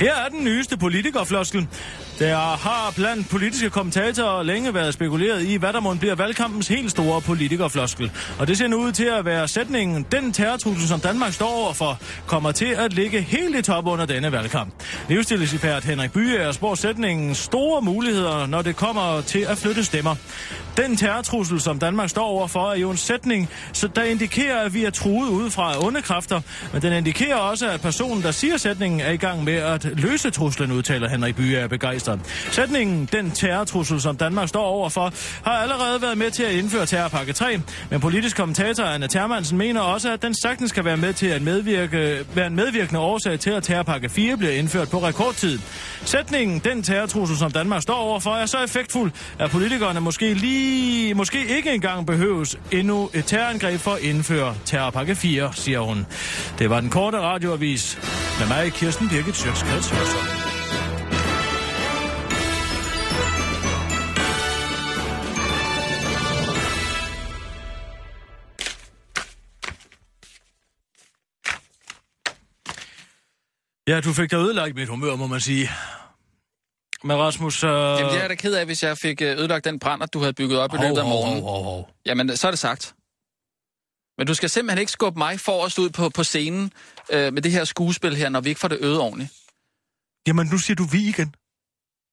Her 0.00 0.14
er 0.14 0.28
den 0.28 0.44
nyeste 0.44 0.76
politikerfloskel. 0.76 1.68
Der 2.18 2.36
har 2.36 2.92
blandt 2.96 3.28
politiske 3.30 3.70
kommentatorer 3.70 4.42
længe 4.42 4.74
været 4.74 4.94
spekuleret 4.94 5.44
i, 5.44 5.56
hvad 5.56 5.72
der 5.72 5.80
må 5.80 5.94
bliver 5.94 6.14
valgkampens 6.14 6.68
helt 6.68 6.90
store 6.90 7.20
politikerfloskel. 7.20 8.10
Og 8.38 8.46
det 8.46 8.58
ser 8.58 8.66
nu 8.66 8.76
ud 8.76 8.92
til 8.92 9.04
at 9.04 9.24
være 9.24 9.48
sætningen, 9.48 10.06
den 10.12 10.32
terrortrussel, 10.32 10.88
som 10.88 11.00
Danmark 11.00 11.32
står 11.32 11.64
overfor, 11.64 11.98
kommer 12.26 12.52
til 12.52 12.64
at 12.66 12.92
ligge 12.92 13.20
helt 13.20 13.56
i 13.56 13.62
top 13.62 13.86
under 13.86 14.06
denne 14.06 14.32
valgkamp. 14.32 14.74
Livsstilsekspert 15.08 15.84
Henrik 15.84 16.12
Byer 16.12 16.52
spår 16.52 16.74
sætningen 16.74 17.34
store 17.34 17.82
muligheder, 17.82 18.46
når 18.46 18.62
det 18.62 18.76
kommer 18.76 19.20
til 19.20 19.40
at 19.40 19.58
flytte 19.58 19.84
stemmer. 19.84 20.14
Den 20.76 20.96
terrortrussel, 20.96 21.60
som 21.60 21.78
Danmark 21.78 22.10
står 22.10 22.24
overfor, 22.24 22.70
er 22.70 22.76
jo 22.76 22.90
en 22.90 22.96
sætning, 22.96 23.48
så 23.72 23.88
der 23.88 24.02
indikerer, 24.02 24.60
at 24.60 24.74
vi 24.74 24.84
er 24.84 24.90
truet 24.90 25.28
udefra 25.28 25.72
af 25.72 25.84
onde 25.84 26.02
kræfter, 26.02 26.40
men 26.72 26.82
den 26.82 26.92
indikerer 26.92 27.36
også, 27.36 27.68
at 27.70 27.80
personen, 27.80 28.22
der 28.22 28.30
siger 28.30 28.56
sætningen, 28.56 29.00
er 29.00 29.10
i 29.10 29.16
gang 29.16 29.44
med 29.44 29.54
at 29.54 29.84
løse 29.84 30.30
truslen, 30.30 30.72
udtaler 30.72 31.08
Henrik 31.08 31.36
Byer 31.36 31.58
er 31.58 31.68
begejstret. 31.68 32.07
Sætningen, 32.50 33.08
den 33.12 33.30
terrortrussel, 33.30 34.00
som 34.00 34.16
Danmark 34.16 34.48
står 34.48 34.64
overfor, 34.64 35.12
har 35.42 35.52
allerede 35.52 36.02
været 36.02 36.18
med 36.18 36.30
til 36.30 36.42
at 36.42 36.52
indføre 36.52 36.86
terrorpakke 36.86 37.32
3, 37.32 37.60
men 37.90 38.00
politisk 38.00 38.36
kommentator 38.36 38.84
Anna 38.84 39.06
Termansen 39.06 39.58
mener 39.58 39.80
også, 39.80 40.12
at 40.12 40.22
den 40.22 40.34
sagtens 40.34 40.72
kan 40.72 40.84
være 40.84 40.96
med 40.96 41.12
til 41.12 41.26
at 41.26 41.42
medvirke, 41.42 42.24
være 42.34 42.46
en 42.46 42.56
medvirkende 42.56 43.00
årsag 43.00 43.40
til, 43.40 43.50
at 43.50 43.62
terrorpakke 43.62 44.08
4 44.08 44.36
bliver 44.36 44.52
indført 44.52 44.88
på 44.90 44.98
rekordtid. 44.98 45.58
Sætningen, 46.04 46.58
den 46.58 46.82
terrortrussel, 46.82 47.38
som 47.38 47.50
Danmark 47.50 47.82
står 47.82 47.94
overfor, 47.94 48.34
er 48.34 48.46
så 48.46 48.58
effektfuld, 48.64 49.12
at 49.38 49.50
politikerne 49.50 50.00
måske 50.00 50.34
lige, 50.34 51.14
måske 51.14 51.56
ikke 51.56 51.70
engang 51.70 52.06
behøves 52.06 52.58
endnu 52.70 53.10
et 53.14 53.24
terrorangreb 53.26 53.80
for 53.80 53.90
at 53.90 54.02
indføre 54.02 54.54
terrorpakke 54.64 55.14
4, 55.14 55.50
siger 55.54 55.80
hun. 55.80 56.06
Det 56.58 56.70
var 56.70 56.80
den 56.80 56.90
korte 56.90 57.20
radioavis 57.20 57.98
med 58.38 58.48
mig, 58.48 58.72
Kirsten 58.72 59.08
Birgit 59.08 59.36
Sjøtskreds 59.36 60.57
Ja, 73.88 74.00
du 74.00 74.12
fik 74.12 74.30
da 74.30 74.36
ødelagt 74.36 74.74
mit 74.74 74.88
humør, 74.88 75.16
må 75.16 75.26
man 75.26 75.40
sige. 75.40 75.70
Men 77.04 77.16
Rasmus... 77.16 77.64
Øh... 77.64 77.70
Jamen, 77.70 78.04
det 78.04 78.16
er 78.16 78.20
jeg 78.20 78.30
da 78.30 78.34
ked 78.34 78.54
af, 78.54 78.66
hvis 78.66 78.82
jeg 78.82 78.98
fik 78.98 79.22
øh, 79.22 79.38
ødelagt 79.38 79.64
den 79.64 79.78
brænder, 79.78 80.06
du 80.06 80.18
havde 80.18 80.32
bygget 80.32 80.58
op 80.58 80.74
i 80.74 80.76
løbet 80.76 80.98
af 80.98 81.04
morgenen. 81.04 81.42
Hov, 81.42 81.52
hov, 81.52 81.64
hov. 81.64 81.90
Jamen, 82.06 82.36
så 82.36 82.46
er 82.46 82.50
det 82.50 82.58
sagt. 82.58 82.94
Men 84.18 84.26
du 84.26 84.34
skal 84.34 84.50
simpelthen 84.50 84.78
ikke 84.78 84.92
skubbe 84.92 85.18
mig 85.18 85.40
forrest 85.40 85.78
ud 85.78 85.90
på, 85.90 86.08
på 86.08 86.24
scenen 86.24 86.72
øh, 87.12 87.32
med 87.32 87.42
det 87.42 87.52
her 87.52 87.64
skuespil 87.64 88.16
her, 88.16 88.28
når 88.28 88.40
vi 88.40 88.48
ikke 88.48 88.60
får 88.60 88.68
det 88.68 88.78
øget 88.80 89.00
ordentligt. 89.00 89.32
Jamen, 90.26 90.46
nu 90.46 90.58
siger 90.58 90.74
du 90.74 90.84
vi 90.84 91.08
igen. 91.08 91.34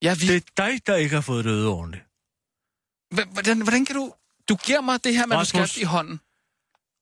Ja, 0.02 0.16
vi... 0.20 0.28
Det 0.28 0.36
er 0.36 0.66
dig, 0.66 0.88
der 0.88 0.96
ikke 0.96 1.16
har 1.16 1.22
fået 1.22 1.46
det 1.46 1.52
øde 1.52 1.68
ordentligt. 1.68 2.04
Hvordan, 3.34 3.62
hvordan 3.62 3.86
kan 3.86 3.96
du... 3.96 4.14
Du 4.50 4.56
giver 4.56 4.82
mig 4.82 5.04
det 5.04 5.16
her 5.16 5.26
manuskript 5.26 5.78
i 5.78 5.84
hånden, 5.84 6.20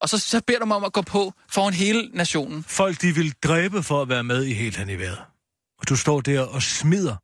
og 0.03 0.09
så, 0.09 0.19
så 0.19 0.41
beder 0.47 0.59
du 0.59 0.65
mig 0.65 0.77
om 0.77 0.83
at 0.83 0.93
gå 0.93 1.01
på 1.01 1.33
foran 1.49 1.73
hele 1.73 2.09
nationen. 2.13 2.63
Folk, 2.67 3.01
de 3.01 3.15
vil 3.15 3.33
dræbe 3.43 3.83
for 3.83 4.01
at 4.01 4.09
være 4.09 4.23
med 4.23 4.43
i 4.43 4.53
helt 4.53 4.77
hen 4.77 4.89
i 4.89 4.95
vejret. 4.95 5.19
Og 5.79 5.89
du 5.89 5.95
står 5.95 6.21
der 6.21 6.41
og 6.41 6.61
smider. 6.63 7.15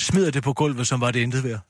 Smider 0.00 0.30
det 0.30 0.42
på 0.42 0.52
gulvet, 0.52 0.88
som 0.88 1.00
var 1.00 1.10
det 1.10 1.20
intet 1.20 1.44
værd. 1.44 1.60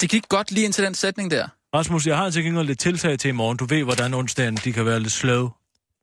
Det 0.00 0.10
gik 0.10 0.28
godt 0.28 0.50
lige 0.50 0.64
indtil 0.64 0.84
den 0.84 0.94
sætning 0.94 1.30
der. 1.30 1.48
Rasmus, 1.74 2.06
jeg 2.06 2.16
har 2.16 2.30
til 2.30 2.44
gengæld 2.44 2.66
lidt 2.66 2.78
tiltag 2.80 3.18
til 3.18 3.28
i 3.28 3.32
morgen. 3.32 3.56
Du 3.56 3.64
ved, 3.64 3.84
hvordan 3.84 4.14
onsdagen 4.14 4.56
de 4.56 4.72
kan 4.72 4.86
være 4.86 5.00
lidt 5.00 5.12
slow. 5.12 5.50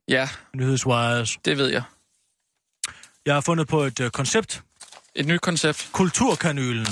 Ja, 0.08 0.28
Nyhedswires. 0.54 1.38
det 1.44 1.58
ved 1.58 1.68
jeg. 1.68 1.82
Jeg 3.26 3.34
har 3.34 3.40
fundet 3.40 3.68
på 3.68 3.82
et 3.82 4.00
uh, 4.00 4.08
koncept. 4.08 4.62
Et 5.14 5.26
nyt 5.26 5.40
koncept. 5.40 5.88
Kulturkanylen. 5.92 6.86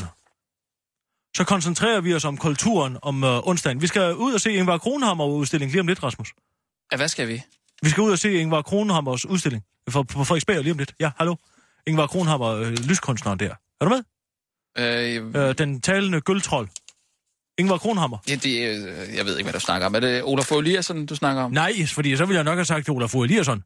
Så 1.39 1.45
koncentrerer 1.45 2.01
vi 2.01 2.14
os 2.14 2.24
om 2.24 2.36
kulturen 2.36 2.97
om 3.03 3.22
uh, 3.22 3.49
onsdagen. 3.49 3.82
Vi 3.82 3.86
skal 3.86 4.14
ud 4.14 4.32
og 4.32 4.41
se 4.41 4.53
Ingvar 4.53 4.78
Kronhammer 4.78 5.26
udstilling 5.26 5.70
lige 5.72 5.80
om 5.80 5.86
lidt, 5.86 6.03
Rasmus. 6.03 6.32
Ja, 6.93 6.97
hvad 6.97 7.09
skal 7.09 7.28
vi? 7.28 7.43
Vi 7.82 7.89
skal 7.91 8.01
ud 8.01 8.11
og 8.11 8.18
se 8.18 8.32
Ingvar 8.32 8.62
Kronhammers 8.62 9.26
udstilling 9.26 9.64
for, 9.91 10.03
på 10.03 10.24
Frederiksberg 10.24 10.62
lige 10.62 10.72
om 10.72 10.78
lidt. 10.78 10.95
Ja, 11.01 11.11
hallo. 11.16 11.34
Ingvar 11.86 12.07
Kronhammer, 12.07 12.49
øh, 12.49 12.72
lyskunstneren 12.72 13.39
der. 13.39 13.55
Er 13.80 13.84
du 13.84 13.89
med? 13.89 14.03
Øh, 14.78 15.49
Øh, 15.49 15.55
den 15.59 15.80
talende 15.80 16.20
gøltrold. 16.20 16.68
Ingvar 17.59 17.78
Kronhammer. 17.78 18.18
ja, 18.28 18.34
det, 18.34 18.68
øh, 18.68 19.16
jeg 19.16 19.24
ved 19.24 19.39
ikke, 19.39 19.51
hvad 19.51 19.53
du 19.53 19.61
snakker 19.61 19.86
om. 19.86 19.95
Er 19.95 20.01
det 20.01 20.22
Olaf 20.24 20.53
Eliasson, 20.53 21.07
du 21.07 21.14
snakker 21.14 21.43
om? 21.43 21.51
Nej, 21.53 21.86
fordi 21.86 22.16
så 22.16 22.24
ville 22.24 22.36
jeg 22.36 22.45
nok 22.45 22.57
have 22.57 22.64
sagt 22.64 22.84
til 22.84 22.93
Olaf 22.93 23.14
Eliasson. 23.14 23.62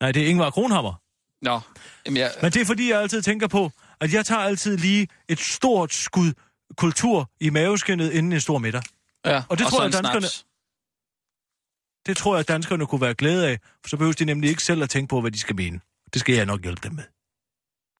Nej, 0.00 0.12
det 0.12 0.22
er 0.22 0.26
Ingvar 0.26 0.50
Kronhammer. 0.50 1.00
Nå, 1.42 1.60
jamen 2.06 2.16
jeg, 2.16 2.30
Men 2.42 2.52
det 2.52 2.60
er 2.60 2.66
fordi, 2.66 2.90
jeg 2.90 3.00
altid 3.00 3.22
tænker 3.22 3.46
på, 3.46 3.70
at 4.00 4.12
jeg 4.12 4.26
tager 4.26 4.40
altid 4.40 4.76
lige 4.76 5.08
et 5.28 5.40
stort 5.40 5.92
skud 5.92 6.32
kultur 6.76 7.30
i 7.40 7.50
maveskinnet 7.50 8.12
inden 8.12 8.32
en 8.32 8.40
stor 8.40 8.58
middag. 8.58 8.82
ja, 9.24 9.42
og 9.48 9.58
det 9.58 9.66
tror 9.66 9.78
så 9.78 9.82
jeg, 9.82 9.92
danskerne- 9.94 10.20
snaps. 10.20 10.46
Det 12.06 12.16
tror 12.16 12.36
jeg, 12.36 12.48
danskerne 12.48 12.86
kunne 12.86 13.00
være 13.00 13.14
glade 13.14 13.48
af, 13.48 13.58
for 13.82 13.88
så 13.88 13.96
behøver 13.96 14.12
de 14.12 14.24
nemlig 14.24 14.50
ikke 14.50 14.62
selv 14.62 14.82
at 14.82 14.90
tænke 14.90 15.08
på, 15.10 15.20
hvad 15.20 15.30
de 15.30 15.38
skal 15.38 15.56
mene. 15.56 15.80
Det 16.12 16.20
skal 16.20 16.34
jeg 16.34 16.46
nok 16.46 16.62
hjælpe 16.62 16.80
dem 16.88 16.92
med. 16.94 17.04